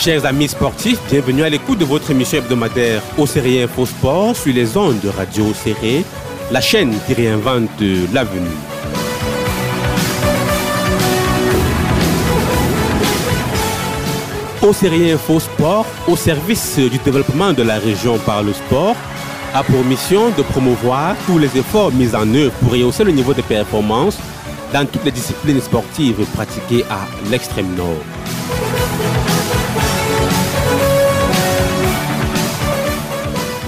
Chers 0.00 0.24
amis 0.24 0.48
sportifs, 0.48 0.98
bienvenue 1.10 1.42
à 1.42 1.50
l'écoute 1.50 1.78
de 1.78 1.84
votre 1.84 2.10
émission 2.10 2.38
hebdomadaire 2.38 3.02
au 3.18 3.26
Série 3.26 3.62
Info 3.62 3.84
Sport 3.84 4.34
sur 4.34 4.54
les 4.54 4.74
ondes 4.74 4.98
de 5.00 5.10
Radio 5.10 5.52
Serré, 5.52 6.06
la 6.50 6.62
chaîne 6.62 6.94
qui 7.06 7.12
réinvente 7.12 7.68
l'avenir. 8.10 8.50
Au 14.62 14.72
Série 14.72 15.12
Info 15.12 15.38
Sport, 15.38 15.84
au 16.08 16.16
service 16.16 16.78
du 16.78 16.96
développement 17.04 17.52
de 17.52 17.62
la 17.62 17.78
région 17.78 18.16
par 18.20 18.42
le 18.42 18.54
sport, 18.54 18.96
a 19.52 19.62
pour 19.62 19.84
mission 19.84 20.30
de 20.30 20.42
promouvoir 20.42 21.14
tous 21.26 21.36
les 21.36 21.54
efforts 21.58 21.92
mis 21.92 22.14
en 22.14 22.34
œuvre 22.34 22.54
pour 22.62 22.72
rehausser 22.72 23.04
le 23.04 23.12
niveau 23.12 23.34
de 23.34 23.42
performance 23.42 24.16
dans 24.72 24.86
toutes 24.86 25.04
les 25.04 25.10
disciplines 25.10 25.60
sportives 25.60 26.24
pratiquées 26.32 26.86
à 26.88 27.06
l'extrême 27.30 27.74
nord. 27.76 28.00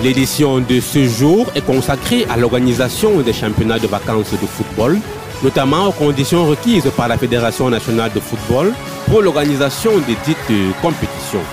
L'édition 0.02 0.58
de 0.58 0.80
ce 0.80 1.04
jour 1.06 1.46
est 1.54 1.64
consacrée 1.64 2.26
à 2.28 2.36
l'organisation 2.36 3.20
des 3.20 3.32
championnats 3.32 3.78
de 3.78 3.86
vacances 3.86 4.32
de 4.32 4.46
football, 4.48 4.98
notamment 5.44 5.86
aux 5.86 5.92
conditions 5.92 6.44
requises 6.44 6.90
par 6.96 7.06
la 7.06 7.16
Fédération 7.16 7.70
nationale 7.70 8.10
de 8.12 8.18
football 8.18 8.72
pour 9.08 9.22
l'organisation 9.22 9.92
des 9.98 10.16
dites 10.26 10.72
compétitions. 10.82 11.44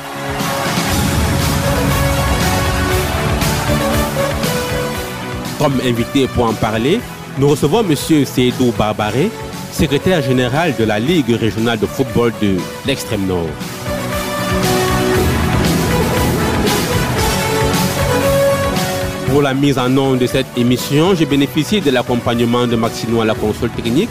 Comme 5.59 5.79
invité 5.85 6.27
pour 6.27 6.45
en 6.45 6.53
parler, 6.53 7.01
nous 7.37 7.49
recevons 7.49 7.81
M. 7.81 7.95
Seydou 8.25 8.73
Barbaré, 8.75 9.29
secrétaire 9.71 10.23
général 10.23 10.73
de 10.79 10.85
la 10.85 10.97
Ligue 10.97 11.35
régionale 11.35 11.77
de 11.77 11.85
football 11.85 12.33
de 12.41 12.57
l'extrême 12.87 13.27
nord. 13.27 13.45
Pour 19.39 19.47
la 19.47 19.53
mise 19.53 19.79
en 19.79 19.95
œuvre 19.95 20.17
de 20.17 20.27
cette 20.27 20.57
émission, 20.57 21.15
j'ai 21.15 21.25
bénéficié 21.25 21.79
de 21.79 21.91
l'accompagnement 21.91 22.67
de 22.67 22.75
Maxino 22.75 23.21
à 23.21 23.25
la 23.25 23.33
console 23.33 23.69
technique, 23.69 24.09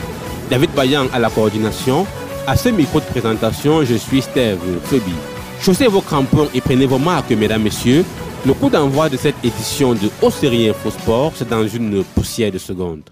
David 0.48 0.70
Bayan 0.70 1.04
à 1.12 1.18
la 1.18 1.28
coordination. 1.28 2.06
À 2.46 2.56
ce 2.56 2.70
micro 2.70 2.98
de 2.98 3.04
présentation, 3.04 3.84
je 3.84 3.96
suis 3.96 4.22
Steve 4.22 4.56
Febi. 4.84 5.12
Chaussez 5.60 5.86
vos 5.86 6.00
crampons 6.00 6.48
et 6.54 6.62
prenez 6.62 6.86
vos 6.86 6.96
marques, 6.96 7.32
mesdames, 7.32 7.62
messieurs. 7.62 8.06
Le 8.46 8.54
coup 8.54 8.70
d'envoi 8.70 9.10
de 9.10 9.18
cette 9.18 9.36
édition 9.44 9.92
de 9.92 10.08
Haut 10.22 10.30
Série 10.30 10.72
Sport, 10.88 11.32
c'est 11.34 11.50
dans 11.50 11.68
une 11.68 12.02
poussière 12.04 12.50
de 12.50 12.56
secondes. 12.56 13.02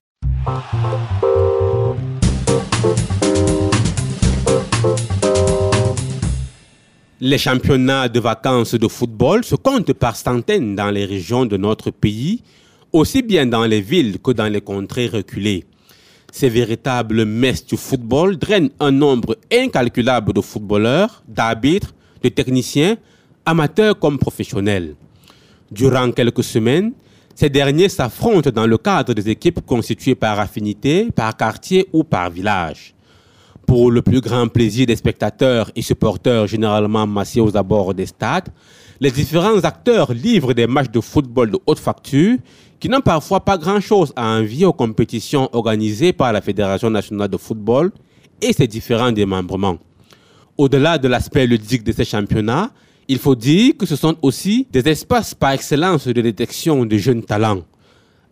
Les 7.23 7.39
championnats 7.39 8.11
de 8.11 8.21
vacances 8.21 8.75
de 8.75 8.89
football 8.89 9.43
se 9.43 9.55
comptent 9.55 9.95
par 9.95 10.17
centaines 10.17 10.77
dans 10.77 10.91
les 10.91 11.07
régions 11.07 11.47
de 11.47 11.57
notre 11.57 11.91
pays, 11.91 12.43
aussi 12.93 13.23
bien 13.23 13.47
dans 13.47 13.65
les 13.65 13.81
villes 13.81 14.19
que 14.19 14.33
dans 14.33 14.53
les 14.53 14.61
contrées 14.61 15.07
reculées. 15.07 15.65
Ces 16.31 16.51
véritables 16.51 17.25
messes 17.25 17.65
du 17.65 17.79
football 17.79 18.37
drainent 18.37 18.69
un 18.81 18.91
nombre 18.91 19.39
incalculable 19.51 20.35
de 20.35 20.43
footballeurs, 20.43 21.23
d'arbitres, 21.27 21.95
de 22.23 22.29
techniciens, 22.29 22.99
amateurs 23.47 23.99
comme 23.99 24.19
professionnels. 24.19 24.95
Durant 25.71 26.13
quelques 26.13 26.45
semaines, 26.45 26.93
ces 27.35 27.49
derniers 27.49 27.89
s'affrontent 27.89 28.51
dans 28.51 28.67
le 28.67 28.77
cadre 28.77 29.15
des 29.15 29.31
équipes 29.31 29.65
constituées 29.65 30.17
par 30.17 30.39
affinité, 30.39 31.09
par 31.13 31.35
quartier 31.35 31.89
ou 31.95 32.05
par 32.05 32.29
village 32.29 32.96
pour 33.67 33.91
le 33.91 34.01
plus 34.01 34.21
grand 34.21 34.49
plaisir 34.49 34.87
des 34.87 34.97
spectateurs 34.97 35.71
et 35.75 35.83
supporters 35.83 36.47
généralement 36.47 37.07
massés 37.07 37.41
aux 37.41 37.57
abords 37.57 37.95
des 37.95 38.07
stades, 38.07 38.49
les 39.01 39.11
différents 39.11 39.59
acteurs 39.61 40.13
livrent 40.13 40.55
des 40.55 40.67
matchs 40.67 40.91
de 40.91 41.01
football 41.01 41.51
de 41.51 41.59
haute 41.67 41.79
facture 41.79 42.39
qui 42.79 42.89
n'ont 42.89 43.01
parfois 43.01 43.41
pas 43.41 43.59
grand-chose 43.59 44.13
à 44.17 44.39
envier 44.39 44.67
aux 44.67 44.73
compétitions 44.73 45.49
organisées 45.53 46.13
par 46.13 46.33
la 46.33 46.41
Fédération 46.41 46.91
nationale 46.91 47.29
de 47.29 47.37
football 47.37 47.91
et 48.41 48.53
ses 48.53 48.67
différents 48.67 49.13
démembrements. 49.13 49.79
Au-delà 50.57 50.97
de 50.99 51.09
l'aspect 51.09 51.47
ludique 51.47 51.85
de 51.85 51.93
ces 51.93 52.05
championnats, 52.05 52.71
il 53.09 53.19
faut 53.19 53.35
dire 53.35 53.75
que 53.79 53.87
ce 53.87 53.97
sont 53.97 54.17
aussi 54.23 54.67
des 54.71 54.89
espaces 54.89 55.35
par 55.35 55.53
excellence 55.53 56.07
de 56.07 56.21
détection 56.21 56.85
de 56.85 56.97
jeunes 56.97 57.23
talents. 57.23 57.63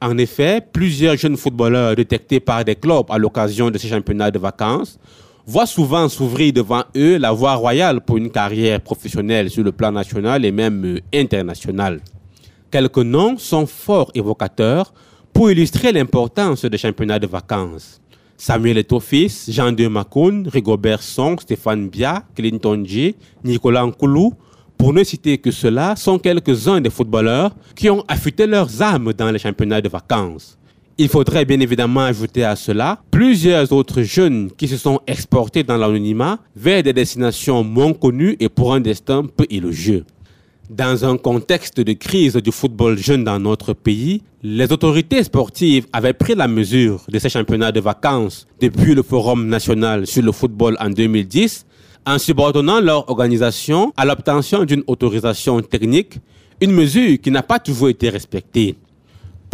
En 0.01 0.19
effet, 0.19 0.61
plusieurs 0.73 1.17
jeunes 1.17 1.37
footballeurs 1.37 1.97
détectés 1.97 2.41
par 2.41 2.65
des 2.65 2.75
clubs 2.75 3.07
à 3.11 3.19
l'occasion 3.19 3.71
de 3.71 3.79
ces 3.79 3.89
championnats 3.89 4.31
de 4.31 4.39
vacances 4.39 4.99
voient 5.47 5.67
souvent 5.67 6.09
s'ouvrir 6.09 6.53
devant 6.53 6.85
eux 6.97 7.19
la 7.19 7.33
voie 7.33 7.55
royale 7.55 8.01
pour 8.01 8.17
une 8.17 8.31
carrière 8.31 8.81
professionnelle 8.81 9.51
sur 9.51 9.63
le 9.63 9.73
plan 9.73 9.93
national 9.93 10.45
et 10.45 10.53
même 10.53 10.85
euh, 10.85 11.01
international. 11.15 12.01
Quelques 12.71 12.99
noms 12.99 13.37
sont 13.39 13.67
fort 13.67 14.11
évocateurs 14.15 14.93
pour 15.33 15.51
illustrer 15.51 15.93
l'importance 15.93 16.65
des 16.65 16.79
championnats 16.79 17.19
de 17.19 17.27
vacances. 17.27 18.01
Samuel 18.37 18.79
Etofis, 18.79 19.47
Jean 19.49 19.73
de 19.73 19.87
Macoun, 19.87 20.49
Rigobert 20.49 21.03
Song, 21.03 21.39
Stéphane 21.41 21.89
Bia, 21.89 22.25
Clinton 22.35 22.83
J, 22.85 23.15
Nicolas 23.45 23.87
Nkoulou, 23.87 24.35
pour 24.77 24.93
ne 24.93 25.05
citer 25.05 25.39
que 25.39 25.51
cela, 25.51 25.95
sont 25.97 26.19
quelques-uns 26.19 26.81
des 26.81 26.91
footballeurs 26.91 27.55
qui 27.77 27.89
ont 27.91 28.05
affûté 28.09 28.47
leurs 28.47 28.83
âmes 28.83 29.13
dans 29.13 29.31
les 29.31 29.39
championnats 29.39 29.81
de 29.81 29.89
vacances. 29.89 30.59
Il 30.97 31.09
faudrait 31.09 31.45
bien 31.45 31.59
évidemment 31.59 32.03
ajouter 32.05 32.45
à 32.45 32.55
cela 32.55 33.03
plusieurs 33.11 33.73
autres 33.73 34.03
jeunes 34.03 34.49
qui 34.57 34.69
se 34.69 34.77
sont 34.77 35.01
exportés 35.09 35.65
dans 35.65 35.77
l'anonymat 35.77 36.39
vers 36.55 36.85
des 36.85 36.93
destinations 36.93 37.65
moins 37.65 37.93
connues 37.93 38.37
et 38.39 38.49
pour 38.49 38.73
un 38.73 38.81
destin 38.81 39.25
peu 39.25 39.45
élogieux. 39.51 40.05
Dans 40.71 41.05
un 41.05 41.17
contexte 41.17 41.81
de 41.81 41.95
crise 41.95 42.37
du 42.37 42.53
football 42.53 42.97
jeune 42.97 43.25
dans 43.25 43.41
notre 43.41 43.73
pays, 43.73 44.23
les 44.45 44.71
autorités 44.71 45.25
sportives 45.25 45.89
avaient 45.93 46.13
pris 46.13 46.37
la 46.37 46.47
mesure 46.47 47.03
de 47.09 47.19
ces 47.19 47.29
championnats 47.29 47.73
de 47.73 47.81
vacances 47.81 48.47
depuis 48.61 48.95
le 48.95 49.03
Forum 49.03 49.49
national 49.49 50.07
sur 50.07 50.23
le 50.23 50.31
football 50.31 50.77
en 50.79 50.91
2010 50.91 51.67
en 52.07 52.19
subordonnant 52.21 52.81
leur 52.81 53.11
organisation 53.11 53.93
à 53.97 54.05
l'obtention 54.05 54.65
d'une 54.65 54.85
autorisation 54.87 55.61
technique, 55.61 56.21
une 56.61 56.71
mesure 56.71 57.19
qui 57.21 57.33
n'a 57.33 57.43
pas 57.43 57.59
toujours 57.59 57.89
été 57.89 58.11
respectée. 58.11 58.77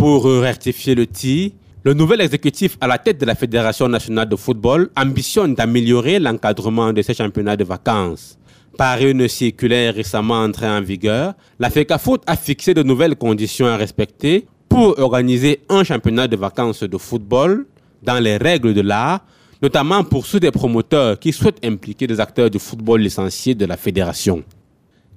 Pour 0.00 0.24
rectifier 0.24 0.94
le 0.94 1.06
tir, 1.06 1.50
le 1.84 1.92
nouvel 1.92 2.22
exécutif 2.22 2.78
à 2.80 2.86
la 2.86 2.96
tête 2.96 3.20
de 3.20 3.26
la 3.26 3.34
Fédération 3.34 3.86
nationale 3.86 4.30
de 4.30 4.34
football 4.34 4.88
ambitionne 4.96 5.54
d'améliorer 5.54 6.18
l'encadrement 6.18 6.94
de 6.94 7.02
ces 7.02 7.12
championnats 7.12 7.58
de 7.58 7.64
vacances. 7.64 8.38
Par 8.78 8.98
une 9.02 9.28
circulaire 9.28 9.94
récemment 9.94 10.42
entrée 10.42 10.70
en 10.70 10.80
vigueur, 10.80 11.34
la 11.58 11.68
FECAFOOT 11.68 12.20
a 12.26 12.34
fixé 12.34 12.72
de 12.72 12.82
nouvelles 12.82 13.14
conditions 13.14 13.66
à 13.66 13.76
respecter 13.76 14.46
pour 14.70 14.98
organiser 14.98 15.60
un 15.68 15.84
championnat 15.84 16.28
de 16.28 16.36
vacances 16.36 16.82
de 16.82 16.96
football 16.96 17.66
dans 18.02 18.20
les 18.20 18.38
règles 18.38 18.72
de 18.72 18.80
l'art, 18.80 19.20
notamment 19.60 20.02
pour 20.02 20.24
ceux 20.24 20.40
des 20.40 20.50
promoteurs 20.50 21.18
qui 21.18 21.30
souhaitent 21.30 21.62
impliquer 21.62 22.06
des 22.06 22.20
acteurs 22.20 22.48
du 22.48 22.58
football 22.58 23.02
licenciés 23.02 23.54
de 23.54 23.66
la 23.66 23.76
fédération. 23.76 24.44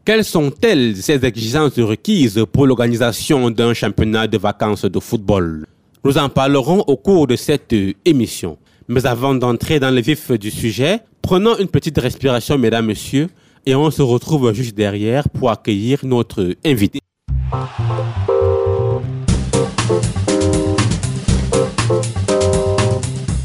Quelles 0.06 0.26
sont-elles 0.26 0.98
ces 0.98 1.24
exigences 1.24 1.80
requises 1.80 2.46
pour 2.52 2.68
l'organisation 2.68 3.50
d'un 3.50 3.74
championnat 3.74 4.28
de 4.28 4.38
vacances 4.38 4.84
de 4.84 5.00
football? 5.00 5.66
Nous 6.04 6.18
en 6.18 6.28
parlerons 6.28 6.82
au 6.88 6.98
cours 6.98 7.26
de 7.26 7.38
cette 7.38 7.74
émission. 8.04 8.58
Mais 8.90 9.06
avant 9.06 9.34
d'entrer 9.34 9.80
dans 9.80 9.92
le 9.92 10.02
vif 10.02 10.30
du 10.32 10.52
sujet, 10.52 11.00
prenons 11.22 11.58
une 11.58 11.70
petite 11.70 11.98
respiration, 11.98 12.58
mesdames, 12.58 12.88
messieurs, 12.88 13.30
et 13.66 13.76
on 13.76 13.90
se 13.92 14.02
retrouve 14.02 14.52
juste 14.52 14.76
derrière 14.76 15.30
pour 15.30 15.50
accueillir 15.50 16.00
notre 16.04 16.54
invité. 16.66 17.00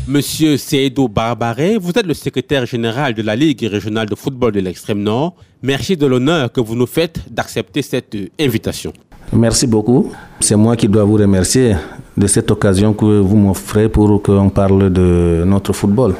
Monsieur 0.08 0.56
Seydou 0.56 1.06
Barbaré, 1.06 1.76
vous 1.76 1.90
êtes 1.90 2.06
le 2.06 2.14
secrétaire 2.14 2.64
général 2.64 3.12
de 3.12 3.20
la 3.20 3.36
Ligue 3.36 3.68
régionale 3.70 4.08
de 4.08 4.14
football 4.14 4.52
de 4.52 4.60
l'extrême 4.60 5.02
nord. 5.02 5.34
Merci 5.62 5.98
de 5.98 6.06
l'honneur 6.06 6.50
que 6.50 6.62
vous 6.62 6.74
nous 6.74 6.86
faites 6.86 7.20
d'accepter 7.30 7.82
cette 7.82 8.16
invitation. 8.40 8.94
Merci 9.34 9.66
beaucoup. 9.66 10.10
C'est 10.40 10.56
moi 10.56 10.76
qui 10.76 10.88
dois 10.88 11.04
vous 11.04 11.16
remercier 11.16 11.76
de 12.16 12.26
cette 12.26 12.50
occasion 12.50 12.94
que 12.94 13.04
vous 13.04 13.36
m'offrez 13.36 13.90
pour 13.90 14.22
qu'on 14.22 14.48
parle 14.48 14.90
de 14.90 15.44
notre 15.46 15.74
football. 15.74 16.14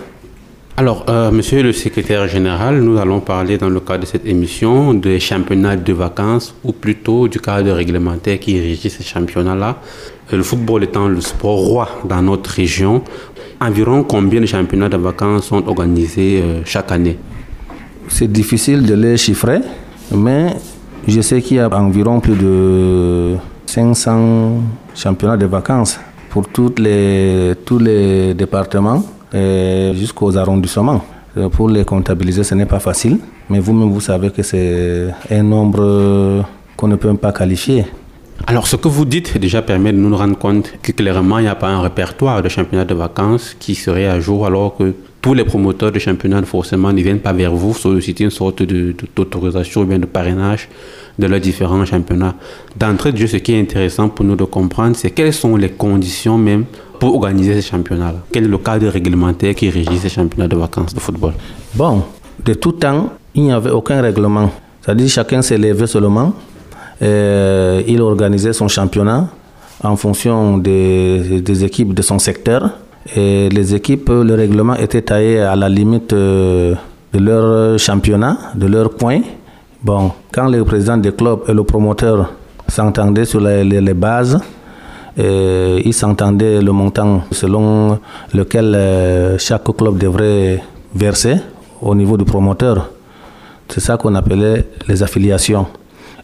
Alors, 0.76 1.06
euh, 1.08 1.31
monsieur 1.31 1.62
le 1.62 1.73
secrétaire 1.73 2.29
général, 2.29 2.82
nous 2.82 2.99
allons 2.99 3.20
parler 3.20 3.56
dans 3.56 3.70
le 3.70 3.81
cadre 3.81 4.02
de 4.02 4.06
cette 4.06 4.26
émission 4.26 4.93
des 4.93 5.19
championnats 5.19 5.76
de 5.76 5.93
vacances 5.94 6.55
ou 6.62 6.73
plutôt 6.73 7.26
du 7.26 7.40
cadre 7.40 7.73
réglementaire 7.73 8.38
qui 8.38 8.61
régit 8.61 8.90
ces 8.90 9.02
championnats-là. 9.02 9.79
Euh, 10.32 10.37
le 10.37 10.43
football 10.43 10.85
étant 10.85 11.08
le 11.08 11.20
sport 11.20 11.58
roi 11.58 11.88
dans 12.05 12.23
notre 12.23 12.50
région, 12.50 13.02
environ 13.60 14.05
combien 14.05 14.40
de 14.40 14.46
championnats 14.46 14.88
de 14.88 14.96
vacances 14.96 15.46
sont 15.46 15.66
organisés 15.69 16.40
euh, 16.43 16.62
chaque 16.64 16.93
année? 16.93 17.19
C'est 18.08 18.31
difficile 18.31 18.84
de 18.87 18.94
les 18.94 19.16
chiffrer, 19.16 19.60
mais 20.14 20.55
je 21.06 21.20
sais 21.20 21.43
qu'il 21.43 21.58
y 21.58 21.60
a 21.60 21.69
environ 21.69 22.20
plus 22.20 22.37
de 22.37 23.37
500 23.66 24.62
championnats 24.94 25.37
de 25.37 25.46
vacances 25.46 25.99
pour 26.31 26.44
les, 26.78 27.55
tous 27.64 27.78
les 27.78 28.34
départements 28.34 29.05
jusqu'aux 29.94 30.37
arrondissements. 30.37 31.02
Euh, 31.37 31.49
pour 31.49 31.69
les 31.69 31.84
comptabiliser, 31.84 32.43
ce 32.43 32.54
n'est 32.54 32.66
pas 32.66 32.81
facile, 32.81 33.19
mais 33.50 33.61
vous-même, 33.61 33.90
vous 33.90 34.00
savez 34.00 34.31
que 34.31 34.43
c'est 34.43 35.08
un 35.31 35.43
nombre 35.43 36.44
qu'on 36.76 36.88
ne 36.88 36.96
peut 36.96 37.14
pas 37.14 37.32
qualifier. 37.32 37.84
Alors, 38.50 38.66
ce 38.66 38.76
que 38.76 38.88
vous 38.88 39.04
dites 39.04 39.36
déjà 39.36 39.60
permet 39.60 39.92
de 39.92 39.98
nous 39.98 40.16
rendre 40.16 40.38
compte 40.38 40.72
que 40.80 40.90
clairement, 40.92 41.38
il 41.38 41.42
n'y 41.42 41.48
a 41.48 41.54
pas 41.54 41.68
un 41.68 41.82
répertoire 41.82 42.40
de 42.40 42.48
championnat 42.48 42.86
de 42.86 42.94
vacances 42.94 43.54
qui 43.60 43.74
serait 43.74 44.06
à 44.06 44.20
jour, 44.20 44.46
alors 44.46 44.74
que 44.74 44.94
tous 45.20 45.34
les 45.34 45.44
promoteurs 45.44 45.92
de 45.92 45.98
championnat, 45.98 46.40
forcément, 46.44 46.90
ne 46.90 47.02
viennent 47.02 47.18
pas 47.18 47.34
vers 47.34 47.52
vous 47.52 47.74
solliciter 47.74 48.24
une 48.24 48.30
sorte 48.30 48.62
d'autorisation 48.62 49.82
ou 49.82 49.84
bien 49.84 49.98
de 49.98 50.06
parrainage 50.06 50.70
de 51.18 51.26
leurs 51.26 51.40
différents 51.40 51.84
championnats. 51.84 52.36
D'entrée 52.74 53.12
de 53.12 53.18
jeu, 53.18 53.26
ce 53.26 53.36
qui 53.36 53.52
est 53.52 53.60
intéressant 53.60 54.08
pour 54.08 54.24
nous 54.24 54.34
de 54.34 54.44
comprendre, 54.44 54.96
c'est 54.96 55.10
quelles 55.10 55.34
sont 55.34 55.54
les 55.54 55.68
conditions 55.68 56.38
même 56.38 56.64
pour 56.98 57.16
organiser 57.16 57.60
ces 57.60 57.68
championnats-là. 57.68 58.24
Quel 58.32 58.44
est 58.44 58.48
le 58.48 58.56
cadre 58.56 58.88
réglementaire 58.88 59.54
qui 59.54 59.68
régit 59.68 59.98
ces 59.98 60.08
championnats 60.08 60.48
de 60.48 60.56
vacances 60.56 60.94
de 60.94 61.00
football? 61.00 61.34
Bon, 61.74 62.02
de 62.42 62.54
tout 62.54 62.72
temps, 62.72 63.12
il 63.34 63.42
n'y 63.42 63.52
avait 63.52 63.72
aucun 63.72 64.00
règlement. 64.00 64.50
C'est-à-dire 64.80 65.10
chacun 65.10 65.42
s'est 65.42 65.58
levé 65.58 65.86
seulement. 65.86 66.32
Et 67.00 67.84
il 67.86 68.00
organisait 68.00 68.52
son 68.52 68.68
championnat 68.68 69.28
en 69.82 69.96
fonction 69.96 70.58
des, 70.58 71.64
équipes 71.64 71.94
de 71.94 72.02
son 72.02 72.18
secteur. 72.18 72.70
Les 73.16 73.74
équipes, 73.74 74.08
le 74.10 74.34
règlement 74.34 74.74
était 74.74 75.02
taillé 75.02 75.40
à 75.40 75.56
la 75.56 75.68
limite 75.68 76.12
euh, 76.12 76.74
de 77.12 77.18
leur 77.18 77.78
championnat, 77.78 78.36
de 78.54 78.66
leur 78.66 78.90
point. 78.90 79.20
Bon, 79.82 80.10
quand 80.32 80.48
le 80.48 80.64
président 80.64 80.96
des 80.96 81.12
clubs 81.12 81.40
et 81.48 81.52
le 81.54 81.62
promoteur 81.64 82.32
s'entendaient 82.66 83.24
sur 83.24 83.40
les, 83.40 83.94
bases, 83.94 84.38
et 85.16 85.82
ils 85.84 85.94
s'entendaient 85.94 86.60
le 86.60 86.72
montant 86.72 87.22
selon 87.32 87.98
lequel 88.34 88.74
euh, 88.74 89.38
chaque 89.38 89.64
club 89.76 89.98
devrait 89.98 90.62
verser 90.94 91.36
au 91.80 91.94
niveau 91.94 92.16
du 92.16 92.24
promoteur. 92.24 92.90
C'est 93.68 93.80
ça 93.80 93.96
qu'on 93.96 94.14
appelait 94.14 94.66
les 94.86 95.02
affiliations. 95.02 95.66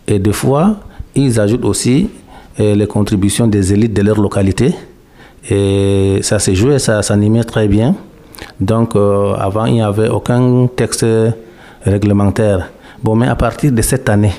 Et 0.07 0.19
des 0.19 0.33
fois, 0.33 0.77
ils 1.15 1.41
ajoutent 1.41 1.65
aussi 1.65 2.11
euh, 2.61 2.75
les 2.75 2.87
contributions 2.87 3.47
des 3.47 3.73
élites 3.73 3.95
de 3.95 4.03
leur 4.03 4.21
localité. 4.21 4.75
Et 5.51 6.21
ça 6.23 6.39
s'est 6.39 6.55
joué, 6.55 6.79
ça 6.79 7.03
s'animait 7.03 7.45
très 7.45 7.69
bien. 7.69 7.95
Donc, 8.61 8.97
euh, 8.97 9.35
avant, 9.35 9.67
il 9.67 9.75
n'y 9.75 9.83
avait 9.83 10.09
aucun 10.09 10.67
texte 10.75 11.07
réglementaire. 11.85 12.71
Bon, 13.03 13.15
mais 13.15 13.29
à 13.29 13.35
partir 13.35 13.73
de 13.73 13.83
cette 13.83 14.09
année, 14.09 14.33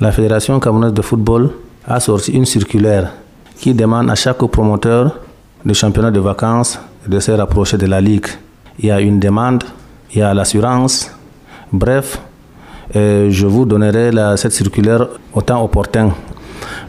la 0.00 0.12
Fédération 0.12 0.58
camerounaise 0.60 0.92
de 0.92 1.02
football 1.02 1.50
a 1.86 2.00
sorti 2.00 2.32
une 2.32 2.44
circulaire 2.46 3.12
qui 3.56 3.74
demande 3.74 4.10
à 4.10 4.14
chaque 4.14 4.44
promoteur 4.46 5.18
de 5.64 5.72
championnat 5.72 6.10
de 6.10 6.20
vacances 6.20 6.78
de 7.06 7.18
se 7.20 7.32
rapprocher 7.32 7.76
de 7.76 7.86
la 7.86 8.00
Ligue. 8.00 8.26
Il 8.78 8.86
y 8.86 8.90
a 8.90 9.00
une 9.00 9.18
demande, 9.18 9.64
il 10.12 10.18
y 10.18 10.22
a 10.22 10.32
l'assurance. 10.34 11.10
Bref, 11.72 12.20
euh, 12.94 13.28
je 13.30 13.46
vous 13.46 13.64
donnerai 13.64 14.10
cette 14.36 14.52
circulaire 14.52 15.06
au 15.32 15.40
temps 15.42 15.62
opportun. 15.64 16.10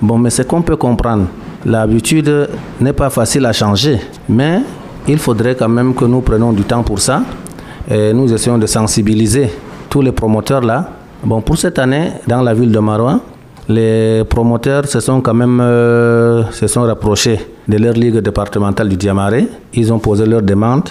Bon, 0.02 0.18
mais 0.18 0.30
ce 0.30 0.42
qu'on 0.42 0.62
peut 0.62 0.76
comprendre, 0.76 1.28
l'habitude 1.66 2.50
n'est 2.82 2.94
pas 2.94 3.10
facile 3.10 3.46
à 3.46 3.54
changer, 3.54 4.00
mais 4.28 4.60
il 5.08 5.18
faudrait 5.18 5.56
quand 5.56 5.70
même 5.70 5.94
que 5.94 6.06
nous 6.06 6.22
prenions 6.22 6.52
du 6.52 6.64
temps 6.64 6.84
pour 6.84 7.00
ça. 7.00 7.22
Et 7.90 8.14
nous 8.14 8.32
essayons 8.34 8.58
de 8.58 8.66
sensibiliser 8.66 9.50
tous 9.90 10.02
les 10.02 10.12
promoteurs 10.12 10.62
là. 10.62 10.90
Bon, 11.24 11.42
pour 11.42 11.58
cette 11.58 11.80
année, 11.80 12.12
dans 12.28 12.42
la 12.42 12.54
ville 12.54 12.72
de 12.72 12.80
Marois, 12.80 13.20
les 13.70 14.24
promoteurs 14.26 14.86
se 14.88 15.00
sont 15.00 15.22
quand 15.22 15.34
même 15.34 15.60
euh, 15.62 16.44
se 16.52 16.68
sont 16.68 16.82
rapprochés 16.84 17.40
de 17.68 17.78
leur 17.78 17.94
ligue 17.94 18.18
départementale 18.18 18.90
du 18.90 18.98
Diamaré. 18.98 19.48
Ils 19.74 19.92
ont 19.94 20.00
posé 20.00 20.26
leurs 20.26 20.42
demandes 20.42 20.90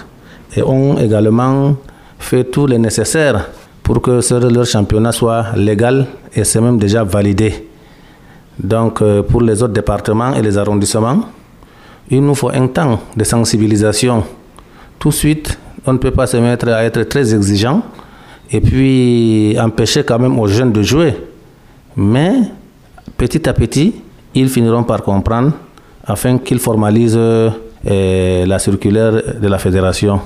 et 0.57 0.63
ont 0.63 0.97
également 0.99 1.75
fait 2.19 2.45
tout 2.45 2.67
le 2.67 2.77
nécessaire 2.79 3.47
pour 3.93 4.01
que 4.01 4.49
leur 4.49 4.65
championnat 4.65 5.13
soit 5.13 5.55
légal 5.55 6.07
et 6.35 6.45
c'est 6.45 6.63
même 6.63 6.79
déjà 6.79 7.05
validé. 7.05 7.69
Donc 8.59 9.03
euh, 9.03 9.23
pour 9.23 9.43
les 9.43 9.63
autres 9.63 9.75
départements 9.75 10.33
et 10.33 10.41
les 10.41 10.57
arrondissements, 10.57 11.27
il 12.09 12.23
nous 12.23 12.35
faut 12.35 12.49
un 12.49 12.69
temps 12.69 12.99
de 13.15 13.23
sensibilisation. 13.23 14.25
Tout 14.99 15.11
de 15.11 15.15
suite, 15.15 15.59
on 15.85 15.93
ne 15.93 15.99
peut 15.99 16.11
pas 16.11 16.27
se 16.27 16.39
mettre 16.39 16.71
à 16.71 16.83
être 16.85 17.03
très 17.03 17.35
exigeant 17.35 17.83
et 18.51 18.63
puis 18.63 19.59
empêcher 19.61 20.05
quand 20.05 20.19
même 20.19 20.39
aux 20.39 20.47
jeunes 20.47 20.73
de 20.73 20.81
jouer. 20.81 21.15
Mais 21.95 22.33
petit 23.19 23.47
à 23.47 23.53
petit, 23.53 23.97
ils 24.35 24.49
finiront 24.49 24.85
par 24.85 25.03
comprendre 25.03 25.53
afin 26.07 26.39
qu'ils 26.39 26.61
formalisent 26.61 27.15
euh, 27.19 27.51
la 27.85 28.59
circulaire 28.59 29.13
de 29.39 29.49
la 29.49 29.59
fédération. 29.59 30.19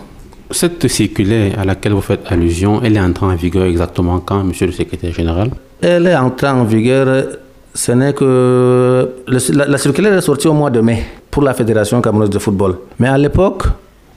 Cette 0.50 0.86
circulaire 0.86 1.58
à 1.58 1.64
laquelle 1.64 1.92
vous 1.92 2.00
faites 2.00 2.20
allusion, 2.28 2.80
elle 2.82 2.96
est 2.96 3.00
entrée 3.00 3.26
en 3.26 3.34
vigueur 3.34 3.64
exactement 3.64 4.20
quand, 4.20 4.44
monsieur 4.44 4.66
le 4.66 4.72
secrétaire 4.72 5.12
général? 5.12 5.50
Elle 5.82 6.06
est 6.06 6.16
entrée 6.16 6.48
en 6.48 6.64
vigueur, 6.64 7.24
ce 7.74 7.92
n'est 7.92 8.12
que... 8.12 9.10
la, 9.26 9.66
la, 9.66 9.78
circulaire 9.78 10.14
est 10.14 10.20
sortie 10.20 10.46
au 10.48 10.54
mois 10.54 10.70
de 10.70 10.80
mai 10.80 11.04
pour 11.30 11.42
la 11.42 11.52
Fédération 11.52 12.00
camerounaise 12.00 12.30
de 12.30 12.38
football. 12.38 12.76
Mais 12.98 13.08
à 13.08 13.18
l'époque, 13.18 13.64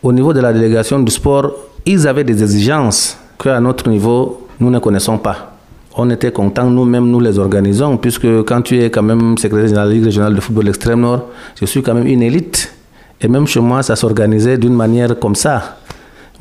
au 0.03 0.13
niveau 0.13 0.31
de 0.31 0.39
la 0.39 0.53
délégation 0.53 0.99
du 0.99 1.11
sport, 1.11 1.51
ils 1.85 2.07
avaient 2.07 2.23
des 2.23 2.41
exigences 2.43 3.17
qu'à 3.41 3.59
notre 3.59 3.89
niveau, 3.89 4.47
nous 4.59 4.69
ne 4.69 4.79
connaissons 4.79 5.17
pas. 5.17 5.53
On 5.95 6.09
était 6.11 6.31
contents, 6.31 6.69
nous-mêmes, 6.69 7.09
nous 7.09 7.19
les 7.19 7.39
organisons, 7.39 7.97
puisque 7.97 8.43
quand 8.43 8.61
tu 8.61 8.81
es 8.81 8.89
quand 8.89 9.01
même 9.04 9.37
secrétaire 9.37 9.71
de 9.71 9.75
la 9.75 9.85
Ligue 9.87 10.06
régionale 10.06 10.35
de 10.35 10.42
football 10.42 10.69
extrême 10.69 11.01
nord, 11.01 11.25
je 11.59 11.65
suis 11.65 11.81
quand 11.81 11.95
même 11.95 12.07
une 12.07 12.21
élite. 12.21 12.73
Et 13.19 13.27
même 13.27 13.47
chez 13.47 13.59
moi, 13.59 13.83
ça 13.83 13.95
s'organisait 13.95 14.57
d'une 14.57 14.75
manière 14.75 15.18
comme 15.19 15.35
ça. 15.35 15.80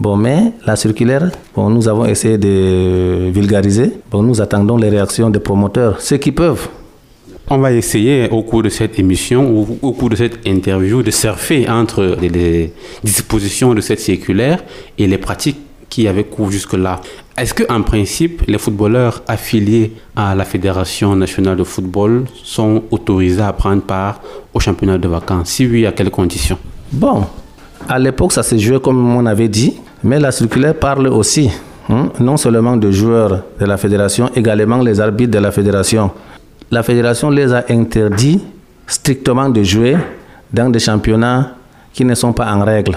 Bon, 0.01 0.17
mais 0.17 0.53
la 0.65 0.77
circulaire, 0.77 1.29
bon, 1.57 1.71
nous 1.71 1.89
avons 1.89 2.05
essayé 2.07 2.39
de 2.39 3.31
vulgariser. 3.31 3.95
Bon, 4.13 4.23
nous 4.23 4.41
attendons 4.41 4.77
les 4.77 4.89
réactions 4.89 5.29
des 5.29 5.41
promoteurs, 5.41 6.01
ceux 6.01 6.19
qui 6.19 6.31
peuvent. 6.31 6.69
On 7.51 7.59
va 7.59 7.73
essayer 7.73 8.29
au 8.31 8.43
cours 8.43 8.63
de 8.63 8.69
cette 8.69 8.97
émission 9.01 9.51
ou 9.51 9.79
au 9.83 9.93
cours 9.93 10.11
de 10.11 10.15
cette 10.15 10.47
interview 10.47 11.03
de 11.03 11.11
surfer 11.11 11.69
entre 11.69 12.17
les 12.21 12.73
dispositions 13.03 13.75
de 13.75 13.81
cette 13.81 13.99
circulaire 13.99 14.63
et 14.99 15.09
les 15.09 15.19
pratiques 15.19 15.59
qui 15.89 16.07
avait 16.07 16.25
cours 16.25 16.53
jusque-là. 16.53 17.01
Est-ce 17.37 17.55
qu'en 17.55 17.83
principe, 17.83 18.43
les 18.47 18.59
footballeurs 18.59 19.23
affiliés 19.27 19.95
à 20.15 20.35
la 20.37 20.45
Fédération 20.45 21.17
nationale 21.17 21.57
de 21.57 21.65
football 21.65 22.25
sont 22.45 22.85
autorisés 22.93 23.43
à 23.43 23.53
prendre 23.53 23.83
part 23.83 24.21
au 24.55 24.61
championnat 24.61 24.99
de 24.99 25.09
vacances? 25.09 25.49
Si 25.49 25.67
oui, 25.67 25.87
à 25.87 25.93
quelles 25.93 26.11
conditions? 26.11 26.59
Bon, 26.93 27.25
à 27.89 27.99
l'époque, 27.99 28.33
ça 28.33 28.43
s'est 28.43 28.59
joué 28.59 28.79
comme 28.79 29.17
on 29.17 29.25
avait 29.27 29.49
dit, 29.49 29.75
mais 30.03 30.19
la 30.19 30.31
circulaire 30.33 30.75
parle 30.75 31.09
aussi, 31.09 31.51
hein, 31.89 32.11
non 32.21 32.37
seulement 32.37 32.77
de 32.77 32.91
joueurs 32.91 33.43
de 33.59 33.65
la 33.67 33.77
fédération, 33.77 34.31
également 34.35 34.79
les 34.79 35.01
arbitres 35.01 35.33
de 35.33 35.39
la 35.39 35.51
fédération. 35.51 36.11
La 36.71 36.83
fédération 36.83 37.31
les 37.31 37.53
a 37.53 37.65
interdits 37.71 38.41
strictement 38.87 39.49
de 39.49 39.63
jouer 39.63 39.97
dans 40.53 40.71
des 40.71 40.79
championnats 40.79 41.53
qui 41.93 42.05
ne 42.05 42.15
sont 42.15 42.33
pas 42.33 42.53
en 42.53 42.65
règle 42.65 42.97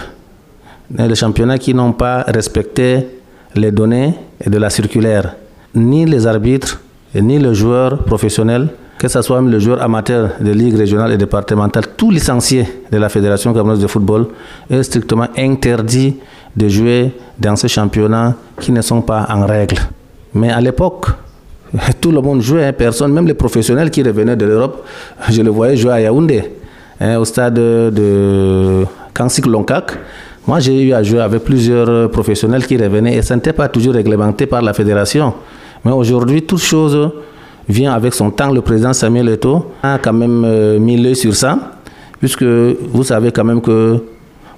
les 0.98 1.16
championnats 1.16 1.58
qui 1.58 1.74
n'ont 1.74 1.94
pas 1.94 2.24
respecté 2.28 3.08
les 3.56 3.72
données 3.72 4.14
de 4.46 4.58
la 4.58 4.70
circulaire. 4.70 5.36
Ni 5.76 6.06
les 6.06 6.28
arbitres, 6.28 6.82
ni 7.16 7.40
les 7.40 7.54
joueurs 7.54 8.00
professionnels, 8.04 8.68
que 8.98 9.08
ce 9.08 9.22
soit 9.22 9.42
même 9.42 9.52
le 9.52 9.60
joueur 9.60 9.82
amateur 9.82 10.32
de 10.40 10.52
ligue 10.52 10.76
régionale 10.76 11.12
et 11.14 11.18
départementale, 11.18 11.86
tout 11.98 12.12
licencié 12.12 12.68
de 12.92 12.98
la 12.98 13.10
Fédération 13.10 13.52
camerounaise 13.54 13.82
de 13.82 13.88
football 13.88 14.28
est 14.70 14.84
strictement 14.84 15.28
interdit 15.38 16.18
de 16.56 16.68
jouer 16.68 17.12
dans 17.40 17.56
ces 17.56 17.68
championnats 17.68 18.36
qui 18.60 18.72
ne 18.72 18.82
sont 18.82 19.02
pas 19.02 19.26
en 19.30 19.46
règle. 19.46 19.78
Mais 20.34 20.52
à 20.52 20.62
l'époque, 20.62 21.08
tout 22.02 22.12
le 22.12 22.22
monde 22.22 22.42
jouait, 22.42 22.66
hein, 22.66 22.74
personne, 22.74 23.14
même 23.14 23.28
les 23.28 23.34
professionnels 23.34 23.90
qui 23.90 24.04
revenaient 24.04 24.36
de 24.36 24.46
l'Europe, 24.46 24.86
je 25.30 25.42
le 25.42 25.50
voyais 25.50 25.78
jouer 25.78 25.94
à 25.94 26.02
Yaoundé, 26.02 26.44
hein, 27.00 27.18
au 27.18 27.26
stade 27.26 27.56
de 27.56 28.86
Kansik 29.14 29.46
Lonkak. 29.46 29.98
Moi, 30.48 30.60
j'ai 30.60 30.82
eu 30.84 30.94
à 30.94 31.04
jouer 31.04 31.22
avec 31.22 31.44
plusieurs 31.44 32.10
professionnels 32.10 32.66
qui 32.66 32.76
revenaient 32.76 33.16
et 33.16 33.22
ça 33.22 33.36
n'était 33.36 33.54
pas 33.54 33.68
toujours 33.68 33.94
réglementé 33.94 34.48
par 34.48 34.62
la 34.62 34.74
fédération. 34.74 35.34
Mais 35.86 35.92
aujourd'hui, 35.92 36.42
toute 36.42 36.62
chose 36.62 37.12
vient 37.70 37.94
avec 37.94 38.14
son 38.14 38.32
temps. 38.32 38.52
Le 38.52 38.62
président 38.62 38.94
Samuel 38.94 39.30
Eto'o 39.30 39.66
a 39.84 40.00
quand 40.00 40.14
même 40.14 40.44
euh, 40.46 40.80
mis 40.80 40.98
l'œil 40.98 41.16
sur 41.16 41.36
ça, 41.36 41.58
puisque 42.20 42.44
vous 42.44 43.04
savez 43.04 43.32
quand 43.32 43.44
même 43.44 43.62
que 43.62 44.04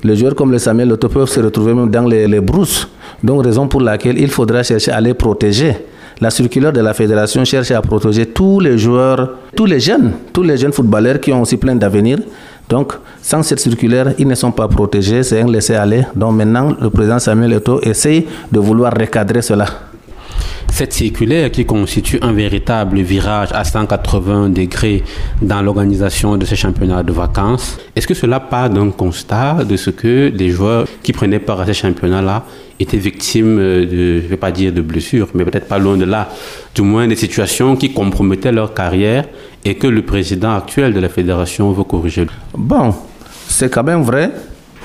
les 0.03 0.15
joueurs 0.15 0.35
comme 0.35 0.51
le 0.51 0.59
Samuel 0.59 0.91
Eto'o 0.91 1.09
peuvent 1.09 1.29
se 1.29 1.39
retrouver 1.39 1.73
même 1.73 1.89
dans 1.89 2.05
les, 2.05 2.27
les 2.27 2.39
brousses. 2.41 2.87
Donc, 3.23 3.43
raison 3.45 3.67
pour 3.67 3.81
laquelle 3.81 4.19
il 4.19 4.29
faudra 4.29 4.63
chercher 4.63 4.91
à 4.91 4.99
les 5.01 5.13
protéger. 5.13 5.75
La 6.21 6.29
circulaire 6.29 6.71
de 6.71 6.81
la 6.81 6.93
fédération 6.93 7.43
cherche 7.43 7.71
à 7.71 7.81
protéger 7.81 8.27
tous 8.27 8.59
les 8.59 8.77
joueurs, 8.77 9.31
tous 9.55 9.65
les 9.65 9.79
jeunes, 9.79 10.11
tous 10.31 10.43
les 10.43 10.57
jeunes 10.57 10.73
footballeurs 10.73 11.19
qui 11.19 11.31
ont 11.33 11.41
aussi 11.41 11.57
plein 11.57 11.75
d'avenir. 11.75 12.19
Donc, 12.69 12.93
sans 13.21 13.43
cette 13.43 13.59
circulaire, 13.59 14.13
ils 14.17 14.27
ne 14.27 14.35
sont 14.35 14.51
pas 14.51 14.67
protégés, 14.67 15.23
c'est 15.23 15.41
un 15.41 15.47
laisser-aller. 15.47 16.05
Donc 16.15 16.33
maintenant, 16.35 16.75
le 16.79 16.89
président 16.89 17.19
Samuel 17.19 17.53
Eto'o 17.53 17.81
essaye 17.81 18.27
de 18.51 18.59
vouloir 18.59 18.93
recadrer 18.97 19.41
cela. 19.41 19.65
Cette 20.73 20.93
circulaire 20.93 21.51
qui 21.51 21.65
constitue 21.65 22.17
un 22.23 22.31
véritable 22.33 22.99
virage 23.01 23.49
à 23.53 23.63
180 23.63 24.49
degrés 24.49 25.03
dans 25.39 25.61
l'organisation 25.61 26.35
de 26.35 26.45
ces 26.45 26.55
championnats 26.55 27.03
de 27.03 27.11
vacances, 27.13 27.77
est-ce 27.95 28.07
que 28.07 28.15
cela 28.15 28.39
part 28.39 28.71
d'un 28.71 28.89
constat 28.89 29.65
de 29.69 29.77
ce 29.77 29.91
que 29.91 30.31
les 30.35 30.49
joueurs 30.49 30.87
qui 31.03 31.13
prenaient 31.13 31.37
part 31.37 31.61
à 31.61 31.67
ces 31.67 31.75
championnats-là 31.75 32.45
étaient 32.79 32.97
victimes 32.97 33.57
de, 33.57 34.17
je 34.17 34.23
ne 34.23 34.27
vais 34.27 34.35
pas 34.35 34.51
dire 34.51 34.73
de 34.73 34.81
blessures, 34.81 35.27
mais 35.35 35.45
peut-être 35.45 35.67
pas 35.67 35.77
loin 35.77 35.95
de 35.95 36.05
là, 36.05 36.27
du 36.73 36.81
moins 36.81 37.07
des 37.07 37.17
situations 37.17 37.75
qui 37.75 37.93
compromettaient 37.93 38.51
leur 38.51 38.73
carrière 38.73 39.25
et 39.63 39.75
que 39.75 39.85
le 39.85 40.01
président 40.01 40.55
actuel 40.55 40.91
de 40.91 40.99
la 40.99 41.09
fédération 41.09 41.71
veut 41.71 41.83
corriger? 41.83 42.25
Bon, 42.57 42.95
c'est 43.47 43.71
quand 43.71 43.83
même 43.83 44.01
vrai. 44.01 44.31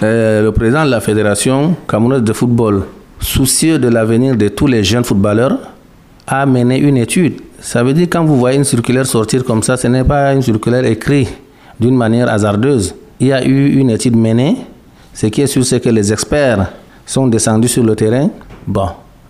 Euh, 0.03 0.43
le 0.43 0.53
président 0.53 0.85
de 0.85 0.91
la 0.91 1.01
fédération 1.01 1.75
camerounaise 1.89 2.25
de 2.25 2.33
football, 2.35 2.83
soucieux 3.21 3.79
de 3.79 3.89
l'avenir 3.89 4.37
de 4.37 4.49
tous 4.49 4.67
les 4.67 4.85
jeunes 4.85 5.03
footballeurs, 5.03 5.59
a 6.29 6.47
mené 6.47 6.79
une 6.79 6.99
étude. 6.99 7.41
Ça 7.61 7.83
veut 7.83 7.95
dire 7.95 8.07
quand 8.11 8.25
vous 8.25 8.37
voyez 8.39 8.59
une 8.59 8.65
circulaire 8.65 9.07
sortir 9.07 9.45
comme 9.45 9.63
ça, 9.63 9.77
ce 9.77 9.89
n'est 9.89 10.05
pas 10.05 10.33
une 10.35 10.43
circulaire 10.43 10.85
écrite 10.85 11.29
d'une 11.81 11.97
manière 11.97 12.29
hasardeuse. 12.31 12.95
Il 13.19 13.29
y 13.29 13.33
a 13.33 13.45
eu 13.45 13.79
une 13.81 13.91
étude 13.91 14.17
menée. 14.17 14.59
Ce 15.15 15.27
qui 15.27 15.41
est 15.41 15.47
sûr, 15.47 15.65
c'est 15.65 15.81
que 15.81 15.89
les 15.89 16.13
experts 16.13 16.71
sont 17.05 17.27
descendus 17.27 17.69
sur 17.69 17.83
le 17.83 17.97
terrain. 17.97 18.29
Bon, 18.67 18.89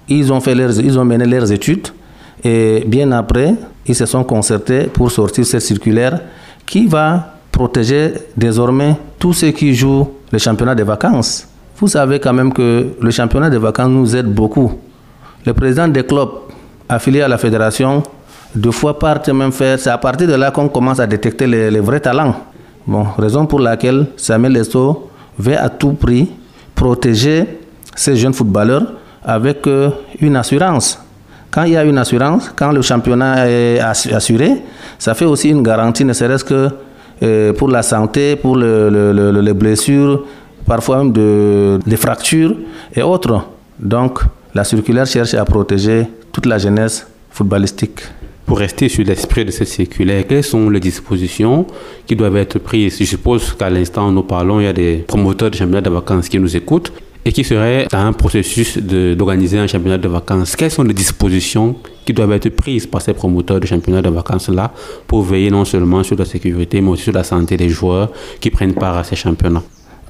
ils 0.09 0.31
ont, 0.33 0.41
fait 0.41 0.55
leurs, 0.55 0.79
ils 0.79 0.99
ont 0.99 1.05
mené 1.05 1.25
leurs 1.25 1.51
études. 1.51 1.89
Et 2.45 2.85
bien 2.87 3.11
après, 3.13 3.55
ils 3.87 3.95
se 3.95 4.05
sont 4.05 4.25
concertés 4.25 4.85
pour 4.85 5.11
sortir 5.11 5.47
cette 5.47 5.63
circulaire 5.63 6.21
qui 6.67 6.87
va 6.87 7.35
protéger 7.51 8.13
désormais 8.37 8.97
tous 9.19 9.33
ceux 9.33 9.51
qui 9.53 9.75
jouent 9.75 10.09
le 10.31 10.39
championnat 10.39 10.75
des 10.75 10.83
vacances. 10.83 11.49
Vous 11.79 11.89
savez 11.89 12.19
quand 12.19 12.33
même 12.33 12.53
que 12.53 12.89
le 13.01 13.11
championnat 13.11 13.49
des 13.49 13.59
vacances 13.59 13.89
nous 13.89 14.17
aide 14.17 14.27
beaucoup. 14.27 14.73
Le 15.47 15.55
président 15.55 15.89
des 15.89 16.05
clubs 16.05 16.48
affilié 16.89 17.23
à 17.23 17.29
la 17.29 17.39
fédération, 17.39 18.03
deux 18.55 18.71
fois 18.71 18.99
par 18.99 19.21
même 19.35 19.53
faire. 19.53 19.79
C'est 19.79 19.91
à 19.91 19.99
partir 19.99 20.27
de 20.29 20.35
là 20.35 20.51
qu'on 20.51 20.69
commence 20.69 21.01
à 21.01 21.07
détecter 21.07 21.47
les, 21.47 21.81
vrais 21.81 22.01
talents. 22.01 22.35
Bon, 22.87 23.07
raison 23.19 23.47
pour 23.47 23.61
laquelle 23.61 24.07
Samuel 24.17 24.57
Esto 24.57 25.11
veut 25.39 25.59
à 25.59 25.69
tout 25.69 25.93
prix 25.93 26.31
protéger 26.75 27.45
ces 27.95 28.17
jeunes 28.17 28.33
footballeurs 28.33 28.85
avec 29.25 29.67
euh, 29.67 29.91
une 30.21 30.37
assurance. 30.37 30.99
Quand 31.51 31.65
il 31.65 31.73
y 31.73 31.77
a 31.77 31.85
une 31.85 31.99
assurance, 31.99 32.53
quand 32.55 32.73
le 32.73 32.83
championnat 32.83 33.49
est 33.49 33.81
assuré, 33.81 34.63
ça 34.99 35.15
fait 35.15 35.25
aussi 35.25 35.51
une 35.51 35.63
garantie, 35.63 36.05
ne 36.05 36.13
serait-ce 36.13 36.45
que 36.45 36.69
euh, 37.23 37.53
pour 37.53 37.69
la 37.69 37.83
santé, 37.83 38.37
pour 38.37 38.57
les 38.57 39.55
blessures, 39.55 40.25
parfois 40.67 40.99
même 40.99 41.13
de, 41.13 41.81
des 41.85 41.97
fractures 41.97 42.55
et 42.95 43.03
autres. 43.03 43.43
Donc, 43.79 44.21
la 44.55 44.65
circulaire 44.65 45.07
cherche 45.07 45.35
à 45.35 45.45
protéger 45.45 46.07
toute 46.33 46.47
la 46.47 46.59
jeunesse 46.59 47.07
footballistique. 47.31 48.01
Pour 48.47 48.59
rester 48.59 48.89
sur 48.89 49.05
l'esprit 49.05 49.45
de 49.45 49.51
cette 49.51 49.69
circulaire, 49.69 50.27
quelles 50.27 50.43
sont 50.43 50.71
les 50.71 50.81
dispositions 50.81 51.67
qui 52.07 52.17
doivent 52.17 52.39
être 52.39 52.59
prises? 52.59 52.97
Je 52.99 53.05
suppose 53.05 53.53
qu'à 53.53 53.69
l'instant 53.69 54.09
où 54.09 54.13
nous 54.13 54.23
parlons, 54.23 54.59
il 54.59 54.65
y 54.65 54.69
a 54.69 54.73
des 54.73 55.05
promoteurs 55.07 55.51
de 55.51 55.57
championnat 55.57 55.83
de 55.83 55.91
vacances 55.91 56.31
qui 56.31 56.39
nous 56.39 56.57
écoutent 56.57 56.91
et 57.27 57.33
qui 57.33 57.45
seraient 57.45 57.87
dans 57.91 57.99
un 57.99 58.15
processus 58.15 58.79
d'organiser 58.79 59.59
un 59.59 59.67
championnat 59.67 59.99
de 59.99 60.09
vacances. 60.09 60.57
Quelles 60.57 60.71
sont 60.71 60.83
les 60.83 60.95
dispositions 60.95 61.77
qui 62.07 62.15
doivent 62.15 62.33
être 62.33 62.49
prises 62.49 62.87
par 62.87 63.03
ces 63.03 63.13
promoteurs 63.13 63.61
de 63.61 63.67
championnat 63.67 64.01
de 64.01 64.09
vacances-là 64.09 64.73
pour 65.07 65.23
veiller 65.25 65.51
non 65.51 65.67
seulement 65.67 66.03
sur 66.03 66.17
la 66.17 66.25
sécurité, 66.25 66.81
mais 66.81 66.89
aussi 66.89 67.03
sur 67.03 67.13
la 67.13 67.25
santé 67.25 67.59
des 67.59 67.69
joueurs 67.69 68.11
qui 68.41 68.49
prennent 68.49 68.73
part 68.73 68.97
à 68.97 69.05
ces 69.05 69.17
championnats? 69.17 69.63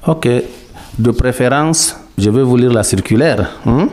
Ok. 0.07 0.29
De 0.97 1.11
préférence, 1.11 1.93
je 2.17 2.29
vais 2.29 2.43
vous 2.43 2.55
lire 2.55 2.71
la 2.71 2.83
circulaire. 2.83 3.59
Hein? 3.65 3.89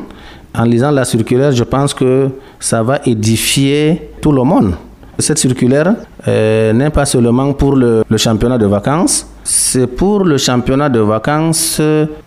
En 0.55 0.65
lisant 0.65 0.91
la 0.91 1.05
circulaire, 1.05 1.53
je 1.53 1.65
pense 1.65 1.93
que 1.95 2.29
ça 2.59 2.83
va 2.83 3.01
édifier 3.05 4.11
tout 4.21 4.33
le 4.33 4.43
monde. 4.43 4.75
Cette 5.19 5.39
circulaire 5.39 5.95
euh, 6.29 6.73
n'est 6.73 6.91
pas 6.91 7.07
seulement 7.07 7.53
pour 7.55 7.75
le, 7.75 8.05
championnat 8.17 8.59
de 8.59 8.67
vacances, 8.67 9.27
c'est 9.45 9.87
pour 9.87 10.25
le 10.25 10.37
championnat 10.37 10.89
de 10.89 11.01
vacances 11.01 11.81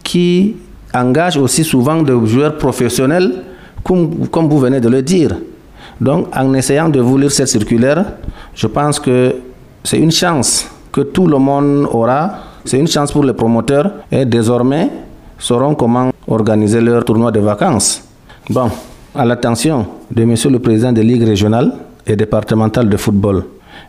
qui 0.03 0.55
engage 0.93 1.37
aussi 1.37 1.63
souvent 1.63 2.01
des 2.01 2.17
joueurs 2.25 2.57
professionnels, 2.57 3.43
comme, 3.83 4.27
comme 4.27 4.49
vous 4.49 4.59
venez 4.59 4.79
de 4.79 4.89
le 4.89 5.01
dire. 5.01 5.35
Donc, 6.01 6.27
en 6.35 6.53
essayant 6.53 6.89
de 6.89 6.99
vous 6.99 7.17
lire 7.17 7.31
cette 7.31 7.47
circulaire, 7.49 8.05
je 8.55 8.67
pense 8.67 8.99
que 8.99 9.35
c'est 9.83 9.99
une 9.99 10.11
chance 10.11 10.67
que 10.91 11.01
tout 11.01 11.27
le 11.27 11.37
monde 11.37 11.87
aura. 11.91 12.31
C'est 12.65 12.79
une 12.79 12.87
chance 12.87 13.11
pour 13.11 13.23
les 13.23 13.33
promoteurs 13.33 13.91
et 14.11 14.25
désormais 14.25 14.89
sauront 15.37 15.75
comment 15.75 16.11
organiser 16.27 16.81
leur 16.81 17.03
tournoi 17.05 17.31
de 17.31 17.39
vacances. 17.39 18.03
Bon, 18.49 18.71
à 19.13 19.25
l'attention 19.25 19.85
de 20.09 20.23
Monsieur 20.25 20.49
le 20.49 20.57
Président 20.57 20.91
des 20.91 21.03
Ligues 21.03 21.23
régionales 21.23 21.71
et 22.07 22.15
départementales 22.15 22.89
de 22.89 22.97
football, 22.97 23.43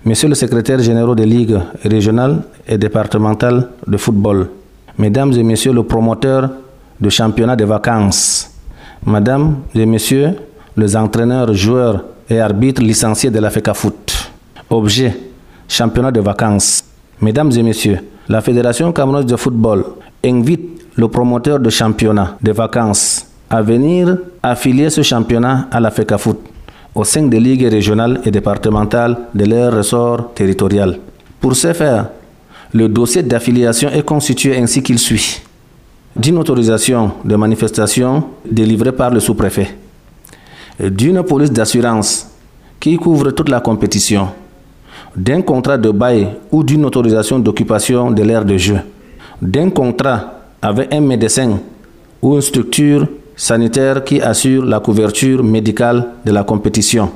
Monsieur 0.04 0.28
le 0.28 0.34
Secrétaire 0.34 0.80
général 0.80 1.14
des 1.16 1.24
Ligues 1.24 1.58
régionales 1.82 2.42
et 2.68 2.76
départementales 2.76 3.70
de 3.86 3.96
football, 3.96 4.50
Mesdames 4.98 5.32
et 5.32 5.42
Messieurs 5.42 5.72
le 5.72 5.82
promoteur 5.82 6.50
de 7.00 7.08
championnat 7.08 7.56
de 7.56 7.64
vacances, 7.64 8.50
Mesdames 9.06 9.60
et 9.74 9.86
Messieurs 9.86 10.34
les 10.76 10.94
entraîneurs, 10.94 11.54
joueurs 11.54 12.04
et 12.28 12.38
arbitres 12.38 12.82
licenciés 12.82 13.30
de 13.30 13.38
la 13.38 13.48
FECA 13.48 13.72
Foot. 13.72 14.30
Objet, 14.68 15.16
championnat 15.68 16.12
de 16.12 16.20
vacances. 16.20 16.84
Mesdames 17.22 17.50
et 17.52 17.62
Messieurs, 17.62 18.00
la 18.28 18.42
Fédération 18.42 18.92
camerounaise 18.92 19.24
de 19.24 19.36
football 19.36 19.84
invite 20.22 20.82
le 20.96 21.08
promoteur 21.08 21.58
de 21.60 21.70
championnat 21.70 22.36
de 22.42 22.52
vacances 22.52 23.24
à 23.50 23.62
venir 23.62 24.16
affilier 24.42 24.88
ce 24.90 25.02
championnat 25.02 25.66
à 25.72 25.80
la 25.80 25.90
FECAFOOT 25.90 26.38
au 26.94 27.04
sein 27.04 27.22
des 27.22 27.40
ligues 27.40 27.66
régionales 27.68 28.20
et 28.24 28.30
départementales 28.30 29.16
de 29.34 29.44
leur 29.44 29.76
ressort 29.76 30.32
territorial. 30.34 30.98
Pour 31.40 31.54
ce 31.56 31.72
faire, 31.72 32.06
le 32.72 32.88
dossier 32.88 33.22
d'affiliation 33.22 33.90
est 33.90 34.04
constitué 34.04 34.56
ainsi 34.56 34.82
qu'il 34.82 34.98
suit. 34.98 35.42
D'une 36.14 36.38
autorisation 36.38 37.12
de 37.24 37.36
manifestation 37.36 38.24
délivrée 38.48 38.92
par 38.92 39.10
le 39.10 39.20
sous-préfet, 39.20 39.68
d'une 40.80 41.22
police 41.22 41.52
d'assurance 41.52 42.28
qui 42.78 42.96
couvre 42.96 43.30
toute 43.32 43.48
la 43.48 43.60
compétition, 43.60 44.28
d'un 45.16 45.42
contrat 45.42 45.78
de 45.78 45.90
bail 45.90 46.28
ou 46.50 46.62
d'une 46.62 46.84
autorisation 46.84 47.38
d'occupation 47.38 48.10
de 48.10 48.22
l'aire 48.22 48.44
de 48.44 48.56
jeu, 48.56 48.78
d'un 49.42 49.70
contrat 49.70 50.40
avec 50.62 50.92
un 50.92 51.00
médecin 51.00 51.58
ou 52.22 52.34
une 52.34 52.40
structure 52.40 53.06
sanitaire 53.40 54.04
qui 54.04 54.20
assure 54.20 54.66
la 54.66 54.80
couverture 54.80 55.42
médicale 55.42 56.08
de 56.26 56.30
la 56.30 56.44
compétition. 56.44 57.10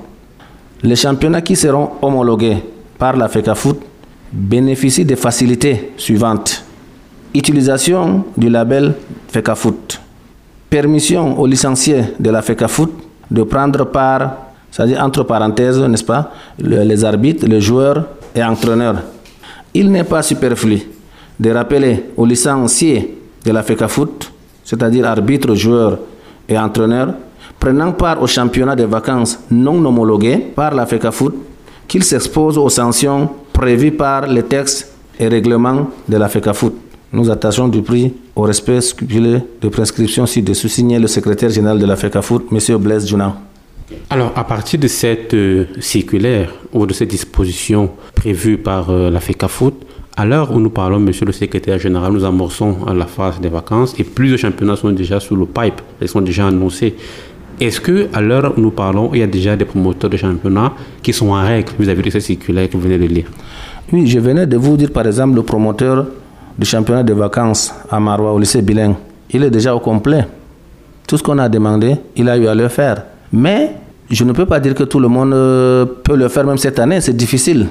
Les 0.82 0.96
championnats 0.96 1.42
qui 1.42 1.54
seront 1.54 1.90
homologués 2.00 2.56
par 2.98 3.14
la 3.14 3.28
FECAFOOT 3.28 3.76
bénéficient 4.32 5.04
des 5.04 5.16
facilités 5.16 5.92
suivantes. 5.98 6.64
Utilisation 7.34 8.24
du 8.38 8.48
label 8.48 8.94
FECAFOOT. 9.28 9.98
Permission 10.70 11.38
aux 11.38 11.46
licenciés 11.46 12.02
de 12.18 12.30
la 12.30 12.40
FECAFOOT 12.40 12.90
de 13.30 13.42
prendre 13.42 13.84
part, 13.84 14.36
c'est-à-dire 14.70 15.02
entre 15.02 15.24
parenthèses, 15.24 15.78
n'est-ce 15.78 16.04
pas, 16.04 16.32
les 16.58 17.04
arbitres, 17.04 17.46
les 17.46 17.60
joueurs 17.60 18.02
et 18.34 18.42
entraîneurs. 18.42 19.02
Il 19.74 19.90
n'est 19.90 20.04
pas 20.04 20.22
superflu 20.22 20.80
de 21.38 21.50
rappeler 21.50 22.04
aux 22.16 22.24
licenciés 22.24 23.18
de 23.44 23.52
la 23.52 23.62
FECAFOOT, 23.62 24.30
c'est-à-dire 24.64 25.04
arbitres, 25.04 25.54
joueurs 25.54 25.98
et 26.48 26.58
entraîneurs 26.58 27.14
prenant 27.58 27.92
part 27.92 28.20
au 28.22 28.26
championnat 28.26 28.76
des 28.76 28.84
vacances 28.84 29.38
non 29.50 29.84
homologué 29.84 30.36
par 30.36 30.74
la 30.74 30.86
FECAFOOT 30.86 31.32
qu'ils 31.88 32.04
s'exposent 32.04 32.58
aux 32.58 32.68
sanctions 32.68 33.30
prévues 33.52 33.92
par 33.92 34.26
les 34.26 34.42
textes 34.42 34.92
et 35.18 35.28
règlements 35.28 35.88
de 36.08 36.16
la 36.16 36.28
FECAFOOT. 36.28 36.74
Nous 37.12 37.30
attachons 37.30 37.68
du 37.68 37.82
prix 37.82 38.12
au 38.34 38.42
respect 38.42 38.80
scrupuleux 38.80 39.40
de 39.60 39.68
prescription 39.68 40.26
ci-dessous 40.26 40.68
signé 40.68 40.98
le 40.98 41.06
secrétaire 41.06 41.50
général 41.50 41.78
de 41.78 41.86
la 41.86 41.96
FECAFOOT, 41.96 42.46
M. 42.50 42.76
Blaise 42.78 43.06
Djounan. 43.06 43.34
Alors, 44.10 44.32
à 44.34 44.44
partir 44.44 44.80
de 44.80 44.88
cette 44.88 45.34
euh, 45.34 45.66
circulaire 45.78 46.52
ou 46.72 46.86
de 46.86 46.92
cette 46.92 47.10
disposition 47.10 47.90
prévue 48.14 48.58
par 48.58 48.90
euh, 48.90 49.10
la 49.10 49.20
FECAFOOT, 49.20 49.74
à 50.16 50.24
l'heure 50.24 50.52
où 50.52 50.60
nous 50.60 50.70
parlons, 50.70 51.00
monsieur 51.00 51.26
le 51.26 51.32
secrétaire 51.32 51.78
général, 51.78 52.12
nous 52.12 52.24
amorçons 52.24 52.76
la 52.94 53.06
phase 53.06 53.40
des 53.40 53.48
vacances 53.48 53.94
et 53.98 54.04
plusieurs 54.04 54.38
championnats 54.38 54.76
sont 54.76 54.90
déjà 54.90 55.18
sous 55.18 55.34
le 55.34 55.46
pipe, 55.46 55.80
ils 56.00 56.08
sont 56.08 56.20
déjà 56.20 56.46
annoncés. 56.46 56.94
Est-ce 57.60 57.80
que 57.80 58.08
à 58.12 58.20
l'heure 58.20 58.54
où 58.56 58.60
nous 58.60 58.70
parlons, 58.70 59.10
il 59.12 59.20
y 59.20 59.22
a 59.22 59.26
déjà 59.26 59.56
des 59.56 59.64
promoteurs 59.64 60.10
de 60.10 60.16
championnats 60.16 60.72
qui 61.02 61.12
sont 61.12 61.28
en 61.28 61.42
règle 61.42 61.72
vis-à-vis 61.78 62.02
de 62.02 62.10
cette 62.10 62.22
circulaire 62.22 62.68
que 62.68 62.74
vous 62.76 62.82
venez 62.82 62.98
de 62.98 63.06
lire? 63.06 63.26
Oui, 63.92 64.06
je 64.06 64.18
venais 64.18 64.46
de 64.46 64.56
vous 64.56 64.76
dire 64.76 64.90
par 64.90 65.06
exemple 65.06 65.34
le 65.34 65.42
promoteur 65.42 66.06
du 66.56 66.66
championnat 66.66 67.02
de 67.02 67.12
vacances 67.12 67.74
à 67.90 67.98
Marois 67.98 68.32
au 68.32 68.38
lycée 68.38 68.62
bilingue. 68.62 68.94
Il 69.30 69.42
est 69.42 69.50
déjà 69.50 69.74
au 69.74 69.80
complet. 69.80 70.26
Tout 71.06 71.16
ce 71.16 71.22
qu'on 71.22 71.38
a 71.38 71.48
demandé, 71.48 71.96
il 72.16 72.28
a 72.28 72.36
eu 72.36 72.46
à 72.46 72.54
le 72.54 72.68
faire. 72.68 73.02
Mais 73.32 73.72
je 74.10 74.22
ne 74.24 74.32
peux 74.32 74.46
pas 74.46 74.60
dire 74.60 74.74
que 74.74 74.84
tout 74.84 75.00
le 75.00 75.08
monde 75.08 75.32
euh, 75.32 75.84
peut 75.84 76.16
le 76.16 76.28
faire 76.28 76.44
même 76.44 76.58
cette 76.58 76.78
année, 76.78 77.00
c'est 77.00 77.16
difficile. 77.16 77.66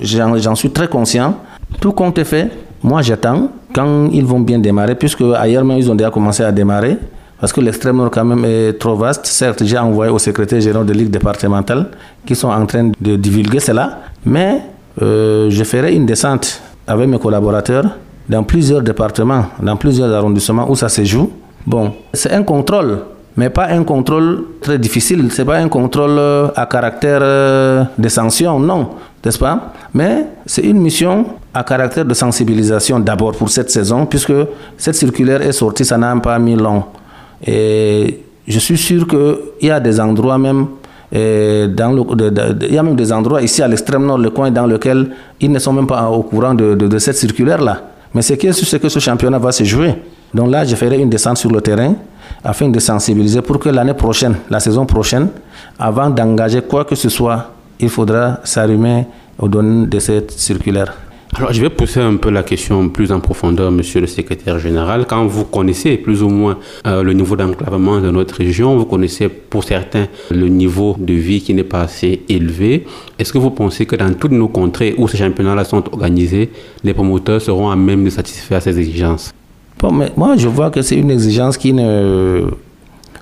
J'en 0.00 0.54
suis 0.54 0.70
très 0.70 0.88
conscient. 0.88 1.36
Tout 1.80 1.92
compte 1.92 2.22
fait. 2.24 2.50
Moi, 2.82 3.02
j'attends 3.02 3.50
quand 3.74 4.08
ils 4.12 4.24
vont 4.24 4.40
bien 4.40 4.58
démarrer, 4.58 4.94
puisque 4.94 5.22
ailleurs 5.36 5.64
même, 5.64 5.78
ils 5.78 5.90
ont 5.90 5.94
déjà 5.94 6.10
commencé 6.10 6.42
à 6.42 6.50
démarrer. 6.50 6.96
parce 7.40 7.52
que 7.54 7.60
l'extrême 7.60 7.96
nord 7.96 8.10
quand 8.10 8.24
même 8.24 8.44
est 8.44 8.74
trop 8.78 8.96
vaste. 8.96 9.24
Certes, 9.26 9.62
j'ai 9.64 9.78
envoyé 9.78 10.12
au 10.12 10.18
secrétaire 10.18 10.60
général 10.60 10.84
de 10.84 10.92
ligue 10.92 11.10
départementale 11.10 11.88
qui 12.26 12.34
sont 12.34 12.48
en 12.48 12.66
train 12.66 12.90
de 13.00 13.16
divulguer 13.16 13.60
cela, 13.60 14.00
mais 14.26 14.60
euh, 15.00 15.48
je 15.48 15.64
ferai 15.64 15.94
une 15.94 16.04
descente 16.04 16.60
avec 16.86 17.08
mes 17.08 17.18
collaborateurs 17.18 17.96
dans 18.28 18.42
plusieurs 18.44 18.82
départements, 18.82 19.46
dans 19.62 19.76
plusieurs 19.76 20.12
arrondissements 20.14 20.70
où 20.70 20.76
ça 20.76 20.88
se 20.88 21.02
joue. 21.04 21.30
Bon, 21.66 21.92
c'est 22.12 22.32
un 22.32 22.42
contrôle, 22.42 22.98
mais 23.40 23.48
pas 23.48 23.68
un 23.70 23.84
contrôle 23.84 24.44
très 24.60 24.78
difficile. 24.78 25.28
C'est 25.30 25.46
pas 25.46 25.56
un 25.56 25.68
contrôle 25.70 26.18
euh, 26.18 26.48
à 26.54 26.66
caractère 26.66 27.20
euh, 27.22 27.84
de 27.96 28.08
sanction, 28.10 28.60
non, 28.60 28.90
n'est-ce 29.24 29.38
pas? 29.38 29.72
Mais 29.94 30.26
c'est 30.44 30.60
une 30.60 30.78
mission 30.78 31.24
à 31.54 31.64
caractère 31.64 32.04
de 32.04 32.12
sensibilisation 32.12 33.00
d'abord 33.00 33.32
pour 33.32 33.48
cette 33.48 33.70
saison, 33.70 34.04
puisque 34.04 34.34
cette 34.76 34.94
circulaire 34.94 35.40
est 35.40 35.52
sortie, 35.52 35.86
ça 35.86 35.96
n'a 35.96 36.14
pas 36.16 36.38
mis 36.38 36.54
long. 36.54 36.84
Et 37.46 38.20
je 38.46 38.58
suis 38.58 38.76
sûr 38.76 39.08
qu'il 39.08 39.68
y 39.68 39.70
a 39.70 39.80
des 39.80 39.98
endroits 39.98 40.36
même, 40.36 40.66
dans 41.10 42.06
il 42.68 42.74
y 42.74 42.78
a 42.78 42.82
même 42.82 42.94
des 42.94 43.10
endroits 43.10 43.40
ici 43.40 43.62
à 43.62 43.68
l'extrême 43.68 44.04
nord, 44.04 44.18
le 44.18 44.28
coin 44.28 44.50
dans 44.50 44.66
lequel 44.66 45.12
ils 45.40 45.50
ne 45.50 45.58
sont 45.58 45.72
même 45.72 45.86
pas 45.86 46.10
au 46.10 46.22
courant 46.24 46.52
de, 46.52 46.98
cette 46.98 47.16
circulaire-là. 47.16 47.80
Mais 48.14 48.20
c'est 48.20 48.36
que, 48.36 48.52
ce 48.52 48.76
que 48.76 48.88
ce 48.90 48.98
championnat 48.98 49.38
va 49.38 49.50
se 49.50 49.64
jouer. 49.64 49.94
Donc 50.34 50.50
là, 50.50 50.64
je 50.64 50.74
ferai 50.76 50.98
une 50.98 51.10
descente 51.10 51.38
sur 51.38 51.50
le 51.50 51.60
terrain 51.60 51.94
afin 52.44 52.68
de 52.68 52.78
sensibiliser 52.78 53.42
pour 53.42 53.58
que 53.58 53.68
l'année 53.68 53.94
prochaine, 53.94 54.36
la 54.48 54.60
saison 54.60 54.86
prochaine, 54.86 55.28
avant 55.78 56.10
d'engager 56.10 56.62
quoi 56.62 56.84
que 56.84 56.94
ce 56.94 57.08
soit, 57.08 57.50
il 57.78 57.88
faudra 57.88 58.40
s'arrimer 58.44 59.06
aux 59.38 59.48
données 59.48 59.86
de 59.86 59.98
cette 59.98 60.30
circulaire. 60.30 60.94
Alors, 61.36 61.52
je 61.52 61.60
vais 61.60 61.70
pousser 61.70 62.00
un 62.00 62.16
peu 62.16 62.28
la 62.28 62.42
question 62.42 62.88
plus 62.88 63.12
en 63.12 63.20
profondeur, 63.20 63.70
monsieur 63.70 64.00
le 64.00 64.08
secrétaire 64.08 64.58
général. 64.58 65.06
Quand 65.08 65.24
vous 65.26 65.44
connaissez 65.44 65.96
plus 65.96 66.24
ou 66.24 66.28
moins 66.28 66.58
euh, 66.88 67.04
le 67.04 67.12
niveau 67.12 67.36
d'enclavement 67.36 68.00
de 68.00 68.10
notre 68.10 68.34
région, 68.34 68.76
vous 68.76 68.84
connaissez 68.84 69.28
pour 69.28 69.62
certains 69.62 70.06
le 70.30 70.48
niveau 70.48 70.96
de 70.98 71.14
vie 71.14 71.40
qui 71.40 71.54
n'est 71.54 71.62
pas 71.62 71.82
assez 71.82 72.22
élevé. 72.28 72.84
Est-ce 73.16 73.32
que 73.32 73.38
vous 73.38 73.50
pensez 73.50 73.86
que 73.86 73.94
dans 73.94 74.12
toutes 74.12 74.32
nos 74.32 74.48
contrées 74.48 74.96
où 74.98 75.06
ces 75.06 75.18
championnats-là 75.18 75.62
sont 75.62 75.84
organisés, 75.92 76.50
les 76.82 76.94
promoteurs 76.94 77.40
seront 77.40 77.70
à 77.70 77.76
même 77.76 78.04
de 78.04 78.10
satisfaire 78.10 78.60
ces 78.60 78.76
exigences? 78.76 79.32
Mais 79.92 80.12
moi, 80.16 80.36
je 80.36 80.48
vois 80.48 80.70
que 80.70 80.82
c'est 80.82 80.96
une 80.96 81.10
exigence 81.10 81.56
qui 81.56 81.72
ne. 81.72 82.42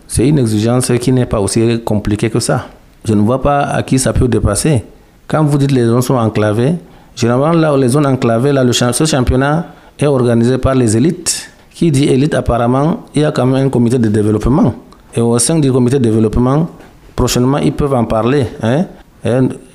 C'est 0.06 0.26
une 0.26 0.38
exigence 0.38 0.90
qui 1.00 1.12
n'est 1.12 1.26
pas 1.26 1.40
aussi 1.40 1.80
compliquée 1.84 2.30
que 2.30 2.40
ça. 2.40 2.66
Je 3.04 3.14
ne 3.14 3.20
vois 3.20 3.40
pas 3.40 3.60
à 3.60 3.82
qui 3.82 3.98
ça 3.98 4.12
peut 4.12 4.26
dépasser. 4.26 4.82
Quand 5.26 5.44
vous 5.44 5.58
dites 5.58 5.70
les 5.70 5.84
zones 5.84 6.02
sont 6.02 6.16
enclavées, 6.16 6.74
généralement 7.14 7.52
là 7.52 7.74
où 7.74 7.76
les 7.76 7.88
zones 7.88 8.06
enclavées, 8.06 8.52
là, 8.52 8.64
ce 8.72 9.04
championnat 9.04 9.66
est 9.98 10.06
organisé 10.06 10.58
par 10.58 10.74
les 10.74 10.96
élites. 10.96 11.50
Qui 11.70 11.92
dit 11.92 12.06
élite, 12.08 12.34
apparemment, 12.34 13.04
il 13.14 13.22
y 13.22 13.24
a 13.24 13.30
quand 13.30 13.46
même 13.46 13.66
un 13.66 13.68
comité 13.68 13.98
de 13.98 14.08
développement. 14.08 14.74
Et 15.14 15.20
au 15.20 15.38
sein 15.38 15.60
du 15.60 15.70
comité 15.70 16.00
de 16.00 16.04
développement, 16.04 16.68
prochainement, 17.14 17.58
ils 17.58 17.72
peuvent 17.72 17.94
en 17.94 18.04
parler. 18.04 18.46
Hein, 18.62 18.86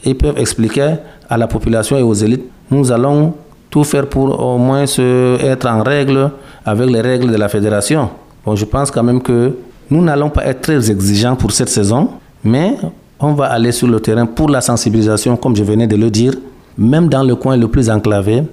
ils 0.04 0.18
peuvent 0.18 0.38
expliquer 0.38 0.96
à 1.30 1.38
la 1.38 1.48
population 1.48 1.98
et 1.98 2.02
aux 2.02 2.14
élites, 2.14 2.44
nous 2.70 2.92
allons 2.92 3.34
tout 3.74 3.84
faire 3.84 4.06
pour 4.08 4.40
au 4.40 4.60
moins 4.60 4.86
se, 4.86 5.42
être 5.44 5.66
en 5.66 5.82
règle 5.82 6.30
avec 6.64 6.88
les 6.92 7.02
règles 7.02 7.32
de 7.32 7.38
la 7.38 7.50
fédération. 7.50 8.08
Bon, 8.46 8.56
je 8.56 8.66
pense 8.66 8.92
quand 8.92 9.02
même 9.02 9.20
que 9.20 9.52
nous 9.90 10.04
n'allons 10.04 10.30
pas 10.30 10.46
être 10.46 10.62
très 10.62 10.92
exigeants 10.92 11.36
pour 11.36 11.52
cette 11.52 11.70
saison, 11.70 12.12
mais 12.44 12.78
on 13.20 13.34
va 13.34 13.46
aller 13.46 13.72
sur 13.72 13.88
le 13.88 14.00
terrain 14.00 14.28
pour 14.28 14.48
la 14.48 14.62
sensibilisation, 14.62 15.36
comme 15.38 15.56
je 15.56 15.64
venais 15.64 15.88
de 15.88 15.96
le 15.96 16.12
dire, 16.12 16.36
même 16.78 17.10
dans 17.10 17.24
le 17.24 17.36
coin 17.36 17.58
le 17.58 17.68
plus 17.68 17.90
enclavé. 17.90 18.44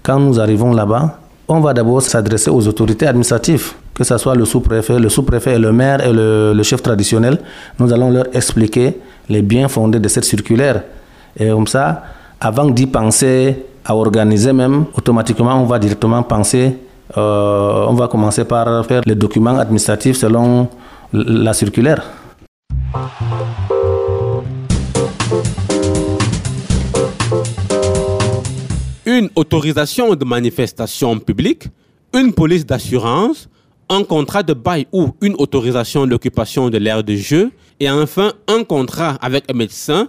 Quand 0.00 0.20
nous 0.20 0.38
arrivons 0.38 0.72
là-bas, 0.72 1.18
on 1.48 1.58
va 1.58 1.74
d'abord 1.74 2.00
s'adresser 2.00 2.50
aux 2.50 2.68
autorités 2.68 3.08
administratives, 3.08 3.72
que 3.92 4.04
ce 4.04 4.16
soit 4.16 4.36
le 4.36 4.44
sous-préfet, 4.44 5.00
le 5.00 5.08
sous-préfet 5.08 5.56
et 5.56 5.58
le 5.58 5.72
maire 5.72 6.06
et 6.06 6.12
le, 6.12 6.52
le, 6.54 6.62
chef 6.62 6.82
traditionnel. 6.84 7.40
Nous 7.80 7.92
allons 7.92 8.10
leur 8.10 8.26
expliquer 8.32 8.96
les 9.28 9.42
biens 9.42 9.66
fondés 9.66 9.98
de 9.98 10.06
cette 10.06 10.24
circulaire. 10.24 10.82
Et 11.36 11.48
comme 11.48 11.66
ça, 11.66 12.04
avant 12.40 12.66
d'y 12.70 12.86
penser 12.86 13.56
à 13.88 13.96
organiser 13.96 14.52
même, 14.52 14.84
automatiquement, 14.94 15.60
on 15.62 15.64
va 15.64 15.78
directement 15.78 16.22
penser, 16.22 16.76
euh, 17.16 17.86
on 17.88 17.94
va 17.94 18.06
commencer 18.06 18.44
par 18.44 18.84
faire 18.84 19.00
les 19.06 19.14
documents 19.14 19.58
administratifs 19.58 20.18
selon 20.18 20.68
la 21.12 21.54
circulaire. 21.54 22.02
une 29.06 29.30
autorisation 29.34 30.14
de 30.14 30.24
manifestation 30.24 31.18
publique, 31.18 31.64
une 32.14 32.32
police 32.32 32.64
d'assurance, 32.64 33.48
un 33.88 34.04
contrat 34.04 34.42
de 34.44 34.52
bail 34.52 34.86
ou 34.92 35.08
une 35.22 35.34
autorisation 35.38 36.06
d'occupation 36.06 36.68
de 36.68 36.76
l'aire 36.78 37.02
de 37.02 37.16
jeu, 37.16 37.50
et 37.80 37.90
enfin 37.90 38.32
un 38.46 38.62
contrat 38.62 39.16
avec 39.22 39.50
un 39.50 39.54
médecin. 39.54 40.08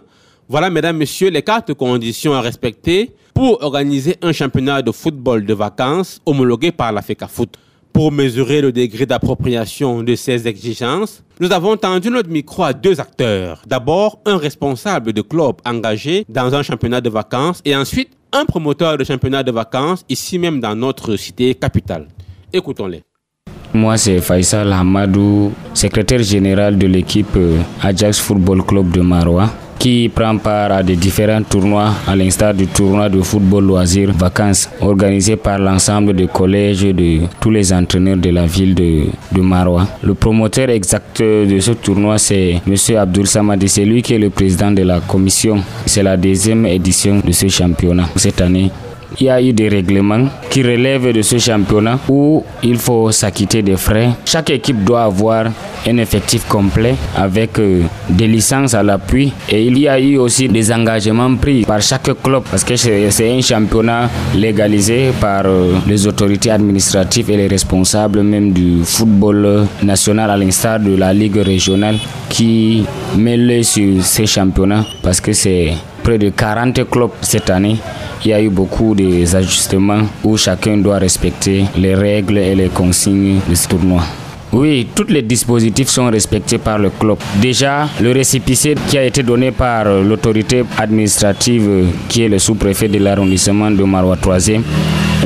Voilà, 0.50 0.70
mesdames, 0.70 0.98
messieurs, 0.98 1.30
les 1.30 1.42
quatre 1.42 1.74
conditions 1.74 2.34
à 2.34 2.42
respecter 2.42 3.16
pour 3.40 3.64
organiser 3.64 4.18
un 4.22 4.34
championnat 4.34 4.82
de 4.82 4.92
football 4.92 5.46
de 5.46 5.54
vacances 5.54 6.20
homologué 6.26 6.74
par 6.74 6.92
la 6.92 7.02
FECAFOOT. 7.02 7.48
Pour 7.94 8.12
mesurer 8.12 8.60
le 8.60 8.74
degré 8.74 9.06
d'appropriation 9.06 10.04
de 10.04 10.14
ces 10.16 10.46
exigences, 10.46 11.24
nous 11.40 11.50
avons 11.54 11.78
tendu 11.78 12.10
notre 12.10 12.28
micro 12.28 12.64
à 12.66 12.74
deux 12.74 13.00
acteurs. 13.00 13.62
D'abord, 13.66 14.20
un 14.26 14.36
responsable 14.36 15.14
de 15.14 15.22
club 15.22 15.56
engagé 15.66 16.26
dans 16.28 16.54
un 16.54 16.64
championnat 16.64 17.00
de 17.00 17.10
vacances 17.10 17.62
et 17.64 17.74
ensuite 17.78 18.10
un 18.34 18.44
promoteur 18.44 18.98
de 18.98 19.06
championnat 19.06 19.42
de 19.42 19.54
vacances 19.54 20.04
ici 20.10 20.38
même 20.38 20.60
dans 20.60 20.76
notre 20.76 21.16
cité 21.16 21.56
capitale. 21.56 22.10
Écoutons-les. 22.52 23.04
Moi, 23.74 23.96
c'est 23.96 24.20
Faisal 24.20 24.74
Hamadou, 24.74 25.54
secrétaire 25.74 26.24
général 26.24 26.78
de 26.78 26.88
l'équipe 26.88 27.38
euh, 27.38 27.62
Ajax 27.82 28.20
Football 28.20 28.66
Club 28.66 28.92
de 28.92 29.00
Marois 29.00 29.50
qui 29.80 30.10
prend 30.14 30.38
part 30.38 30.72
à 30.74 30.84
des 30.84 30.98
différents 30.98 31.42
tournois, 31.42 31.92
à 32.06 32.16
l'instar 32.16 32.54
du 32.54 32.68
tournoi 32.68 33.08
de 33.10 33.22
football 33.22 33.64
loisirs 33.66 34.12
vacances 34.14 34.70
organisé 34.82 35.38
par 35.38 35.58
l'ensemble 35.58 36.14
des 36.14 36.28
collèges 36.28 36.82
de 36.84 37.22
tous 37.40 37.50
les 37.50 37.72
entraîneurs 37.72 38.18
de 38.18 38.30
la 38.30 38.46
ville 38.46 38.76
de, 38.76 39.06
de 39.32 39.42
Marois. 39.42 39.88
Le 40.04 40.14
promoteur 40.14 40.70
exact 40.70 41.22
de 41.22 41.60
ce 41.60 41.72
tournoi, 41.72 42.18
c'est 42.18 42.62
M. 42.68 42.98
Abdul 42.98 43.26
Samadi, 43.26 43.70
c'est 43.70 43.86
lui 43.86 44.02
qui 44.02 44.14
est 44.16 44.20
le 44.20 44.30
président 44.30 44.72
de 44.72 44.84
la 44.84 45.00
commission. 45.00 45.64
C'est 45.86 46.04
la 46.04 46.18
deuxième 46.18 46.66
édition 46.66 47.22
de 47.26 47.32
ce 47.32 47.48
championnat 47.48 48.06
cette 48.18 48.42
année 48.42 48.70
il 49.20 49.26
y 49.26 49.30
a 49.30 49.42
eu 49.42 49.54
des 49.54 49.68
règlements 49.70 50.26
qui 50.50 50.64
relèvent 50.64 51.12
de 51.12 51.22
ce 51.22 51.38
championnat 51.38 52.00
où 52.08 52.44
il 52.64 52.78
faut 52.78 53.12
s'acquitter 53.12 53.62
des 53.62 53.76
frais. 53.76 54.10
Chaque 54.26 54.50
équipe 54.50 54.84
doit 54.84 55.04
avoir 55.04 55.46
un 55.88 55.98
effectif 55.98 56.48
complet 56.48 56.96
avec 57.16 57.60
euh, 57.60 57.84
des 58.10 58.28
licences 58.28 58.74
à 58.74 58.84
l'appui 58.84 59.32
et 59.50 59.64
il 59.66 59.78
y 59.78 59.88
a 59.88 60.00
eu 60.00 60.18
aussi 60.18 60.48
des 60.48 60.72
engagements 60.72 61.36
pris 61.36 61.64
par 61.64 61.82
chaque 61.82 62.10
club 62.22 62.44
parce 62.50 62.64
que 62.64 62.76
c'est 62.76 63.32
un 63.38 63.42
championnat 63.42 64.10
légalisé 64.36 65.12
par 65.20 65.44
euh, 65.46 65.74
les 65.88 66.06
autorités 66.08 66.52
administratives 66.52 67.30
et 67.30 67.38
les 67.38 67.48
responsables 67.48 68.22
même 68.24 68.52
du 68.52 68.84
football 68.84 69.68
national 69.84 70.30
à 70.32 70.38
l'instar 70.38 70.80
de 70.80 70.96
la 70.96 71.14
ligue 71.14 71.38
régionale 71.38 71.98
qui 72.30 72.86
mêle 73.18 73.64
sur 73.64 74.04
ces 74.04 74.26
championnats 74.26 74.86
parce 75.02 75.22
que 75.22 75.34
c'est 75.34 75.74
près 76.04 76.18
de 76.18 76.30
40 76.30 76.90
clubs 76.90 77.12
cette 77.22 77.50
année 77.50 77.78
il 78.26 78.32
y 78.32 78.34
a 78.34 78.42
eu 78.42 78.50
beaucoup 78.50 78.96
d'ajustements 78.96 80.02
où 80.24 80.36
chacun 80.36 80.78
doit 80.78 80.98
respecter 80.98 81.66
les 81.78 81.96
règles 81.96 82.38
et 82.38 82.56
les 82.56 82.68
consignes 82.70 83.40
de 83.50 83.56
ce 83.56 83.68
tournoi. 83.68 84.04
Oui, 84.52 84.88
tous 84.96 85.06
les 85.10 85.22
dispositifs 85.22 85.90
sont 85.90 86.10
respectés 86.10 86.58
par 86.58 86.80
le 86.80 86.90
club. 86.90 87.18
Déjà, 87.40 87.88
le 88.02 88.12
récépissé 88.12 88.74
qui 88.88 88.98
a 88.98 89.04
été 89.06 89.22
donné 89.22 89.52
par 89.52 89.86
l'autorité 89.86 90.64
administrative 90.76 91.86
qui 92.08 92.24
est 92.24 92.30
le 92.30 92.40
sous-préfet 92.40 92.88
de 92.88 92.98
l'arrondissement 92.98 93.70
de 93.70 93.84
Marois 93.84 94.16
3e, 94.16 94.62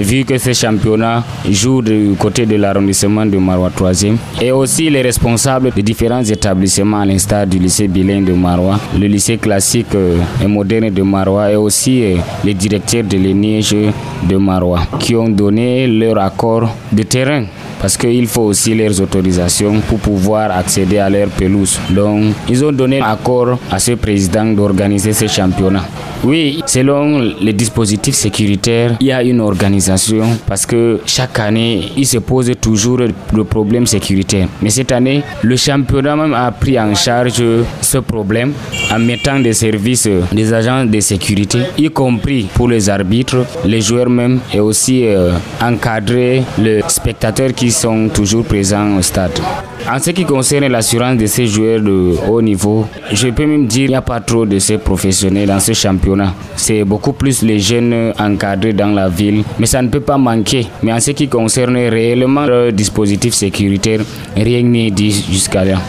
vu 0.01 0.25
que 0.25 0.37
ce 0.37 0.51
championnat 0.51 1.23
joue 1.49 1.81
du 1.81 2.15
côté 2.19 2.45
de 2.45 2.57
l'arrondissement 2.57 3.25
de 3.25 3.37
Marois 3.37 3.71
3e, 3.73 4.17
et 4.41 4.51
aussi 4.51 4.89
les 4.89 5.01
responsables 5.01 5.71
des 5.71 5.83
différents 5.83 6.23
établissements 6.23 6.99
à 6.99 7.05
l'instar 7.05 7.47
du 7.47 7.59
lycée 7.59 7.87
bilingue 7.87 8.25
de 8.25 8.33
Marois, 8.33 8.77
le 8.99 9.07
lycée 9.07 9.37
classique 9.37 9.95
et 10.43 10.47
moderne 10.47 10.89
de 10.89 11.01
Marois, 11.01 11.49
et 11.49 11.55
aussi 11.55 12.03
euh, 12.03 12.17
les 12.43 12.53
directeurs 12.55 13.03
de 13.05 13.15
l'ENIEGE 13.17 13.75
de 14.29 14.35
Marois, 14.35 14.81
qui 14.99 15.15
ont 15.15 15.29
donné 15.29 15.87
leur 15.87 16.17
accord 16.17 16.67
de 16.91 17.03
terrain 17.03 17.45
parce 17.83 17.97
qu'il 17.97 18.27
faut 18.27 18.43
aussi 18.43 18.73
leurs 18.73 19.01
autorisations 19.01 19.81
pour 19.81 19.99
pouvoir 19.99 20.51
accéder 20.51 20.99
à 20.99 21.09
leur 21.09 21.27
pelouse. 21.27 21.77
Donc, 21.89 22.33
ils 22.47 22.63
ont 22.63 22.71
donné 22.71 23.01
accord 23.01 23.59
à 23.69 23.77
ce 23.77 23.91
président 23.91 24.45
d'organiser 24.45 25.11
ce 25.11 25.27
championnat. 25.27 25.83
Oui, 26.23 26.63
selon 26.65 27.19
les 27.41 27.51
dispositifs 27.51 28.15
sécuritaires, 28.15 28.95
il 29.01 29.07
y 29.07 29.11
a 29.11 29.21
une 29.23 29.41
organisation 29.41 30.23
parce 30.47 30.65
que 30.65 31.01
chaque 31.05 31.37
année, 31.39 31.89
il 31.97 32.05
se 32.07 32.17
pose 32.19 32.49
toujours 32.61 32.99
le 32.99 33.43
problème 33.43 33.85
sécuritaire. 33.85 34.47
Mais 34.61 34.69
cette 34.69 34.93
année, 34.93 35.21
le 35.41 35.57
championnat 35.57 36.15
même 36.15 36.33
a 36.33 36.49
pris 36.51 36.79
en 36.79 36.95
charge 36.95 37.43
ce 37.81 37.97
problème 37.97 38.53
en 38.89 38.99
mettant 38.99 39.37
des 39.39 39.51
services 39.51 40.07
des 40.31 40.53
agents 40.53 40.85
de 40.85 40.99
sécurité, 41.01 41.59
y 41.77 41.89
compris 41.89 42.47
pour 42.53 42.69
les 42.69 42.89
arbitres, 42.89 43.45
les 43.65 43.81
joueurs 43.81 44.09
même, 44.09 44.39
et 44.53 44.61
aussi 44.61 45.05
euh, 45.05 45.33
encadrer 45.61 46.43
les 46.57 46.81
spectateurs 46.87 47.53
qui 47.53 47.69
sont 47.71 48.07
toujours 48.09 48.45
présents 48.45 48.97
au 48.97 49.01
stade. 49.01 49.39
En 49.91 49.99
ce 49.99 50.11
qui 50.11 50.23
concerne 50.23 50.67
l'assurance 50.67 51.17
de 51.17 51.25
ces 51.25 51.45
joueurs 51.45 51.81
de 51.81 52.13
haut 52.29 52.41
niveau, 52.41 52.87
je 53.11 53.27
peux 53.27 53.45
même 53.45 53.67
dire 53.67 53.81
qu'il 53.81 53.89
n'y 53.89 53.95
a 53.95 54.01
pas 54.01 54.21
trop 54.21 54.45
de 54.45 54.57
ces 54.57 54.77
professionnels 54.77 55.47
dans 55.47 55.59
ce 55.59 55.73
championnat. 55.73 56.12
C'est 56.55 56.83
beaucoup 56.83 57.13
plus 57.13 57.41
les 57.41 57.59
jeunes 57.59 58.13
encadrés 58.19 58.73
dans 58.73 58.87
la 58.93 59.09
ville, 59.09 59.43
mais 59.59 59.65
ça 59.65 59.81
ne 59.81 59.87
peut 59.89 59.99
pas 60.01 60.17
manquer. 60.17 60.67
Mais 60.81 60.93
en 60.93 60.99
ce 60.99 61.11
qui 61.11 61.27
concerne 61.27 61.75
réellement 61.75 62.45
le 62.45 62.71
dispositif 62.71 63.33
sécuritaire, 63.33 64.01
rien 64.35 64.63
n'est 64.63 64.91
dit 64.91 65.25
jusqu'à 65.29 65.65
là. 65.65 65.79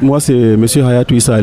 Moi, 0.00 0.20
c'est 0.20 0.34
M. 0.34 0.66
Hayatou 0.76 1.14
Issa. 1.14 1.38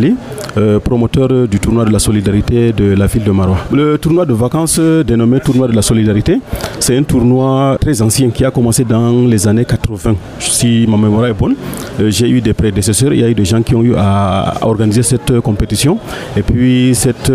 Euh, 0.57 0.79
promoteur 0.79 1.47
du 1.47 1.59
tournoi 1.59 1.85
de 1.85 1.91
la 1.93 1.99
solidarité 1.99 2.73
de 2.73 2.93
la 2.93 3.05
ville 3.05 3.23
de 3.23 3.31
Marois. 3.31 3.57
Le 3.71 3.97
tournoi 3.97 4.25
de 4.25 4.33
vacances 4.33 4.79
euh, 4.79 5.01
dénommé 5.01 5.39
tournoi 5.39 5.65
de 5.69 5.73
la 5.73 5.81
solidarité, 5.81 6.39
c'est 6.77 6.97
un 6.97 7.03
tournoi 7.03 7.77
très 7.79 8.01
ancien 8.01 8.29
qui 8.31 8.43
a 8.43 8.51
commencé 8.51 8.83
dans 8.83 9.25
les 9.25 9.47
années 9.47 9.63
80. 9.63 10.13
Si 10.39 10.85
ma 10.89 10.97
mémoire 10.97 11.27
est 11.27 11.33
bonne, 11.33 11.55
euh, 12.01 12.09
j'ai 12.09 12.27
eu 12.29 12.41
des 12.41 12.53
prédécesseurs, 12.53 13.13
il 13.13 13.21
y 13.21 13.23
a 13.23 13.29
eu 13.29 13.33
des 13.33 13.45
gens 13.45 13.61
qui 13.61 13.75
ont 13.75 13.81
eu 13.81 13.95
à, 13.95 14.55
organiser 14.63 15.03
cette 15.03 15.39
compétition. 15.39 15.97
Et 16.35 16.41
puis 16.41 16.93
cette 16.95 17.31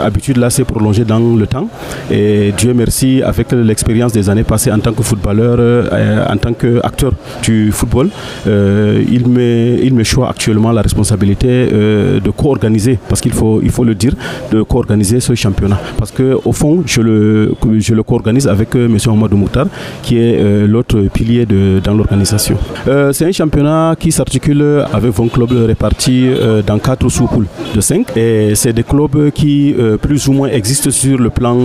habitude-là 0.00 0.50
s'est 0.50 0.64
prolongée 0.64 1.04
dans 1.04 1.20
le 1.20 1.46
temps. 1.46 1.68
Et 2.10 2.52
Dieu 2.56 2.74
merci, 2.74 3.22
avec 3.22 3.52
l'expérience 3.52 4.12
des 4.12 4.28
années 4.30 4.42
passées 4.42 4.72
en 4.72 4.80
tant 4.80 4.92
que 4.92 5.04
footballeur, 5.04 5.88
en 6.28 6.36
tant 6.36 6.54
qu'acteur 6.54 7.12
du 7.42 7.70
football, 7.70 8.08
il 8.46 9.28
me, 9.28 9.78
il 9.80 9.94
me 9.94 10.02
choisit 10.02 10.30
actuellement 10.30 10.72
la 10.72 10.82
responsabilité 10.82 11.66
de 11.68 12.30
organiser 12.50 12.98
parce 13.08 13.20
qu'il 13.20 13.32
faut, 13.32 13.60
il 13.62 13.70
faut 13.70 13.84
le 13.84 13.94
dire, 13.94 14.14
de 14.50 14.62
co-organiser 14.62 15.20
ce 15.20 15.34
championnat. 15.34 15.78
Parce 15.96 16.10
que 16.10 16.36
au 16.44 16.52
fond, 16.52 16.82
je 16.86 17.00
le, 17.00 17.54
je 17.78 17.94
le 17.94 18.02
co-organise 18.02 18.46
avec 18.46 18.74
euh, 18.76 18.86
M. 18.86 18.96
Omadou 19.08 19.36
Moutar, 19.36 19.66
qui 20.02 20.18
est 20.18 20.38
euh, 20.38 20.66
l'autre 20.66 21.00
pilier 21.12 21.46
de, 21.46 21.80
dans 21.82 21.94
l'organisation. 21.94 22.56
Euh, 22.86 23.12
c'est 23.12 23.26
un 23.26 23.32
championnat 23.32 23.94
qui 23.98 24.12
s'articule 24.12 24.84
avec 24.92 25.12
20 25.12 25.28
clubs 25.28 25.52
répartis 25.66 26.28
dans 26.66 26.78
quatre 26.78 27.08
sous-poules 27.08 27.46
de 27.74 27.80
5. 27.80 28.16
Et 28.16 28.54
c'est 28.54 28.72
des 28.72 28.82
clubs 28.82 29.30
qui, 29.30 29.74
plus 30.00 30.28
ou 30.28 30.32
moins, 30.32 30.48
existent 30.48 30.90
sur 30.90 31.18
le 31.18 31.30
plan 31.30 31.58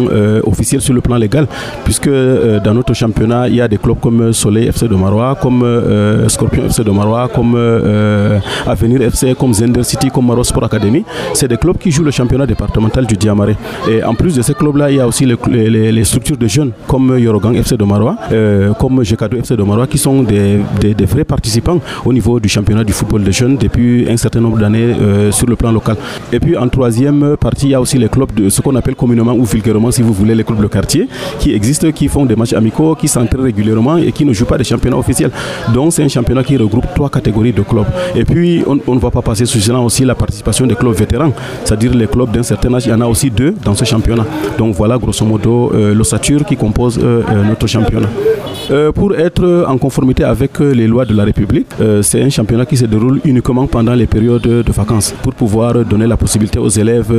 officiel, 0.45 0.81
sur 0.81 0.93
le 0.93 1.01
plan 1.01 1.17
légal, 1.17 1.47
puisque 1.83 2.09
dans 2.09 2.73
notre 2.73 2.93
championnat, 2.93 3.47
il 3.47 3.55
y 3.55 3.61
a 3.61 3.67
des 3.67 3.77
clubs 3.77 3.99
comme 3.99 4.33
Soleil 4.33 4.67
FC 4.67 4.87
de 4.87 4.95
Marois, 4.95 5.37
comme 5.41 5.63
Scorpion 6.27 6.65
FC 6.65 6.83
de 6.83 6.91
Marois, 6.91 7.29
comme 7.33 7.55
Avenir 8.65 9.01
FC, 9.01 9.35
comme 9.37 9.53
Zender 9.53 9.83
City, 9.83 10.09
comme 10.09 10.27
Maro 10.27 10.43
Sport 10.43 10.69
c'est 11.33 11.47
des 11.47 11.57
clubs 11.57 11.77
qui 11.77 11.91
jouent 11.91 12.03
le 12.03 12.11
championnat 12.11 12.45
départemental 12.45 13.05
du 13.05 13.15
Diamaré. 13.15 13.55
Et 13.89 14.03
en 14.03 14.15
plus 14.15 14.35
de 14.35 14.41
ces 14.41 14.53
clubs-là, 14.53 14.89
il 14.91 14.97
y 14.97 14.99
a 14.99 15.07
aussi 15.07 15.25
les, 15.25 16.03
structures 16.03 16.37
de 16.37 16.47
jeunes 16.47 16.71
comme 16.87 17.17
Yorogang 17.17 17.55
FC 17.55 17.77
de 17.77 17.83
Marois, 17.83 18.15
euh, 18.31 18.73
comme 18.73 19.03
Jekado 19.03 19.37
FC 19.37 19.55
de 19.55 19.63
Marois, 19.63 19.87
qui 19.87 19.97
sont 19.97 20.23
des, 20.23 20.59
vrais 21.05 21.23
participants 21.23 21.79
au 22.05 22.13
niveau 22.13 22.39
du 22.39 22.49
championnat 22.49 22.83
du 22.83 22.93
football 22.93 23.23
des 23.23 23.31
jeunes 23.31 23.57
depuis 23.57 24.09
un 24.09 24.17
certain 24.17 24.41
nombre 24.41 24.57
d'années 24.57 24.95
euh, 24.99 25.31
sur 25.31 25.47
le 25.47 25.55
plan 25.55 25.71
local. 25.71 25.95
Et 26.31 26.39
puis 26.39 26.57
en 26.57 26.67
troisième 26.67 27.37
partie, 27.37 27.67
il 27.67 27.71
y 27.71 27.75
a 27.75 27.81
aussi 27.81 27.97
les 27.97 28.09
clubs 28.09 28.33
de 28.33 28.49
ce 28.49 28.61
qu'on 28.61 28.75
appelle 28.75 28.95
communément 28.95 29.33
ou 29.33 29.45
vulgairement, 29.45 29.91
si 29.91 30.01
vous 30.01 30.13
voulez, 30.13 30.35
les 30.35 30.43
clubs 30.43 30.61
de 30.61 30.67
quartier, 30.67 31.07
qui 31.39 31.53
existent, 31.53 31.91
qui 31.91 32.07
font 32.07 32.25
des 32.25 32.35
matchs 32.35 32.53
amicaux, 32.53 32.95
qui 32.95 33.07
s'entraînent 33.07 33.41
régulièrement 33.41 33.97
et 33.97 34.11
qui 34.11 34.25
ne 34.25 34.33
jouent 34.33 34.45
pas 34.45 34.57
des 34.57 34.63
championnats 34.63 34.97
officiels. 34.97 35.31
Donc 35.73 35.93
c'est 35.93 36.03
un 36.03 36.07
championnat 36.07 36.43
qui 36.43 36.57
regroupe 36.57 36.85
trois 36.95 37.09
catégories 37.09 37.53
de 37.53 37.61
clubs. 37.61 37.85
Et 38.15 38.25
puis 38.25 38.63
on 38.67 38.95
ne 38.95 38.99
va 38.99 39.11
pas 39.11 39.21
passer 39.21 39.45
sous 39.45 39.59
silence 39.59 39.85
aussi 39.85 40.05
la 40.05 40.15
participation 40.15 40.62
des 40.67 40.75
clubs 40.75 40.93
vétérans, 40.93 41.31
c'est-à-dire 41.63 41.93
les 41.93 42.07
clubs 42.07 42.31
d'un 42.31 42.43
certain 42.43 42.73
âge. 42.73 42.85
Il 42.85 42.89
y 42.89 42.93
en 42.93 43.01
a 43.01 43.05
aussi 43.05 43.29
deux 43.29 43.53
dans 43.63 43.75
ce 43.75 43.85
championnat. 43.85 44.25
Donc 44.57 44.75
voilà 44.75 44.97
grosso 44.97 45.25
modo 45.25 45.71
euh, 45.73 45.93
l'ossature 45.93 46.45
qui 46.45 46.55
compose 46.55 46.99
euh, 47.01 47.21
euh, 47.29 47.43
notre 47.43 47.67
championnat. 47.67 48.09
pour 48.95 49.13
être 49.27 49.65
en 49.67 49.77
conformité 49.77 50.23
avec 50.23 50.51
les 50.59 50.87
lois 50.87 51.05
de 51.05 51.13
la 51.19 51.25
République, 51.25 51.71
c'est 52.01 52.21
un 52.27 52.29
championnat 52.29 52.65
qui 52.65 52.77
se 52.77 52.85
déroule 52.85 53.19
uniquement 53.25 53.67
pendant 53.67 53.95
les 54.01 54.07
périodes 54.15 54.49
de 54.69 54.71
vacances 54.71 55.13
pour 55.23 55.33
pouvoir 55.33 55.71
donner 55.91 56.07
la 56.07 56.17
possibilité 56.23 56.59
aux 56.59 56.73
élèves 56.83 57.13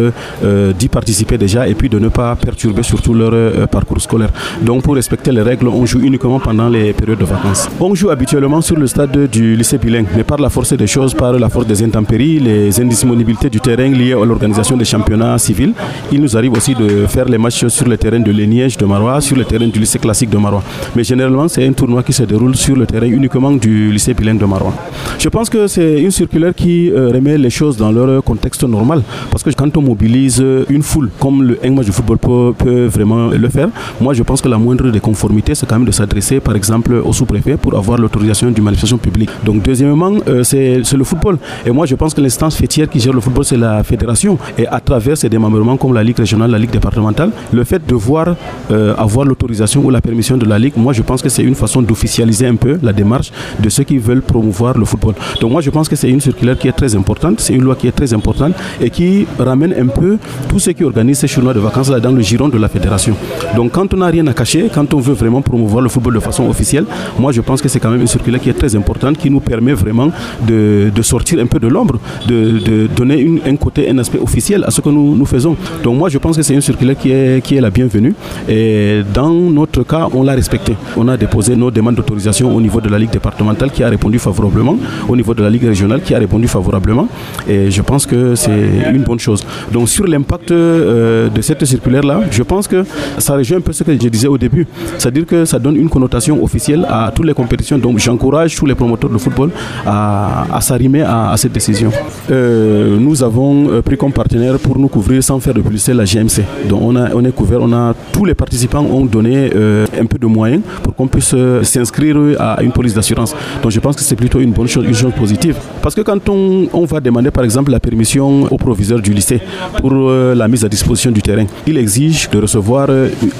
d'y 0.78 0.88
participer 0.88 1.36
déjà 1.36 1.68
et 1.70 1.74
puis 1.74 1.90
de 1.90 1.98
ne 1.98 2.08
pas 2.08 2.34
perturber 2.46 2.82
surtout 2.82 3.12
leur 3.22 3.34
parcours 3.68 4.00
scolaire. 4.00 4.32
Donc 4.62 4.78
pour 4.84 4.94
respecter 4.94 5.32
les 5.32 5.42
règles, 5.42 5.68
on 5.68 5.84
joue 5.84 6.00
uniquement 6.00 6.40
pendant 6.40 6.68
les 6.76 6.94
périodes 6.94 7.22
de 7.24 7.28
vacances. 7.36 7.68
On 7.78 7.94
joue 7.94 8.10
habituellement 8.16 8.62
sur 8.62 8.78
le 8.78 8.86
stade 8.86 9.28
du 9.36 9.54
lycée 9.54 9.78
bilingue, 9.84 10.10
mais 10.16 10.24
par 10.24 10.40
la 10.46 10.48
force 10.48 10.72
des 10.72 10.86
choses, 10.86 11.12
par 11.12 11.34
la 11.44 11.50
force 11.50 11.66
des 11.66 11.82
intempéries, 11.82 12.38
les 12.38 12.80
indisponibilités 12.80 13.33
du 13.42 13.60
terrain 13.60 13.88
lié 13.88 14.12
à 14.12 14.24
l'organisation 14.24 14.76
des 14.76 14.84
championnats 14.84 15.36
civils. 15.38 15.72
Il 16.12 16.20
nous 16.20 16.36
arrive 16.36 16.52
aussi 16.52 16.74
de 16.74 17.06
faire 17.06 17.26
les 17.26 17.38
matchs 17.38 17.66
sur 17.66 17.86
le 17.86 17.96
terrain 17.96 18.20
de 18.20 18.30
l'Eniège 18.30 18.76
de 18.76 18.86
Marois, 18.86 19.20
sur 19.20 19.36
le 19.36 19.44
terrain 19.44 19.66
du 19.66 19.78
lycée 19.78 19.98
classique 19.98 20.30
de 20.30 20.38
Marois. 20.38 20.62
Mais 20.96 21.04
généralement, 21.04 21.48
c'est 21.48 21.66
un 21.66 21.72
tournoi 21.72 22.02
qui 22.02 22.12
se 22.12 22.22
déroule 22.22 22.56
sur 22.56 22.76
le 22.76 22.86
terrain 22.86 23.06
uniquement 23.06 23.52
du 23.52 23.90
lycée 23.92 24.14
bilingue 24.14 24.38
de 24.38 24.46
Marois. 24.46 24.74
Je 25.18 25.28
pense 25.28 25.50
que 25.50 25.66
c'est 25.66 26.00
une 26.00 26.10
circulaire 26.10 26.54
qui 26.54 26.90
euh, 26.90 27.10
remet 27.12 27.36
les 27.38 27.50
choses 27.50 27.76
dans 27.76 27.92
leur 27.92 28.22
contexte 28.22 28.64
normal. 28.64 29.02
Parce 29.30 29.42
que 29.42 29.50
quand 29.50 29.76
on 29.76 29.82
mobilise 29.82 30.44
une 30.68 30.82
foule, 30.82 31.10
comme 31.18 31.42
le 31.42 31.58
match 31.70 31.86
de 31.86 31.92
football 31.92 32.18
peut, 32.18 32.86
vraiment 32.86 33.28
le 33.28 33.48
faire, 33.48 33.68
moi 34.00 34.14
je 34.14 34.22
pense 34.22 34.40
que 34.40 34.48
la 34.48 34.58
moindre 34.58 34.90
des 34.90 35.00
conformités, 35.00 35.54
c'est 35.54 35.66
quand 35.66 35.78
même 35.78 35.86
de 35.86 35.92
s'adresser 35.92 36.40
par 36.40 36.56
exemple 36.56 36.94
au 37.04 37.12
sous-préfet 37.12 37.56
pour 37.56 37.76
avoir 37.76 37.98
l'autorisation 37.98 38.50
d'une 38.50 38.64
manifestation 38.64 38.98
publique. 38.98 39.30
Donc 39.44 39.62
deuxièmement, 39.62 40.12
euh, 40.28 40.42
c'est 40.42 40.82
le 40.96 41.04
football. 41.04 41.38
Et 41.66 41.70
moi 41.70 41.86
je 41.86 41.94
pense 41.94 42.14
que 42.14 42.20
l'instance 42.20 42.56
fêtière 42.56 42.88
qui 42.88 43.00
gère 43.00 43.12
le 43.12 43.20
football, 43.24 43.44
c'est 43.44 43.56
la 43.56 43.82
fédération. 43.82 44.38
Et 44.58 44.66
à 44.66 44.80
travers 44.80 45.16
ces 45.16 45.28
démembrements 45.28 45.76
comme 45.76 45.94
la 45.94 46.04
Ligue 46.04 46.18
régionale, 46.18 46.50
la 46.50 46.58
Ligue 46.58 46.70
départementale, 46.70 47.30
le 47.52 47.64
fait 47.64 47.82
de 47.86 47.94
voir 47.94 48.26
euh, 48.70 48.94
avoir 48.96 49.24
l'autorisation 49.26 49.84
ou 49.84 49.90
la 49.90 50.00
permission 50.00 50.36
de 50.36 50.46
la 50.46 50.58
Ligue, 50.58 50.74
moi 50.76 50.92
je 50.92 51.02
pense 51.02 51.20
que 51.22 51.28
c'est 51.28 51.42
une 51.42 51.54
façon 51.54 51.80
d'officialiser 51.82 52.46
un 52.46 52.56
peu 52.56 52.78
la 52.82 52.92
démarche 52.92 53.32
de 53.58 53.68
ceux 53.68 53.84
qui 53.84 53.98
veulent 53.98 54.22
promouvoir 54.22 54.76
le 54.78 54.84
football. 54.84 55.14
Donc 55.40 55.50
moi 55.52 55.60
je 55.60 55.70
pense 55.70 55.88
que 55.88 55.96
c'est 55.96 56.10
une 56.10 56.20
circulaire 56.20 56.58
qui 56.58 56.68
est 56.68 56.72
très 56.80 56.94
importante, 56.94 57.40
c'est 57.40 57.54
une 57.54 57.62
loi 57.62 57.76
qui 57.76 57.86
est 57.88 57.96
très 58.00 58.12
importante 58.12 58.54
et 58.80 58.90
qui 58.90 59.26
ramène 59.38 59.74
un 59.84 59.86
peu 59.86 60.18
tous 60.48 60.58
ceux 60.58 60.72
qui 60.72 60.84
organisent 60.84 61.20
ces 61.24 61.28
chinois 61.28 61.54
de 61.54 61.60
vacances 61.60 61.90
là 61.90 62.00
dans 62.00 62.12
le 62.12 62.20
giron 62.20 62.48
de 62.48 62.58
la 62.58 62.68
fédération. 62.68 63.14
Donc 63.56 63.72
quand 63.72 63.92
on 63.94 63.98
n'a 63.98 64.06
rien 64.06 64.26
à 64.26 64.34
cacher, 64.34 64.70
quand 64.72 64.92
on 64.94 65.00
veut 65.00 65.14
vraiment 65.14 65.42
promouvoir 65.42 65.82
le 65.82 65.88
football 65.88 66.14
de 66.14 66.20
façon 66.20 66.44
officielle, 66.48 66.86
moi 67.18 67.32
je 67.32 67.40
pense 67.40 67.60
que 67.62 67.68
c'est 67.68 67.80
quand 67.80 67.90
même 67.90 68.00
une 68.02 68.06
circulaire 68.16 68.40
qui 68.40 68.50
est 68.50 68.58
très 68.62 68.76
importante, 68.76 69.16
qui 69.18 69.30
nous 69.30 69.40
permet 69.40 69.74
vraiment 69.74 70.10
de, 70.46 70.90
sortir 71.02 71.38
un 71.38 71.46
peu 71.46 71.58
de 71.58 71.68
l'ombre, 71.68 71.98
de, 72.26 72.58
de 72.58 72.86
donner 72.86 73.13
un 73.46 73.56
côté, 73.56 73.88
un 73.90 73.98
aspect 73.98 74.18
officiel 74.18 74.64
à 74.64 74.70
ce 74.70 74.80
que 74.80 74.88
nous, 74.88 75.24
faisons. 75.26 75.56
Donc 75.82 75.96
moi, 75.96 76.08
je 76.08 76.18
pense 76.18 76.36
que 76.36 76.42
c'est 76.42 76.54
une 76.54 76.60
circulaire 76.60 76.96
qui 76.96 77.10
est, 77.10 77.42
qui 77.44 77.56
est 77.56 77.60
la 77.60 77.70
bienvenue. 77.70 78.14
Et 78.48 79.02
dans 79.12 79.30
notre 79.30 79.82
cas, 79.84 80.08
on 80.12 80.22
l'a 80.22 80.34
respecté. 80.34 80.74
On 80.96 81.08
a 81.08 81.16
déposé 81.16 81.56
nos 81.56 81.70
demandes 81.70 81.94
d'autorisation 81.96 82.54
au 82.54 82.60
niveau 82.60 82.80
de 82.80 82.88
la 82.88 82.98
Ligue 82.98 83.10
départementale 83.10 83.70
qui 83.70 83.82
a 83.82 83.88
répondu 83.88 84.18
favorablement, 84.18 84.76
au 85.08 85.16
niveau 85.16 85.34
de 85.34 85.42
la 85.42 85.50
Ligue 85.50 85.64
régionale 85.64 86.02
qui 86.02 86.14
a 86.14 86.18
répondu 86.18 86.48
favorablement. 86.48 87.08
Et 87.48 87.70
je 87.70 87.82
pense 87.82 88.06
que 88.06 88.34
c'est 88.34 88.68
une 88.92 89.02
bonne 89.02 89.18
chose. 89.18 89.44
Donc 89.72 89.88
sur 89.88 90.06
l'impact 90.06 90.50
euh, 90.50 91.28
de 91.28 91.40
cette 91.42 91.64
circulaire-là, 91.64 92.20
je 92.30 92.42
pense 92.42 92.68
que 92.68 92.84
ça 93.18 93.34
rejoint 93.34 93.58
un 93.58 93.60
peu 93.60 93.72
ce 93.72 93.84
que 93.84 93.92
je 93.92 94.08
disais 94.08 94.28
au 94.28 94.38
début. 94.38 94.66
C'est-à-dire 94.98 95.26
que 95.26 95.44
ça 95.44 95.58
donne 95.58 95.76
une 95.76 95.88
connotation 95.88 96.42
officielle 96.42 96.86
à 96.88 97.12
toutes 97.14 97.26
les 97.26 97.34
compétitions. 97.34 97.78
Donc 97.78 97.98
j'encourage 97.98 98.54
tous 98.56 98.66
les 98.66 98.74
promoteurs 98.74 99.10
de 99.10 99.18
football 99.18 99.50
à, 99.86 100.58
s'arrimer 100.60 101.02
à, 101.02 101.30
à, 101.30 101.36
cette 101.36 101.52
décision. 101.52 101.90
Euh, 102.30 102.98
nous 103.04 103.22
avons 103.22 103.70
euh, 103.70 103.82
pris 103.82 103.96
comme 103.96 104.12
partenaire 104.12 104.58
pour 104.58 104.78
nous 104.78 104.88
couvrir 104.88 105.22
sans 105.22 105.38
faire 105.38 105.54
de 105.54 105.60
publicité 105.60 105.92
la 105.92 106.04
GMC. 106.04 106.42
Donc 106.68 106.80
on, 106.82 106.96
a, 106.96 107.14
on 107.14 107.24
est 107.24 107.32
couvert, 107.32 107.60
on 107.60 107.72
a, 107.72 107.94
tous 108.12 108.24
les 108.24 108.34
participants 108.34 108.84
ont 108.84 109.04
donné 109.04 109.50
euh, 109.54 109.86
un 110.00 110.06
peu 110.06 110.18
de 110.18 110.26
moyens 110.26 110.62
pour 110.82 110.94
qu'on 110.94 111.06
puisse 111.06 111.32
euh, 111.34 111.62
s'inscrire 111.62 112.16
à 112.38 112.62
une 112.62 112.72
police 112.72 112.94
d'assurance. 112.94 113.34
Donc 113.62 113.70
je 113.72 113.80
pense 113.80 113.94
que 113.96 114.02
c'est 114.02 114.16
plutôt 114.16 114.40
une 114.40 114.52
bonne 114.52 114.68
chose, 114.68 114.84
une 114.86 114.94
chose 114.94 115.12
positive. 115.12 115.56
Parce 115.82 115.94
que 115.94 116.00
quand 116.00 116.28
on, 116.28 116.66
on 116.72 116.84
va 116.86 117.00
demander 117.00 117.30
par 117.30 117.44
exemple 117.44 117.70
la 117.70 117.80
permission 117.80 118.44
au 118.50 118.56
proviseur 118.56 119.00
du 119.00 119.12
lycée 119.12 119.40
pour 119.80 119.92
la 119.92 120.48
mise 120.48 120.64
à 120.64 120.68
disposition 120.68 121.10
du 121.10 121.20
terrain, 121.22 121.44
il 121.66 121.76
exige 121.76 122.30
de 122.30 122.38
recevoir 122.38 122.88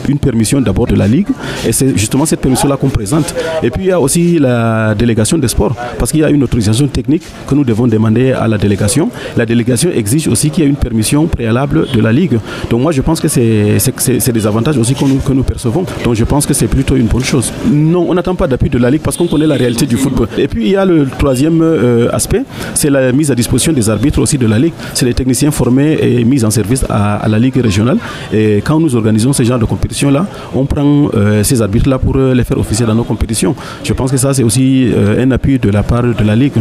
une 0.09 0.19
permission 0.19 0.61
d'abord 0.61 0.87
de 0.87 0.95
la 0.95 1.09
Ligue 1.09 1.29
et 1.67 1.73
c'est 1.73 1.97
justement 1.97 2.27
cette 2.27 2.41
permission-là 2.41 2.77
qu'on 2.77 2.89
présente. 2.91 3.35
Et 3.63 3.71
puis 3.71 3.85
il 3.85 3.89
y 3.89 3.93
a 3.93 4.01
aussi 4.01 4.39
la 4.39 4.95
délégation 4.95 5.39
des 5.39 5.49
sports 5.49 5.75
parce 5.99 6.11
qu'il 6.11 6.21
y 6.21 6.25
a 6.25 6.31
une 6.31 6.43
autorisation 6.43 6.87
technique 6.89 7.23
que 7.47 7.55
nous 7.55 7.65
devons 7.65 7.87
demander 7.87 8.33
à 8.33 8.47
la 8.47 8.59
délégation. 8.59 9.11
Délégation 9.47 9.91
exige 9.91 10.29
aussi 10.29 10.51
qu'il 10.51 10.65
y 10.65 10.67
ait 10.67 10.71
une 10.71 10.77
permission 10.77 11.27
préalable 11.27 11.87
de 11.93 12.01
la 12.01 12.13
Ligue. 12.13 12.39
Donc 12.71 12.83
moi, 12.83 12.93
je 12.93 13.03
pense 13.03 13.21
que 13.21 13.29
c'est 13.29 14.33
des 14.33 14.47
avantages 14.47 14.79
aussi 14.79 14.95
que 14.95 15.05
nous, 15.05 15.17
que 15.19 15.33
nous 15.33 15.43
percevons. 15.43 15.85
Donc 16.05 16.15
je 16.15 16.25
pense 16.25 16.47
que 16.47 16.55
c'est 16.55 16.67
plutôt 16.67 16.97
une 16.97 17.07
bonne 17.07 17.25
chose. 17.25 17.53
Non, 17.71 18.07
on 18.09 18.15
n'attend 18.15 18.35
pas 18.35 18.47
d'appui 18.47 18.71
de 18.71 18.79
la 18.79 18.91
Ligue 18.91 19.03
parce 19.03 19.17
qu'on 19.17 19.27
connaît 19.27 19.47
la 19.47 19.57
réalité 19.57 19.87
du 19.87 19.97
football. 19.97 20.29
Et 20.39 20.49
puis 20.49 20.65
il 20.67 20.71
y 20.73 20.77
a 20.77 20.85
le 20.85 21.07
troisième 21.19 21.61
euh, 21.63 22.09
aspect, 22.13 22.43
c'est 22.75 22.91
la 22.91 23.13
mise 23.13 23.31
à 23.31 23.35
disposition 23.35 23.73
des 23.73 23.89
arbitres 23.91 24.21
aussi 24.21 24.39
de 24.39 24.47
la 24.47 24.59
Ligue. 24.59 24.73
C'est 24.95 25.07
les 25.07 25.15
techniciens 25.15 25.51
formés 25.51 25.99
et 26.01 26.25
mis 26.25 26.45
en 26.45 26.51
service 26.51 26.85
à, 26.89 27.27
la 27.29 27.39
Ligue 27.39 27.57
régionale. 27.57 27.99
Et 28.33 28.57
quand 28.65 28.81
nous 28.81 28.95
organisons 28.97 29.33
ce 29.33 29.43
genre 29.43 29.59
de 29.59 29.65
compétition-là, 29.65 30.27
on 30.55 30.67
prend 30.67 31.09
euh, 31.15 31.43
ces 31.43 31.63
arbitres-là 31.63 31.99
pour 31.99 32.17
euh, 32.17 32.35
les 32.35 32.45
faire 32.45 32.59
officier 32.59 32.87
dans 32.87 32.95
nos 32.95 33.05
compétitions. 33.05 33.55
Je 33.83 33.93
pense 33.93 34.11
que 34.11 34.17
ça, 34.17 34.35
c'est 34.35 34.43
aussi 34.43 34.91
un 35.19 35.31
appui 35.31 35.59
de 35.59 35.71
la 35.71 35.83
part 35.83 36.03
de 36.03 36.25
la 36.25 36.37
Ligue. 36.37 36.55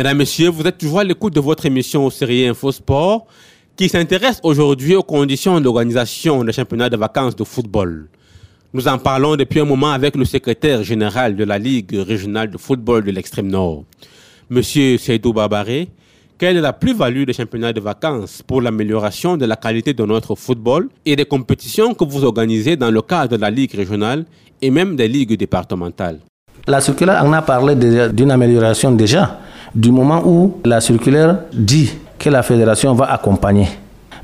Mesdames, 0.00 0.16
Messieurs, 0.16 0.48
vous 0.48 0.62
êtes 0.62 0.78
toujours 0.78 1.00
à 1.00 1.04
l'écoute 1.04 1.34
de 1.34 1.40
votre 1.40 1.66
émission 1.66 2.08
Série 2.08 2.46
Info 2.46 2.72
Sport 2.72 3.26
qui 3.76 3.86
s'intéresse 3.86 4.40
aujourd'hui 4.42 4.94
aux 4.94 5.02
conditions 5.02 5.60
d'organisation 5.60 6.42
des 6.42 6.52
championnats 6.52 6.88
de 6.88 6.96
vacances 6.96 7.36
de 7.36 7.44
football. 7.44 8.08
Nous 8.72 8.88
en 8.88 8.96
parlons 8.96 9.36
depuis 9.36 9.60
un 9.60 9.66
moment 9.66 9.90
avec 9.90 10.16
le 10.16 10.24
secrétaire 10.24 10.82
général 10.84 11.36
de 11.36 11.44
la 11.44 11.58
Ligue 11.58 11.92
régionale 11.92 12.50
de 12.50 12.56
football 12.56 13.04
de 13.04 13.10
l'extrême 13.10 13.48
nord. 13.48 13.84
Monsieur 14.48 14.96
Seydou 14.96 15.34
Babaré, 15.34 15.90
quelle 16.38 16.56
est 16.56 16.62
la 16.62 16.72
plus-value 16.72 17.24
des 17.24 17.34
championnats 17.34 17.74
de 17.74 17.80
vacances 17.80 18.40
pour 18.40 18.62
l'amélioration 18.62 19.36
de 19.36 19.44
la 19.44 19.56
qualité 19.56 19.92
de 19.92 20.06
notre 20.06 20.34
football 20.34 20.88
et 21.04 21.14
des 21.14 21.26
compétitions 21.26 21.92
que 21.92 22.04
vous 22.04 22.24
organisez 22.24 22.74
dans 22.74 22.90
le 22.90 23.02
cadre 23.02 23.36
de 23.36 23.42
la 23.42 23.50
Ligue 23.50 23.74
régionale 23.74 24.24
et 24.62 24.70
même 24.70 24.96
des 24.96 25.08
ligues 25.08 25.36
départementales? 25.36 26.20
La 26.66 26.80
circulaire 26.80 27.22
en 27.22 27.34
a 27.34 27.42
parlé 27.42 27.74
d'une 27.74 28.30
amélioration 28.30 28.92
déjà 28.92 29.40
du 29.74 29.90
moment 29.90 30.22
où 30.24 30.54
la 30.64 30.80
circulaire 30.80 31.36
dit 31.52 31.92
que 32.18 32.28
la 32.30 32.42
fédération 32.42 32.92
va 32.94 33.12
accompagner. 33.12 33.68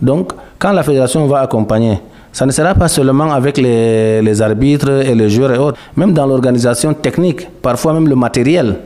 Donc, 0.01 0.33
quand 0.59 0.73
la 0.73 0.83
fédération 0.83 1.27
va 1.27 1.41
accompagner, 1.41 1.99
ça 2.33 2.45
ne 2.45 2.51
sera 2.53 2.75
pas 2.75 2.89
seulement 2.89 3.33
avec 3.33 3.57
les, 3.57 4.43
arbitres 4.43 4.91
et 4.91 5.15
les 5.15 5.31
joueurs 5.31 5.53
et 5.53 5.59
autres, 5.59 5.79
même 5.97 6.13
dans 6.13 6.27
l'organisation 6.27 6.93
technique, 6.93 7.49
parfois 7.63 7.95
même 7.95 8.09
le 8.09 8.15
matériel, 8.15 8.77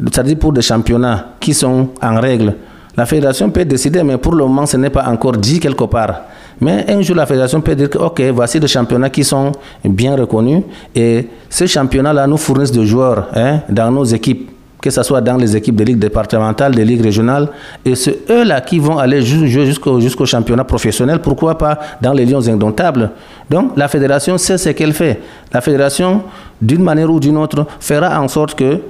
c'est-à-dire 0.00 0.38
pour 0.38 0.52
des 0.52 0.62
championnats 0.62 1.26
qui 1.38 1.54
sont 1.54 1.90
en 2.02 2.20
règle. 2.20 2.54
La 2.96 3.06
fédération 3.06 3.50
peut 3.50 3.64
décider, 3.64 4.02
mais 4.02 4.16
pour 4.16 4.34
le 4.34 4.44
moment, 4.44 4.66
ce 4.66 4.76
n'est 4.76 4.90
pas 4.90 5.04
encore 5.06 5.36
dit 5.36 5.60
quelque 5.60 5.84
part. 5.84 6.22
Mais 6.60 6.86
un 6.90 7.02
jour, 7.02 7.14
la 7.14 7.26
fédération 7.26 7.60
peut 7.60 7.74
dire 7.74 7.90
que, 7.90 7.98
OK, 7.98 8.20
voici 8.34 8.58
des 8.58 8.66
championnats 8.66 9.10
qui 9.10 9.22
sont 9.22 9.52
bien 9.84 10.16
reconnus 10.16 10.62
et 10.94 11.28
ces 11.50 11.66
championnats-là 11.66 12.26
nous 12.26 12.38
fournissent 12.38 12.72
des 12.72 12.86
joueurs 12.86 13.28
hein, 13.36 13.60
dans 13.68 13.90
nos 13.90 14.04
équipes 14.04 14.50
que 14.80 14.90
ce 14.90 15.02
soit 15.02 15.20
dans 15.20 15.36
les 15.36 15.56
équipes 15.56 15.76
de 15.76 15.84
ligues 15.84 15.98
départementales, 15.98 16.74
des 16.74 16.84
ligues 16.84 17.02
régionales, 17.02 17.48
et 17.84 17.94
c'est 17.94 18.30
eux-là 18.30 18.60
qui 18.60 18.78
vont 18.78 18.98
aller 18.98 19.22
jusqu'au 19.22 20.26
championnat 20.26 20.64
professionnel, 20.64 21.20
pourquoi 21.20 21.56
pas 21.56 21.78
dans 22.00 22.12
les 22.12 22.24
Lions 22.24 22.46
indomptables. 22.46 23.10
Donc 23.50 23.72
la 23.76 23.88
fédération 23.88 24.38
sait 24.38 24.58
ce 24.58 24.70
qu'elle 24.70 24.92
fait. 24.92 25.20
La 25.52 25.60
fédération, 25.60 26.22
d'une 26.60 26.82
manière 26.82 27.10
ou 27.10 27.20
d'une 27.20 27.36
autre, 27.36 27.66
fera 27.80 28.20
en 28.20 28.28
sorte 28.28 28.54
que, 28.54 28.80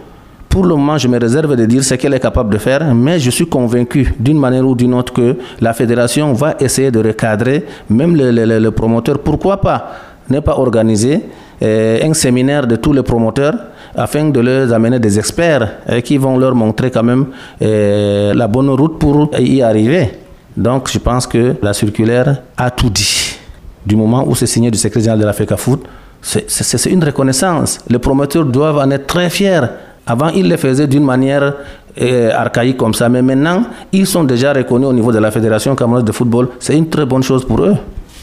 pour 0.49 0.64
le 0.64 0.75
moment, 0.75 0.96
je 0.99 1.09
me 1.09 1.18
réserve 1.18 1.55
de 1.55 1.66
dire 1.66 1.85
ce 1.85 1.94
qu'elle 1.94 2.14
est 2.14 2.20
capable 2.20 2.53
de 2.53 2.59
faire, 2.59 2.94
mais 2.94 3.18
je 3.18 3.31
suis 3.31 3.46
convaincu, 3.46 4.14
d'une 4.18 4.38
manière 4.38 4.66
ou 4.66 4.75
d'une 4.75 4.94
autre, 4.94 5.12
que 5.12 5.37
la 5.61 5.72
fédération 5.72 6.33
va 6.33 6.55
essayer 6.61 6.90
de 6.90 6.99
recadrer 7.01 7.64
même 7.90 8.16
le, 8.16 8.70
promoteur. 8.70 9.18
Pourquoi 9.18 9.59
pas 9.59 9.92
ne 10.29 10.40
pas 10.40 10.59
organiser 10.59 11.20
euh, 11.62 11.99
un 12.03 12.12
séminaire 12.14 12.66
de 12.66 12.77
tous 12.77 12.92
les 12.92 13.03
promoteurs 13.03 13.55
afin 13.96 14.26
de 14.28 14.40
leur 14.40 14.72
amener 14.72 14.98
des 14.98 15.18
experts 15.18 15.68
euh, 15.88 16.00
qui 16.00 16.18
vont 16.18 16.37
leur 16.38 16.54
montrer 16.54 16.90
quand 16.90 17.02
même 17.02 17.26
euh, 17.62 18.35
la 18.35 18.46
bonne 18.46 18.70
route 18.70 18.98
pour 18.98 19.30
y 19.38 19.62
arriver. 19.62 20.11
Donc 20.56 20.90
je 20.90 20.98
pense 20.98 21.26
que 21.26 21.54
la 21.62 21.72
circulaire 21.72 22.42
a 22.56 22.70
tout 22.70 22.90
dit. 22.90 23.37
Du 23.85 23.96
moment 23.96 24.24
où 24.26 24.35
c'est 24.35 24.46
signé 24.46 24.70
du 24.70 24.78
secrétaire 24.78 25.02
général 25.02 25.20
de 25.20 25.26
l'Africa 25.26 25.56
Foot, 25.56 25.85
c'est 26.20 26.87
une 26.90 27.04
reconnaissance. 27.04 27.78
Les 27.88 27.98
promoteurs 27.98 28.44
doivent 28.44 28.78
en 28.78 28.90
être 28.90 29.06
très 29.06 29.30
fiers. 29.30 29.61
Avant, 30.06 30.28
ils 30.28 30.48
le 30.48 30.56
faisaient 30.56 30.87
d'une 30.87 31.04
manière 31.04 31.54
euh, 32.00 32.30
archaïque 32.35 32.76
comme 32.76 32.94
ça, 32.94 33.09
mais 33.09 33.22
maintenant, 33.22 33.64
ils 33.92 34.06
sont 34.06 34.24
déjà 34.24 34.52
reconnus 34.52 34.88
au 34.88 34.92
niveau 34.92 35.12
de 35.12 35.18
la 35.18 35.30
Fédération 35.30 35.74
camerounaise 35.74 36.04
de 36.04 36.12
football. 36.12 36.48
C'est 36.59 36.76
une 36.76 36.88
très 36.88 37.06
bonne 37.06 37.22
chose 37.22 37.44
pour 37.44 37.62
eux. 37.62 37.76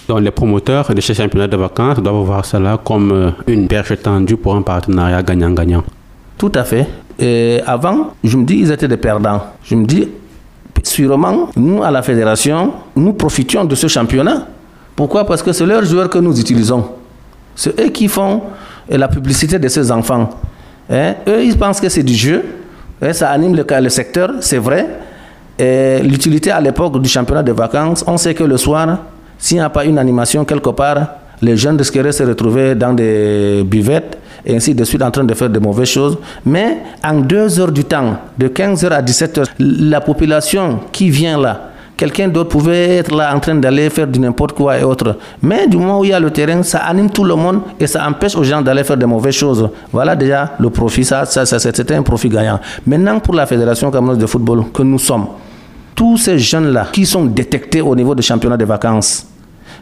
Donc 0.07 0.19
les 0.21 0.31
promoteurs 0.31 0.93
de 0.93 0.99
ces 1.01 1.13
championnats 1.13 1.47
de 1.47 1.55
vacances 1.57 1.99
doivent 1.99 2.25
voir 2.25 2.45
cela 2.45 2.77
comme 2.83 3.11
euh, 3.11 3.31
une 3.47 3.67
perche 3.67 3.93
tendue 4.01 4.35
pour 4.35 4.55
un 4.55 4.61
partenariat 4.61 5.23
gagnant-gagnant. 5.23 5.83
Tout 6.37 6.51
à 6.55 6.63
fait. 6.63 6.87
Avant, 7.65 8.13
je 8.23 8.35
me 8.35 8.43
dis, 8.43 8.57
ils 8.59 8.71
étaient 8.71 8.87
des 8.87 8.97
perdants. 8.97 9.41
Je 9.63 9.75
me 9.75 9.85
dis, 9.85 10.09
sûrement, 10.83 11.49
nous, 11.55 11.81
à 11.83 11.91
la 11.91 12.01
fédération, 12.01 12.73
nous 12.95 13.13
profitions 13.13 13.63
de 13.63 13.75
ce 13.75 13.87
championnat. 13.87 14.47
Pourquoi? 14.95 15.25
Parce 15.25 15.41
que 15.41 15.53
c'est 15.53 15.65
leurs 15.65 15.85
joueurs 15.85 16.09
que 16.09 16.17
nous 16.17 16.37
utilisons. 16.37 16.85
C'est 17.55 17.79
eux 17.79 17.89
qui 17.89 18.07
font 18.07 18.41
euh, 18.91 18.97
la 18.97 19.07
publicité 19.07 19.57
de 19.57 19.67
ces 19.69 19.89
enfants. 19.91 20.31
Hein? 20.89 21.13
Eux, 21.27 21.45
ils 21.45 21.57
pensent 21.57 21.79
que 21.79 21.87
c'est 21.87 22.03
du 22.03 22.13
jeu. 22.15 22.43
Hein? 23.01 23.13
Ça 23.13 23.29
anime 23.29 23.55
le, 23.55 23.65
le 23.79 23.89
secteur, 23.89 24.31
c'est 24.41 24.57
vrai. 24.57 24.87
L'utilité 25.59 26.51
à 26.51 26.59
l'époque 26.59 26.99
du 26.99 27.07
championnat 27.07 27.43
de 27.43 27.51
vacances, 27.53 28.03
on 28.07 28.17
sait 28.17 28.33
que 28.33 28.43
le 28.43 28.57
soir, 28.57 28.97
s'il 29.37 29.57
n'y 29.57 29.63
a 29.63 29.69
pas 29.69 29.85
une 29.85 29.97
animation 29.97 30.45
quelque 30.45 30.69
part, 30.69 31.07
les 31.41 31.57
jeunes 31.57 31.77
risqueraient 31.77 32.03
de 32.03 32.11
se 32.11 32.23
retrouver 32.23 32.75
dans 32.75 32.93
des 32.93 33.63
buvettes 33.65 34.17
et 34.45 34.55
ainsi 34.55 34.73
de 34.73 34.83
suite 34.83 35.01
en 35.01 35.11
train 35.11 35.23
de 35.23 35.33
faire 35.33 35.49
de 35.49 35.59
mauvaises 35.59 35.89
choses. 35.89 36.17
Mais 36.45 36.77
en 37.03 37.19
deux 37.19 37.59
heures 37.59 37.71
du 37.71 37.83
temps, 37.83 38.17
de 38.37 38.47
15h 38.47 38.89
à 38.89 39.01
17h, 39.01 39.45
la 39.59 40.01
population 40.01 40.79
qui 40.91 41.09
vient 41.09 41.39
là, 41.39 41.71
quelqu'un 41.95 42.27
d'autre 42.27 42.49
pouvait 42.49 42.97
être 42.97 43.15
là 43.15 43.35
en 43.35 43.39
train 43.39 43.55
d'aller 43.55 43.89
faire 43.89 44.07
du 44.07 44.19
n'importe 44.19 44.53
quoi 44.53 44.77
et 44.77 44.83
autre. 44.83 45.17
Mais 45.41 45.67
du 45.67 45.77
moment 45.77 45.99
où 45.99 46.05
il 46.05 46.11
y 46.11 46.13
a 46.13 46.19
le 46.19 46.31
terrain, 46.31 46.63
ça 46.63 46.79
anime 46.79 47.09
tout 47.09 47.23
le 47.23 47.35
monde 47.35 47.61
et 47.79 47.87
ça 47.87 48.07
empêche 48.07 48.35
aux 48.35 48.43
gens 48.43 48.61
d'aller 48.61 48.83
faire 48.83 48.97
de 48.97 49.05
mauvaises 49.05 49.35
choses. 49.35 49.69
Voilà 49.91 50.15
déjà 50.15 50.53
le 50.59 50.69
profit, 50.69 51.03
ça, 51.03 51.25
ça, 51.25 51.45
c'était 51.45 51.95
un 51.95 52.03
profit 52.03 52.29
gagnant. 52.29 52.59
Maintenant, 52.85 53.19
pour 53.19 53.33
la 53.33 53.45
Fédération 53.45 53.91
camerounaise 53.91 54.21
de 54.21 54.27
football 54.27 54.65
que 54.73 54.83
nous 54.83 54.99
sommes, 54.99 55.27
tous 55.95 56.17
ces 56.17 56.39
jeunes-là 56.39 56.87
qui 56.91 57.05
sont 57.05 57.25
détectés 57.25 57.81
au 57.81 57.95
niveau 57.95 58.15
du 58.15 58.21
championnat 58.21 58.57
de 58.57 58.65
vacances, 58.65 59.27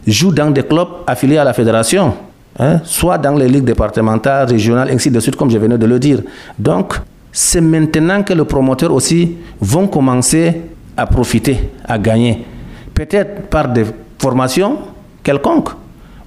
jouent 0.06 0.32
dans 0.34 0.50
des 0.52 0.64
clubs 0.64 0.88
affiliés 1.08 1.38
à 1.38 1.44
la 1.44 1.54
fédération, 1.54 2.14
hein, 2.60 2.82
soit 2.84 3.18
dans 3.18 3.36
les 3.36 3.48
ligues 3.48 3.66
départementales, 3.66 4.48
régionales, 4.50 4.90
ainsi 4.92 5.10
de 5.12 5.20
suite, 5.20 5.36
comme 5.36 5.50
je 5.50 5.58
venais 5.58 5.78
de 5.78 5.86
le 5.86 6.00
dire. 6.00 6.20
Donc, 6.58 6.96
c'est 7.32 7.62
maintenant 7.62 8.24
que 8.24 8.34
les 8.34 8.44
promoteurs 8.46 8.94
aussi 8.94 9.38
vont 9.60 9.88
commencer 9.88 10.62
à 10.98 11.06
profiter, 11.06 11.70
à 11.86 11.98
gagner. 11.98 12.46
Peut-être 12.94 13.44
par 13.50 13.70
des 13.70 13.86
formations 14.20 14.80
quelconques. 15.24 15.70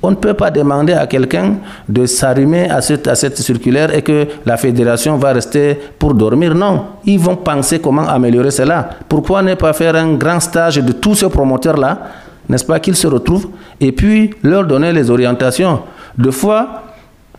On 0.04 0.10
ne 0.10 0.16
peut 0.16 0.34
pas 0.34 0.50
demander 0.50 0.92
à 0.92 1.06
quelqu'un 1.06 1.54
de 1.88 2.04
s'arrimer 2.04 2.68
à 2.68 2.82
cette, 2.82 3.38
circulaire 3.38 3.94
et 3.94 4.02
que 4.02 4.26
la 4.44 4.58
fédération 4.58 5.16
va 5.16 5.32
rester 5.32 5.78
pour 5.98 6.12
dormir. 6.12 6.54
Non, 6.54 6.84
ils 7.06 7.18
vont 7.18 7.36
penser 7.36 7.80
comment 7.80 8.06
améliorer 8.06 8.50
cela. 8.50 8.90
Pourquoi 9.08 9.40
ne 9.42 9.54
pas 9.54 9.72
faire 9.72 9.96
un 9.96 10.12
grand 10.14 10.40
stage 10.40 10.76
de 10.76 10.92
tous 10.92 11.14
ces 11.14 11.28
promoteurs-là 11.30 11.98
n'est-ce 12.46 12.66
pas, 12.66 12.78
qu'ils 12.78 12.96
se 12.96 13.06
retrouvent 13.06 13.48
et 13.80 13.92
puis 13.92 14.34
leur 14.42 14.66
donner 14.66 14.92
les 14.92 15.08
orientations. 15.08 15.80
Deux 16.18 16.30
fois, 16.30 16.82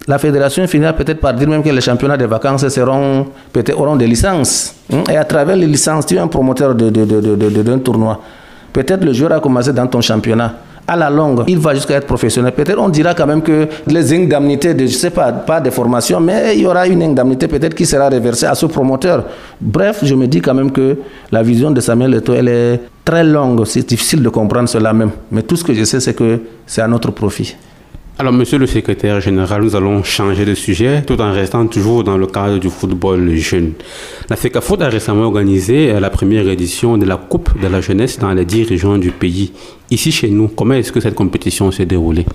la 0.08 0.18
fédération 0.18 0.66
finira 0.66 0.94
peut-être 0.94 1.20
par 1.20 1.36
dire 1.36 1.48
même 1.48 1.62
que 1.62 1.70
les 1.70 1.82
championnats 1.82 2.18
de 2.18 2.26
vacances 2.26 2.68
seront, 2.70 3.28
peut-être 3.54 3.80
auront 3.80 3.96
des 3.96 4.08
licences. 4.08 4.74
Hein. 4.92 5.04
Et 5.12 5.16
à 5.16 5.24
travers 5.24 5.56
les 5.56 5.68
licences, 5.68 6.08
tu 6.08 6.16
es 6.16 6.18
un 6.18 6.28
promoteur 6.28 6.74
d'un 6.74 6.90
de, 6.90 7.04
de, 7.04 7.76
tournoi. 7.78 8.20
Peut-être 8.74 9.06
le 9.06 9.14
joueur 9.14 9.34
a 9.34 9.40
commencé 9.40 9.72
dans 9.72 9.86
ton 9.86 10.02
championnat 10.02 10.56
à 10.88 10.96
la 10.96 11.10
longue, 11.10 11.44
il 11.48 11.58
va 11.58 11.74
jusqu'à 11.74 11.96
être 11.96 12.06
professionnel. 12.06 12.52
Peut-être 12.54 12.80
on 12.80 12.90
dira 12.90 13.14
quand 13.14 13.26
même 13.26 13.42
que 13.42 13.68
les 13.88 14.14
indemnités, 14.14 14.74
de, 14.74 14.86
je 14.86 14.94
sais 14.96 15.10
pas, 15.10 15.32
pas 15.32 15.60
de 15.60 15.70
formation, 15.70 16.20
mais 16.20 16.56
il 16.56 16.62
y 16.62 16.66
aura 16.66 16.88
une 16.88 17.02
indemnité 17.02 17.48
peut-être 17.48 17.74
qui 17.74 17.86
sera 17.86 18.10
reversée 18.10 18.46
à 18.46 18.56
ce 18.56 18.66
promoteur. 18.68 19.26
Bref, 19.60 20.00
je 20.04 20.14
me 20.16 20.28
dis 20.28 20.42
quand 20.42 20.54
même 20.54 20.72
que 20.72 20.98
la 21.32 21.42
vision 21.44 21.72
de 21.72 21.82
Samuel 21.82 22.14
Eto'o, 22.16 22.36
elle 22.36 22.48
est 22.50 22.82
très 23.04 23.24
longue. 23.24 23.66
C'est 23.66 23.88
difficile 23.88 24.22
de 24.22 24.30
comprendre 24.30 24.70
cela 24.70 24.94
même. 24.94 25.12
Mais 25.32 25.42
tout 25.42 25.56
ce 25.56 25.64
que 25.64 25.74
je 25.74 25.84
sais, 25.84 26.00
c'est 26.00 26.14
que 26.14 26.40
c'est 26.66 26.82
à 26.82 26.88
notre 26.88 27.12
profit. 27.12 27.56
Alors, 28.18 28.32
monsieur 28.32 28.58
le 28.58 28.66
secrétaire 28.66 29.20
général, 29.20 29.62
nous 29.62 29.76
allons 29.76 30.02
changer 30.02 30.46
de 30.46 30.54
sujet 30.54 31.02
tout 31.02 31.20
en 31.20 31.34
restant 31.34 31.68
toujours 31.68 32.02
dans 32.06 32.18
le 32.18 32.28
cadre 32.28 32.60
du 32.60 32.70
football 32.70 33.36
jeune. 33.36 33.74
La 34.30 34.38
FECAFOOT 34.38 34.82
a 34.84 34.88
récemment 34.88 35.24
organisé 35.24 36.00
la 36.00 36.10
première 36.10 36.48
édition 36.48 36.98
de 36.98 37.06
la 37.06 37.18
Coupe 37.18 37.60
de 37.62 37.68
la 37.68 37.82
jeunesse 37.82 38.18
dans 38.18 38.32
les 38.32 38.46
dix 38.46 38.64
régions 38.64 38.98
du 38.98 39.12
pays. 39.12 39.52
Ici, 39.92 40.14
chez 40.14 40.30
nous, 40.30 40.48
comment 40.48 40.76
est-ce 40.76 40.94
que 40.94 41.02
cette 41.02 41.14
compétition 41.14 41.70
s'est 41.72 41.86
déroulée? 41.86 42.26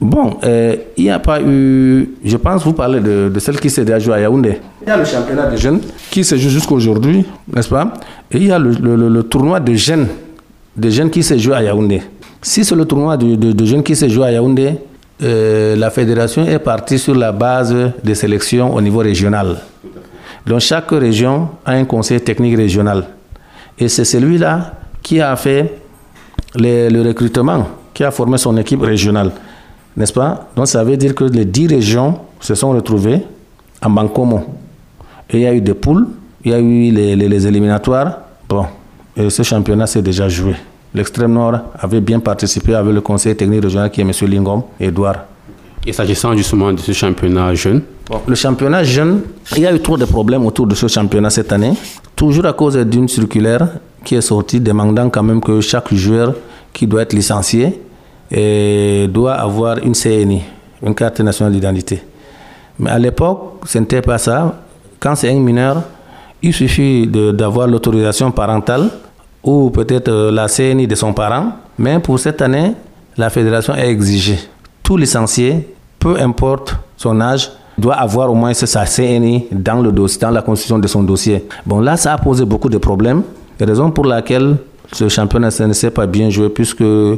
Bon, 0.00 0.38
euh, 0.44 0.76
il 0.96 1.04
n'y 1.04 1.10
a 1.10 1.18
pas 1.18 1.42
eu. 1.42 2.08
Je 2.24 2.36
pense 2.38 2.64
vous 2.64 2.72
parlez 2.72 3.00
de, 3.00 3.30
celle 3.38 3.60
qui 3.60 3.68
s'est 3.68 3.84
déjà 3.84 3.98
jouée 3.98 4.14
à 4.14 4.20
Yaoundé. 4.20 4.54
Il 4.80 4.88
y 4.88 4.90
a 4.90 4.96
le 4.96 5.04
championnat 5.04 5.50
des 5.50 5.58
jeunes 5.58 5.80
qui 6.10 6.24
se 6.24 6.36
joue 6.36 6.48
jusqu'à 6.48 6.74
aujourd'hui, 6.74 7.26
n'est-ce 7.54 7.68
pas? 7.68 7.92
Et 8.30 8.38
il 8.38 8.46
y 8.46 8.52
a 8.52 8.58
le, 8.58 9.22
tournoi 9.24 9.60
de 9.60 9.74
jeunes, 9.74 10.06
des 10.74 10.90
jeunes 10.90 11.10
qui 11.10 11.22
se 11.22 11.36
joue 11.36 11.52
à 11.52 11.62
Yaoundé. 11.62 12.00
Si 12.40 12.64
c'est 12.64 12.74
le 12.74 12.86
tournoi 12.86 13.18
de, 13.18 13.34
de 13.34 13.64
jeunes 13.66 13.82
qui 13.82 13.94
se 13.94 14.08
joue 14.08 14.22
à 14.22 14.30
Yaoundé, 14.32 14.76
euh, 15.22 15.74
la 15.76 15.90
fédération 15.90 16.44
est 16.46 16.58
partie 16.58 16.98
sur 16.98 17.14
la 17.14 17.32
base 17.32 17.74
des 18.02 18.14
sélections 18.14 18.74
au 18.74 18.80
niveau 18.80 18.98
régional. 18.98 19.56
Donc 20.46 20.60
chaque 20.60 20.90
région 20.90 21.48
a 21.64 21.72
un 21.72 21.84
conseil 21.84 22.20
technique 22.20 22.56
régional. 22.56 23.04
Et 23.78 23.88
c'est 23.88 24.04
celui-là 24.04 24.74
qui 25.02 25.20
a 25.20 25.34
fait 25.36 25.74
le 26.54 27.02
recrutement, 27.02 27.66
qui 27.92 28.04
a 28.04 28.10
formé 28.10 28.38
son 28.38 28.56
équipe 28.56 28.80
régionale. 28.80 29.30
N'est-ce 29.96 30.12
pas? 30.12 30.48
Donc 30.54 30.68
ça 30.68 30.84
veut 30.84 30.96
dire 30.96 31.14
que 31.14 31.24
les 31.24 31.44
dix 31.44 31.66
régions 31.66 32.18
se 32.40 32.54
sont 32.54 32.70
retrouvées 32.70 33.20
en 33.82 33.90
Bancomo. 33.90 34.44
Et 35.30 35.38
il 35.38 35.42
y 35.42 35.46
a 35.46 35.52
eu 35.52 35.60
des 35.60 35.74
poules, 35.74 36.06
il 36.44 36.52
y 36.52 36.54
a 36.54 36.58
eu 36.58 36.90
les, 36.90 37.16
les 37.16 37.46
éliminatoires. 37.46 38.18
Bon, 38.48 38.66
et 39.16 39.28
ce 39.28 39.42
championnat 39.42 39.86
s'est 39.86 40.02
déjà 40.02 40.28
joué. 40.28 40.54
L'extrême 40.94 41.32
nord 41.34 41.58
avait 41.78 42.00
bien 42.00 42.18
participé 42.18 42.74
avec 42.74 42.94
le 42.94 43.00
conseil 43.00 43.36
technique 43.36 43.62
régional 43.62 43.90
qui 43.90 44.00
est 44.00 44.04
M. 44.04 44.12
Lingom, 44.30 44.62
Edouard. 44.80 45.16
Et 45.86 45.92
s'agissant 45.92 46.34
justement 46.36 46.72
de 46.72 46.78
ce 46.78 46.92
championnat 46.92 47.54
jeune 47.54 47.82
Le 48.26 48.34
championnat 48.34 48.84
jeune, 48.84 49.22
il 49.56 49.62
y 49.62 49.66
a 49.66 49.74
eu 49.74 49.80
trop 49.80 49.96
de 49.96 50.04
problèmes 50.04 50.44
autour 50.46 50.66
de 50.66 50.74
ce 50.74 50.86
championnat 50.86 51.30
cette 51.30 51.52
année, 51.52 51.74
toujours 52.16 52.46
à 52.46 52.52
cause 52.52 52.76
d'une 52.76 53.08
circulaire 53.08 53.68
qui 54.04 54.14
est 54.14 54.20
sortie 54.20 54.60
demandant 54.60 55.08
quand 55.10 55.22
même 55.22 55.40
que 55.40 55.60
chaque 55.60 55.92
joueur 55.94 56.34
qui 56.72 56.86
doit 56.86 57.02
être 57.02 57.12
licencié 57.12 57.80
doit 59.08 59.34
avoir 59.34 59.78
une 59.78 59.94
CNI, 59.94 60.42
une 60.82 60.94
carte 60.94 61.20
nationale 61.20 61.52
d'identité. 61.52 62.02
Mais 62.78 62.90
à 62.90 62.98
l'époque, 62.98 63.60
ce 63.66 63.78
n'était 63.78 64.02
pas 64.02 64.18
ça. 64.18 64.62
Quand 65.00 65.14
c'est 65.14 65.30
un 65.30 65.38
mineur, 65.40 65.82
il 66.42 66.52
suffit 66.52 67.06
d'avoir 67.06 67.66
l'autorisation 67.66 68.30
parentale 68.30 68.90
ou 69.48 69.70
peut-être 69.70 70.08
euh, 70.08 70.30
la 70.30 70.46
CNI 70.46 70.86
de 70.86 70.94
son 70.94 71.14
parent. 71.14 71.52
Mais 71.78 71.98
pour 72.00 72.18
cette 72.18 72.42
année, 72.42 72.74
la 73.16 73.30
fédération 73.30 73.72
a 73.72 73.84
exigé 73.86 74.38
tout 74.82 74.96
licencié, 74.96 75.74
peu 75.98 76.20
importe 76.20 76.76
son 76.96 77.18
âge, 77.20 77.50
doit 77.78 77.94
avoir 77.94 78.30
au 78.30 78.34
moins 78.34 78.52
sa 78.52 78.84
CNI 78.84 79.46
dans 79.52 79.80
le 79.80 79.90
dossier, 79.92 80.20
dans 80.20 80.30
la 80.30 80.42
constitution 80.42 80.78
de 80.78 80.86
son 80.86 81.02
dossier. 81.02 81.46
Bon, 81.64 81.80
là, 81.80 81.96
ça 81.96 82.12
a 82.12 82.18
posé 82.18 82.44
beaucoup 82.44 82.68
de 82.68 82.78
problèmes. 82.78 83.22
Raison 83.60 83.90
pour 83.90 84.04
laquelle 84.04 84.56
ce 84.92 85.08
championnat 85.08 85.50
ne 85.66 85.72
s'est 85.72 85.90
pas 85.90 86.06
bien 86.06 86.28
joué, 86.30 86.48
puisque 86.48 86.82
euh, 86.82 87.16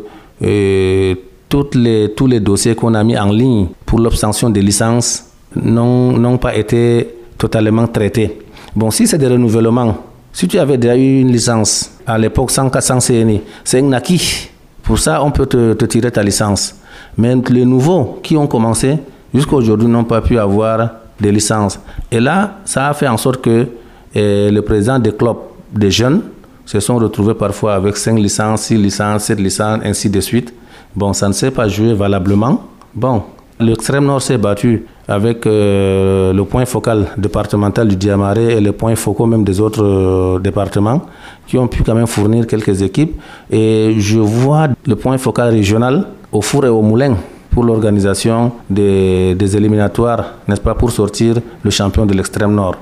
les, 1.74 2.12
tous 2.16 2.26
les 2.26 2.40
dossiers 2.40 2.74
qu'on 2.74 2.94
a 2.94 3.02
mis 3.02 3.18
en 3.18 3.30
ligne 3.30 3.66
pour 3.86 3.98
l'obtention 3.98 4.50
des 4.50 4.62
licences 4.62 5.26
n'ont 5.56 6.38
pas 6.38 6.54
été 6.54 7.08
totalement 7.38 7.86
traités. 7.88 8.38
Bon, 8.76 8.90
si 8.90 9.06
c'est 9.06 9.18
des 9.18 9.26
renouvellements, 9.28 9.96
si 10.40 10.48
tu 10.48 10.58
avais 10.58 10.78
déjà 10.78 10.96
eu 10.96 11.20
une 11.20 11.30
licence 11.30 11.90
à 12.06 12.16
l'époque 12.16 12.50
sans, 12.50 12.70
sans 12.80 13.06
CNI, 13.06 13.42
c'est 13.62 13.78
un 13.82 13.92
acquis. 13.92 14.48
Pour 14.82 14.98
ça, 14.98 15.22
on 15.22 15.30
peut 15.30 15.44
te, 15.44 15.84
tirer 15.84 16.10
ta 16.10 16.22
licence. 16.22 16.76
Mais 17.18 17.34
les 17.50 17.66
nouveaux 17.66 18.18
qui 18.22 18.38
ont 18.38 18.46
commencé, 18.46 18.96
jusqu'à 19.34 19.56
aujourd'hui, 19.56 19.86
n'ont 19.86 20.04
pas 20.04 20.22
pu 20.22 20.38
avoir 20.38 20.92
de 21.20 21.28
licence. 21.28 21.78
Et 22.10 22.20
là, 22.20 22.54
ça 22.64 22.88
a 22.88 22.94
fait 22.94 23.06
en 23.06 23.18
sorte 23.18 23.42
que 23.42 23.66
eh, 24.14 24.50
le 24.50 24.62
président 24.62 24.98
des 24.98 25.12
clubs 25.12 25.36
des 25.74 25.90
jeunes 25.90 26.22
se 26.64 26.80
sont 26.80 26.96
retrouvés 26.96 27.34
parfois 27.34 27.74
avec 27.74 27.98
5 27.98 28.18
licences, 28.18 28.62
6 28.62 28.78
licences, 28.78 29.24
7 29.24 29.40
licences, 29.40 29.80
ainsi 29.84 30.08
de 30.08 30.20
suite. 30.22 30.54
Bon, 30.96 31.12
ça 31.12 31.28
ne 31.28 31.34
s'est 31.34 31.50
pas 31.50 31.68
joué 31.68 31.92
valablement. 31.92 32.62
Bon, 32.94 33.24
l'extrême 33.58 34.06
nord 34.06 34.22
s'est 34.22 34.38
battu 34.38 34.86
avec 35.10 35.44
euh, 35.44 36.32
le 36.32 36.44
point 36.44 36.64
focal 36.64 37.08
départemental 37.18 37.88
du 37.88 37.96
Diamaré 37.96 38.56
et 38.56 38.60
les 38.60 38.70
points 38.70 38.94
focaux 38.94 39.26
même 39.26 39.42
des 39.42 39.60
autres 39.60 39.82
euh, 39.84 40.38
départements 40.38 41.02
qui 41.48 41.58
ont 41.58 41.66
pu 41.66 41.82
quand 41.82 41.96
même 41.96 42.06
fournir 42.06 42.46
quelques 42.46 42.80
équipes. 42.80 43.20
Et 43.50 43.96
je 43.98 44.20
vois 44.20 44.68
le 44.86 44.94
point 44.94 45.18
focal 45.18 45.48
régional 45.50 46.06
au 46.30 46.40
four 46.40 46.64
et 46.64 46.68
au 46.68 46.80
moulin 46.80 47.16
pour 47.50 47.64
l'organisation 47.64 48.52
des, 48.70 49.34
des, 49.34 49.56
éliminatoires, 49.56 50.34
n'est-ce 50.46 50.60
pas, 50.60 50.76
pour 50.76 50.92
sortir 50.92 51.34
le 51.60 51.70
champion 51.70 52.06
de 52.06 52.14
l'extrême 52.14 52.54
nord. 52.54 52.76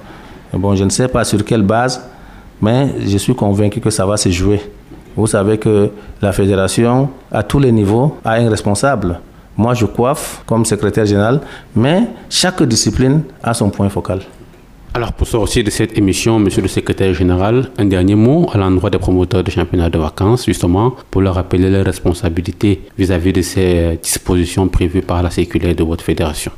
bon, 0.52 0.76
je 0.76 0.84
ne 0.84 0.90
sais 0.90 1.08
pas 1.08 1.24
sur 1.24 1.42
quelle 1.42 1.62
base, 1.62 2.06
mais 2.60 2.94
je 3.06 3.16
suis 3.16 3.34
convaincu 3.34 3.80
que 3.80 3.88
ça 3.88 4.04
va 4.04 4.18
se 4.18 4.28
jouer. 4.28 4.60
Vous 5.16 5.26
savez 5.26 5.56
que 5.56 5.88
la 6.20 6.32
fédération, 6.32 7.08
à 7.32 7.42
tous 7.42 7.58
les 7.58 7.72
niveaux, 7.72 8.18
a 8.22 8.34
un 8.34 8.50
responsable. 8.50 9.18
Moi, 9.58 9.74
je 9.74 9.86
coiffe 9.86 10.42
comme 10.46 10.64
secrétaire 10.64 11.04
général, 11.04 11.40
mais 11.74 12.04
chaque 12.30 12.62
discipline 12.62 13.22
a 13.42 13.52
son 13.54 13.70
point 13.70 13.88
focal. 13.88 14.20
Alors, 14.94 15.12
pour 15.12 15.26
sortir 15.26 15.64
de 15.64 15.70
cette 15.70 15.98
émission, 15.98 16.38
monsieur 16.38 16.62
le 16.62 16.68
secrétaire 16.68 17.12
général, 17.12 17.68
un 17.76 17.84
dernier 17.84 18.14
mot 18.14 18.48
à 18.52 18.56
l'endroit 18.56 18.88
des 18.88 18.98
promoteurs 18.98 19.42
du 19.42 19.50
championnat 19.50 19.90
de 19.90 19.98
vacances, 19.98 20.46
justement, 20.46 20.94
pour 21.10 21.22
leur 21.22 21.34
rappeler 21.34 21.68
leurs 21.70 21.84
responsabilités 21.84 22.82
vis-à-vis 22.96 23.32
de 23.32 23.42
ces 23.42 23.98
dispositions 24.00 24.68
prévues 24.68 25.02
par 25.02 25.24
la 25.24 25.30
circulaire 25.30 25.74
de 25.74 25.82
votre 25.82 26.04
fédération. 26.04 26.52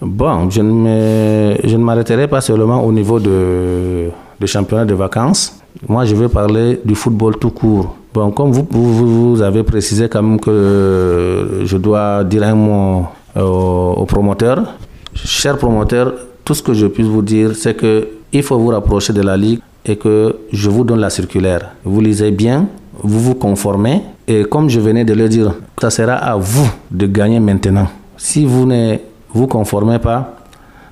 Bon, 0.00 0.48
je 0.48 0.62
ne, 0.62 1.56
je 1.62 1.76
ne 1.76 1.84
m'arrêterai 1.84 2.26
pas 2.26 2.40
seulement 2.40 2.82
au 2.82 2.90
niveau 2.90 3.20
de, 3.20 4.08
de 4.40 4.46
championnat 4.46 4.86
de 4.86 4.94
vacances. 4.94 5.59
Moi, 5.88 6.04
je 6.04 6.14
vais 6.14 6.28
parler 6.28 6.80
du 6.84 6.94
football 6.94 7.38
tout 7.38 7.50
court. 7.50 7.96
Bon, 8.12 8.30
comme 8.32 8.52
vous, 8.52 8.66
vous, 8.70 9.40
avez 9.42 9.62
précisé 9.62 10.08
quand 10.08 10.22
même 10.22 10.38
que 10.40 11.62
je 11.64 11.76
dois 11.76 12.22
dire 12.24 12.42
un 12.42 12.54
mot 12.54 13.06
euh, 13.36 13.42
aux, 13.42 14.04
promoteurs. 14.04 14.74
Chers 15.14 15.56
promoteurs, 15.56 16.12
tout 16.44 16.54
ce 16.54 16.62
que 16.62 16.74
je 16.74 16.86
puisse 16.86 17.06
vous 17.06 17.22
dire, 17.22 17.54
c'est 17.54 17.74
que 17.74 18.08
il 18.32 18.42
faut 18.42 18.58
vous 18.58 18.68
rapprocher 18.68 19.12
de 19.12 19.22
la 19.22 19.36
Ligue 19.36 19.60
et 19.86 19.96
que 19.96 20.36
je 20.52 20.68
vous 20.68 20.84
donne 20.84 21.00
la 21.00 21.08
circulaire. 21.10 21.70
Vous 21.84 22.00
lisez 22.00 22.30
bien, 22.30 22.66
vous 23.02 23.20
vous 23.20 23.34
conformez 23.34 24.02
et 24.28 24.44
comme 24.44 24.68
je 24.68 24.80
venais 24.80 25.04
de 25.04 25.14
le 25.14 25.28
dire, 25.28 25.54
ça 25.80 25.90
sera 25.90 26.14
à 26.14 26.36
vous 26.36 26.70
de 26.90 27.06
gagner 27.06 27.40
maintenant. 27.40 27.88
Si 28.16 28.44
vous 28.44 28.66
ne 28.66 28.96
vous 29.32 29.46
conformez 29.46 29.98
pas, 29.98 30.36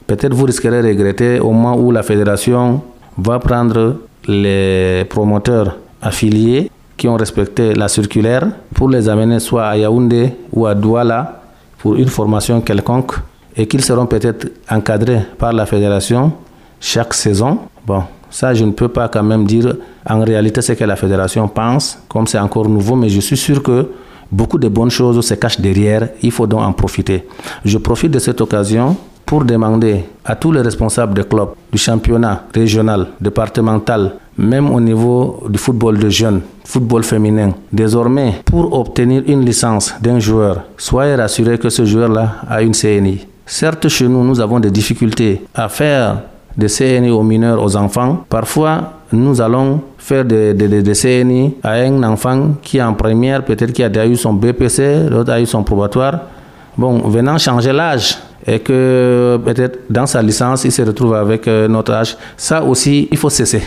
peut-être 0.07 0.35
vous 0.35 0.47
risquerez 0.47 0.83
de 0.83 0.89
regretter 0.89 1.41
au 1.41 1.51
moment 1.53 1.77
où 1.77 1.91
la 1.91 2.03
fédération 2.03 2.81
va 3.17 3.39
prendre 3.39 3.97
les 4.29 5.05
promoteurs 5.09 5.77
affiliés 6.03 6.71
qui 6.97 7.09
ont 7.09 7.17
respecté 7.17 7.75
la 7.75 7.89
circulaire 7.89 8.47
pour 8.75 8.89
les 8.89 9.09
amener 9.09 9.41
soit 9.41 9.67
à 9.67 9.77
Yaoundé 9.77 10.33
ou 10.53 10.67
à 10.67 10.75
Douala 10.75 11.43
pour 11.79 11.97
une 11.97 12.09
formation 12.09 12.61
quelconque 12.61 13.15
et 13.57 13.67
qu'ils 13.67 13.83
seront 13.83 14.07
peut-être 14.07 14.49
encadrés 14.71 15.21
par 15.39 15.53
la 15.53 15.65
fédération 15.65 16.33
chaque 16.81 17.15
saison. 17.15 17.59
Bon, 17.87 18.03
ça, 18.31 18.53
je 18.53 18.65
ne 18.65 18.73
peux 18.73 18.89
pas 18.89 19.09
quand 19.09 19.23
même 19.23 19.47
dire 19.47 19.75
en 20.09 20.21
réalité 20.23 20.61
ce 20.61 20.73
que 20.73 20.85
la 20.85 20.97
fédération 20.97 21.49
pense, 21.49 21.99
comme 22.09 22.27
c'est 22.27 22.39
encore 22.39 22.69
nouveau, 22.69 22.95
mais 22.97 23.09
je 23.09 23.21
suis 23.21 23.37
sûr 23.37 23.63
que 23.63 23.91
beaucoup 24.31 24.59
de 24.59 24.69
bonnes 24.69 24.91
choses 24.91 25.25
se 25.25 25.35
cachent 25.35 25.61
derrière. 25.61 26.09
Il 26.23 26.31
faut 26.31 26.47
donc 26.47 26.61
en 26.61 26.73
profiter. 26.73 27.27
Je 27.65 27.79
profite 27.79 28.13
de 28.13 28.19
cette 28.19 28.41
occasion 28.41 28.97
pour 29.29 29.45
demander 29.45 30.07
à 30.25 30.35
tous 30.37 30.53
les 30.53 30.63
responsables 30.63 31.13
des 31.13 31.25
clubs 31.25 31.51
du 31.71 31.77
championnat 31.77 32.45
régional, 32.55 33.09
départemental, 33.21 34.13
même 34.39 34.71
au 34.71 34.81
niveau 34.81 35.45
du 35.51 35.59
football 35.59 35.99
de 35.99 36.09
jeunes, 36.09 36.41
football 36.65 37.05
féminin, 37.05 37.51
désormais, 37.71 38.41
pour 38.47 38.73
obtenir 38.73 39.23
une 39.27 39.45
licence 39.45 39.95
d'un 40.01 40.19
joueur, 40.19 40.63
soyez 40.79 41.15
rassurés 41.15 41.59
que 41.59 41.69
ce 41.69 41.85
joueur-là 41.85 42.37
a 42.49 42.63
une 42.63 42.73
CNI. 42.73 43.27
Certes, 43.45 43.89
chez 43.89 44.09
nous, 44.09 44.25
nous 44.25 44.41
avons 44.41 44.61
des 44.61 44.71
difficultés 44.71 45.43
à 45.55 45.69
faire 45.69 46.23
des 46.57 46.69
CNI 46.69 47.11
aux 47.11 47.23
mineurs, 47.23 47.63
aux 47.63 47.77
enfants. 47.77 48.25
Parfois, 48.31 48.95
nous 49.13 49.43
allons 49.43 49.83
faire 49.99 50.25
des, 50.25 50.55
des, 50.55 50.93
CNI 50.93 51.55
à 51.63 51.73
un 51.73 52.03
enfant 52.03 52.53
qui 52.63 52.79
est 52.79 52.83
en 52.83 52.95
première, 52.95 53.45
peut-être 53.45 53.73
qui 53.73 53.83
a 53.83 53.91
déjà 53.91 54.07
eu 54.07 54.17
son 54.17 54.33
BPC, 54.33 55.11
l'autre 55.11 55.33
a 55.33 55.39
eu 55.41 55.45
son 55.45 55.63
probatoire. 55.65 56.21
Bon, 56.79 56.99
venant 57.09 57.37
changer 57.37 57.73
l'âge, 57.73 58.17
et 58.49 58.61
que 58.61 59.39
peut-être 59.45 59.81
dans 59.91 60.07
sa 60.07 60.23
licence, 60.23 60.65
il 60.65 60.73
se 60.73 60.81
retrouve 60.83 61.15
avec 61.15 61.47
euh, 61.47 61.69
notre 61.69 61.93
âge. 61.93 62.17
Ça 62.37 62.65
aussi, 62.65 63.07
il 63.11 63.19
faut 63.19 63.29
cesser. 63.29 63.63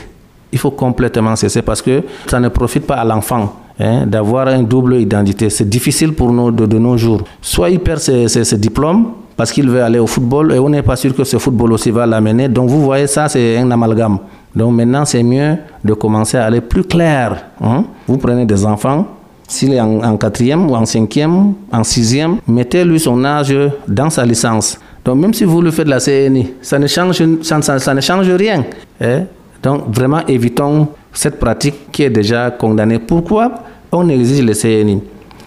Il 0.52 0.58
faut 0.58 0.72
complètement 0.72 1.36
cesser 1.36 1.62
parce 1.62 1.82
que 1.82 2.02
ça 2.28 2.40
ne 2.40 2.50
profite 2.50 2.88
pas 2.88 2.96
à 2.96 3.06
l'enfant. 3.06 3.58
Hein, 3.80 4.06
d'avoir 4.06 4.48
une 4.50 4.66
double 4.66 4.98
identité. 4.98 5.50
C'est 5.50 5.68
difficile 5.68 6.14
pour 6.14 6.32
nous 6.32 6.52
de, 6.52 6.78
nos 6.78 6.98
jours. 6.98 7.24
Soit 7.42 7.72
il 7.72 7.80
perd 7.80 8.00
ses, 8.00 8.58
diplômes 8.58 9.08
parce 9.36 9.52
qu'il 9.52 9.68
veut 9.68 9.82
aller 9.82 9.98
au 9.98 10.06
football 10.06 10.52
et 10.52 10.60
on 10.60 10.70
n'est 10.70 10.84
pas 10.84 10.96
sûr 10.96 11.16
que 11.16 11.24
ce 11.24 11.38
football 11.38 11.74
aussi 11.74 11.90
va 11.90 12.06
l'amener. 12.06 12.48
Donc 12.48 12.70
vous 12.70 12.84
voyez, 12.84 13.08
ça 13.08 13.28
c'est 13.28 13.58
un 13.58 13.72
amalgame. 13.72 14.20
Donc 14.56 14.74
maintenant 14.74 15.04
c'est 15.06 15.24
mieux 15.24 15.58
de 15.84 15.94
commencer 15.94 16.38
à 16.38 16.46
aller 16.46 16.62
plus 16.62 16.84
clair. 16.84 17.46
Hein. 17.60 17.86
Vous 18.06 18.18
prenez 18.18 18.46
des 18.46 18.64
enfants, 18.66 19.08
s'il 19.52 19.74
est 19.74 19.82
en, 19.82 20.16
quatrième 20.18 20.70
ou 20.70 20.76
en 20.76 20.86
cinquième, 20.86 21.54
en 21.72 21.84
sixième, 21.84 22.38
mettez-lui 22.48 23.00
son 23.00 23.24
âge 23.26 23.54
dans 23.88 24.10
sa 24.10 24.26
licence. 24.26 24.80
Donc 25.04 25.18
même 25.18 25.34
si 25.34 25.44
vous 25.44 25.62
lui 25.62 25.72
faites 25.72 25.88
la 25.88 26.00
CNI, 26.00 26.54
ça 26.62 26.80
ne 26.80 26.88
change, 26.88 27.22
ça, 27.42 27.94
ne 27.94 28.02
change 28.02 28.30
rien. 28.30 28.64
Hein. 29.02 29.24
Donc 29.62 29.94
vraiment 29.94 30.26
évitons 30.28 30.88
cette 31.12 31.38
pratique 31.38 31.92
qui 31.92 32.04
est 32.04 32.10
déjà 32.10 32.50
condamnée. 32.52 33.00
Pourquoi 33.00 33.52
on 33.92 34.08
exige 34.08 34.44
le 34.46 34.54
CNI 34.54 35.02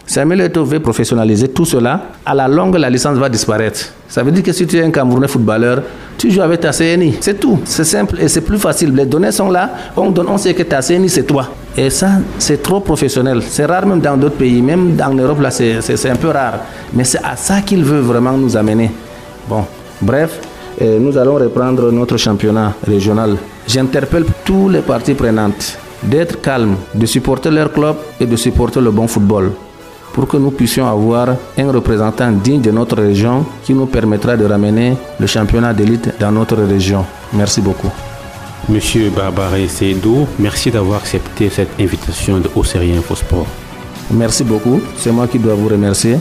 Samuel 0.06 0.42
Eto'o 0.42 0.64
veut 0.64 0.80
professionnaliser 0.80 1.48
tout 1.48 1.64
cela. 1.64 2.08
À 2.26 2.34
la 2.34 2.46
longue, 2.46 2.76
la 2.76 2.90
licence 2.90 3.16
va 3.16 3.28
disparaître. 3.28 3.80
Ça 4.06 4.22
veut 4.22 4.30
dire 4.30 4.42
que 4.42 4.52
si 4.52 4.66
tu 4.66 4.76
es 4.76 4.82
un 4.82 4.90
Camerounais 4.90 5.28
footballeur, 5.28 5.82
tu 6.18 6.30
joues 6.30 6.42
avec 6.42 6.60
ta 6.60 6.72
CNI. 6.72 7.16
C'est 7.20 7.40
tout. 7.40 7.60
C'est 7.64 7.84
simple 7.84 8.16
et 8.20 8.28
c'est 8.28 8.42
plus 8.42 8.58
facile. 8.58 8.94
Les 8.94 9.06
données 9.06 9.32
sont 9.32 9.50
là. 9.50 9.70
On, 9.96 10.38
sait 10.38 10.52
que 10.52 10.62
ta 10.62 10.80
CNI, 10.82 11.08
c'est 11.08 11.22
toi. 11.24 11.48
Et 11.76 11.88
ça, 11.88 12.08
c'est 12.38 12.62
trop 12.62 12.80
professionnel. 12.80 13.40
C'est 13.42 13.64
rare 13.64 13.86
même 13.86 14.00
dans 14.00 14.16
d'autres 14.16 14.36
pays. 14.36 14.60
Même 14.60 14.96
en 15.02 15.14
Europe, 15.14 15.40
là, 15.40 15.50
c'est 15.50 16.10
un 16.10 16.16
peu 16.16 16.28
rare. 16.28 16.60
Mais 16.92 17.04
c'est 17.04 17.24
à 17.24 17.34
ça 17.36 17.62
qu'il 17.62 17.82
veut 17.82 18.00
vraiment 18.00 18.32
nous 18.32 18.56
amener. 18.56 18.90
Bon, 19.48 19.64
bref, 20.02 20.38
euh, 20.82 20.98
nous 20.98 21.16
allons 21.16 21.34
reprendre 21.36 21.90
notre 21.90 22.18
championnat 22.18 22.74
régional. 22.86 23.36
J'interpelle 23.66 24.26
tous 24.44 24.68
les 24.68 24.80
parties 24.80 25.14
prenantes 25.14 25.78
d'être 26.02 26.42
calmes, 26.42 26.76
de 26.94 27.06
supporter 27.06 27.50
leur 27.50 27.72
club 27.72 27.96
et 28.20 28.26
de 28.26 28.36
supporter 28.36 28.80
le 28.80 28.90
bon 28.90 29.06
football 29.08 29.52
pour 30.14 30.28
que 30.28 30.36
nous 30.36 30.52
puissions 30.52 30.86
avoir 30.86 31.28
un 31.58 31.72
représentant 31.72 32.30
digne 32.30 32.60
de 32.62 32.70
notre 32.70 32.96
région 33.02 33.44
qui 33.64 33.74
nous 33.74 33.86
permettra 33.86 34.36
de 34.36 34.44
ramener 34.46 34.96
le 35.18 35.26
championnat 35.26 35.74
d'élite 35.74 36.14
dans 36.20 36.30
notre 36.30 36.56
région. 36.62 37.04
Merci 37.32 37.60
beaucoup. 37.60 37.90
Monsieur 38.68 39.10
Barbaré 39.10 39.66
Seydou, 39.68 40.26
merci 40.38 40.70
d'avoir 40.70 41.00
accepté 41.00 41.50
cette 41.50 41.78
invitation 41.78 42.38
de 42.38 42.48
Océrien 42.54 42.98
Infosport. 42.98 43.46
Merci 44.12 44.44
beaucoup, 44.44 44.80
c'est 44.96 45.10
moi 45.10 45.26
qui 45.26 45.38
dois 45.38 45.54
vous 45.54 45.68
remercier. 45.68 46.16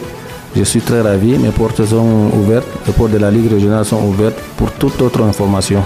Je 0.56 0.64
suis 0.64 0.82
très 0.82 1.02
ravi, 1.02 1.38
mes 1.38 1.50
portes 1.52 1.86
sont 1.86 2.32
ouvertes, 2.34 2.68
les 2.88 2.94
portes 2.94 3.12
de 3.12 3.18
la 3.18 3.32
Ligue 3.32 3.52
régionale 3.52 3.86
sont 3.86 4.04
ouvertes 4.04 4.40
pour 4.58 4.72
toute 4.72 5.02
autre 5.02 5.22
information. 5.24 5.84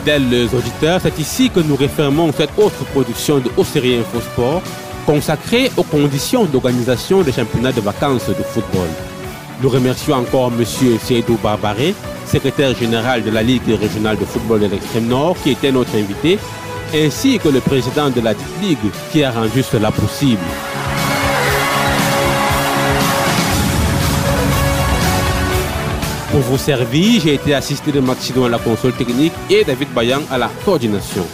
Fidèles 0.00 0.48
auditeurs, 0.54 0.98
c'est 1.02 1.18
ici 1.18 1.50
que 1.50 1.60
nous 1.60 1.76
refermons 1.76 2.32
cette 2.32 2.56
autre 2.56 2.86
production 2.86 3.38
de 3.38 3.50
Océrie 3.58 3.98
Infosport 3.98 4.62
consacrée 5.04 5.70
aux 5.76 5.82
conditions 5.82 6.46
d'organisation 6.46 7.20
des 7.20 7.32
championnats 7.32 7.72
de 7.72 7.82
vacances 7.82 8.26
de 8.28 8.42
football. 8.42 8.88
Nous 9.62 9.68
remercions 9.68 10.14
encore 10.14 10.52
M. 10.58 10.64
Seydou 10.64 11.38
Barbaré, 11.42 11.94
secrétaire 12.24 12.74
général 12.74 13.22
de 13.22 13.30
la 13.30 13.42
Ligue 13.42 13.76
régionale 13.78 14.16
de 14.16 14.24
football 14.24 14.60
de 14.60 14.66
l'extrême 14.68 15.06
nord, 15.06 15.36
qui 15.42 15.50
était 15.50 15.70
notre 15.70 15.94
invité, 15.94 16.38
ainsi 16.94 17.38
que 17.38 17.48
le 17.48 17.60
président 17.60 18.08
de 18.08 18.22
la 18.22 18.32
Ligue 18.62 18.78
qui 19.12 19.22
a 19.22 19.30
rendu 19.30 19.62
cela 19.62 19.90
possible. 19.90 20.40
Pour 26.30 26.40
vous 26.42 26.58
servir, 26.58 27.20
j'ai 27.20 27.34
été 27.34 27.54
assisté 27.54 27.90
de 27.90 27.98
Maxidon 27.98 28.44
à 28.44 28.48
la 28.48 28.58
console 28.58 28.92
technique 28.92 29.32
et 29.50 29.64
David 29.64 29.88
Bayan 29.92 30.20
à 30.30 30.38
la 30.38 30.48
coordination. 30.64 31.26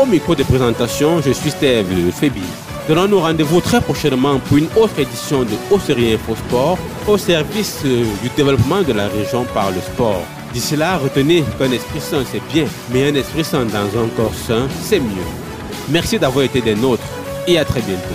Au 0.00 0.06
micro 0.06 0.36
de 0.36 0.44
présentation, 0.44 1.20
je 1.20 1.32
suis 1.32 1.50
Steve 1.50 2.12
Fébi. 2.12 2.42
Donnons-nous 2.86 3.18
rendez-vous 3.18 3.60
très 3.60 3.80
prochainement 3.80 4.38
pour 4.38 4.58
une 4.58 4.68
autre 4.76 4.96
édition 4.98 5.42
de 5.42 5.56
Ossérie 5.72 6.14
Info 6.14 6.36
Sport 6.36 6.78
au 7.08 7.18
service 7.18 7.80
euh, 7.84 8.04
du 8.22 8.28
développement 8.36 8.82
de 8.82 8.92
la 8.92 9.08
région 9.08 9.44
par 9.52 9.72
le 9.72 9.80
sport. 9.80 10.22
D'ici 10.52 10.76
là, 10.76 10.98
retenez 10.98 11.42
qu'un 11.58 11.72
esprit 11.72 12.00
sain 12.00 12.22
c'est 12.30 12.42
bien, 12.52 12.66
mais 12.92 13.08
un 13.10 13.14
esprit 13.16 13.42
sain 13.42 13.64
dans 13.64 14.00
un 14.00 14.08
corps 14.16 14.34
sain 14.34 14.68
c'est 14.82 15.00
mieux. 15.00 15.30
Merci 15.88 16.16
d'avoir 16.16 16.44
été 16.44 16.60
des 16.60 16.76
nôtres 16.76 17.02
et 17.48 17.58
à 17.58 17.64
très 17.64 17.80
bientôt. 17.80 18.14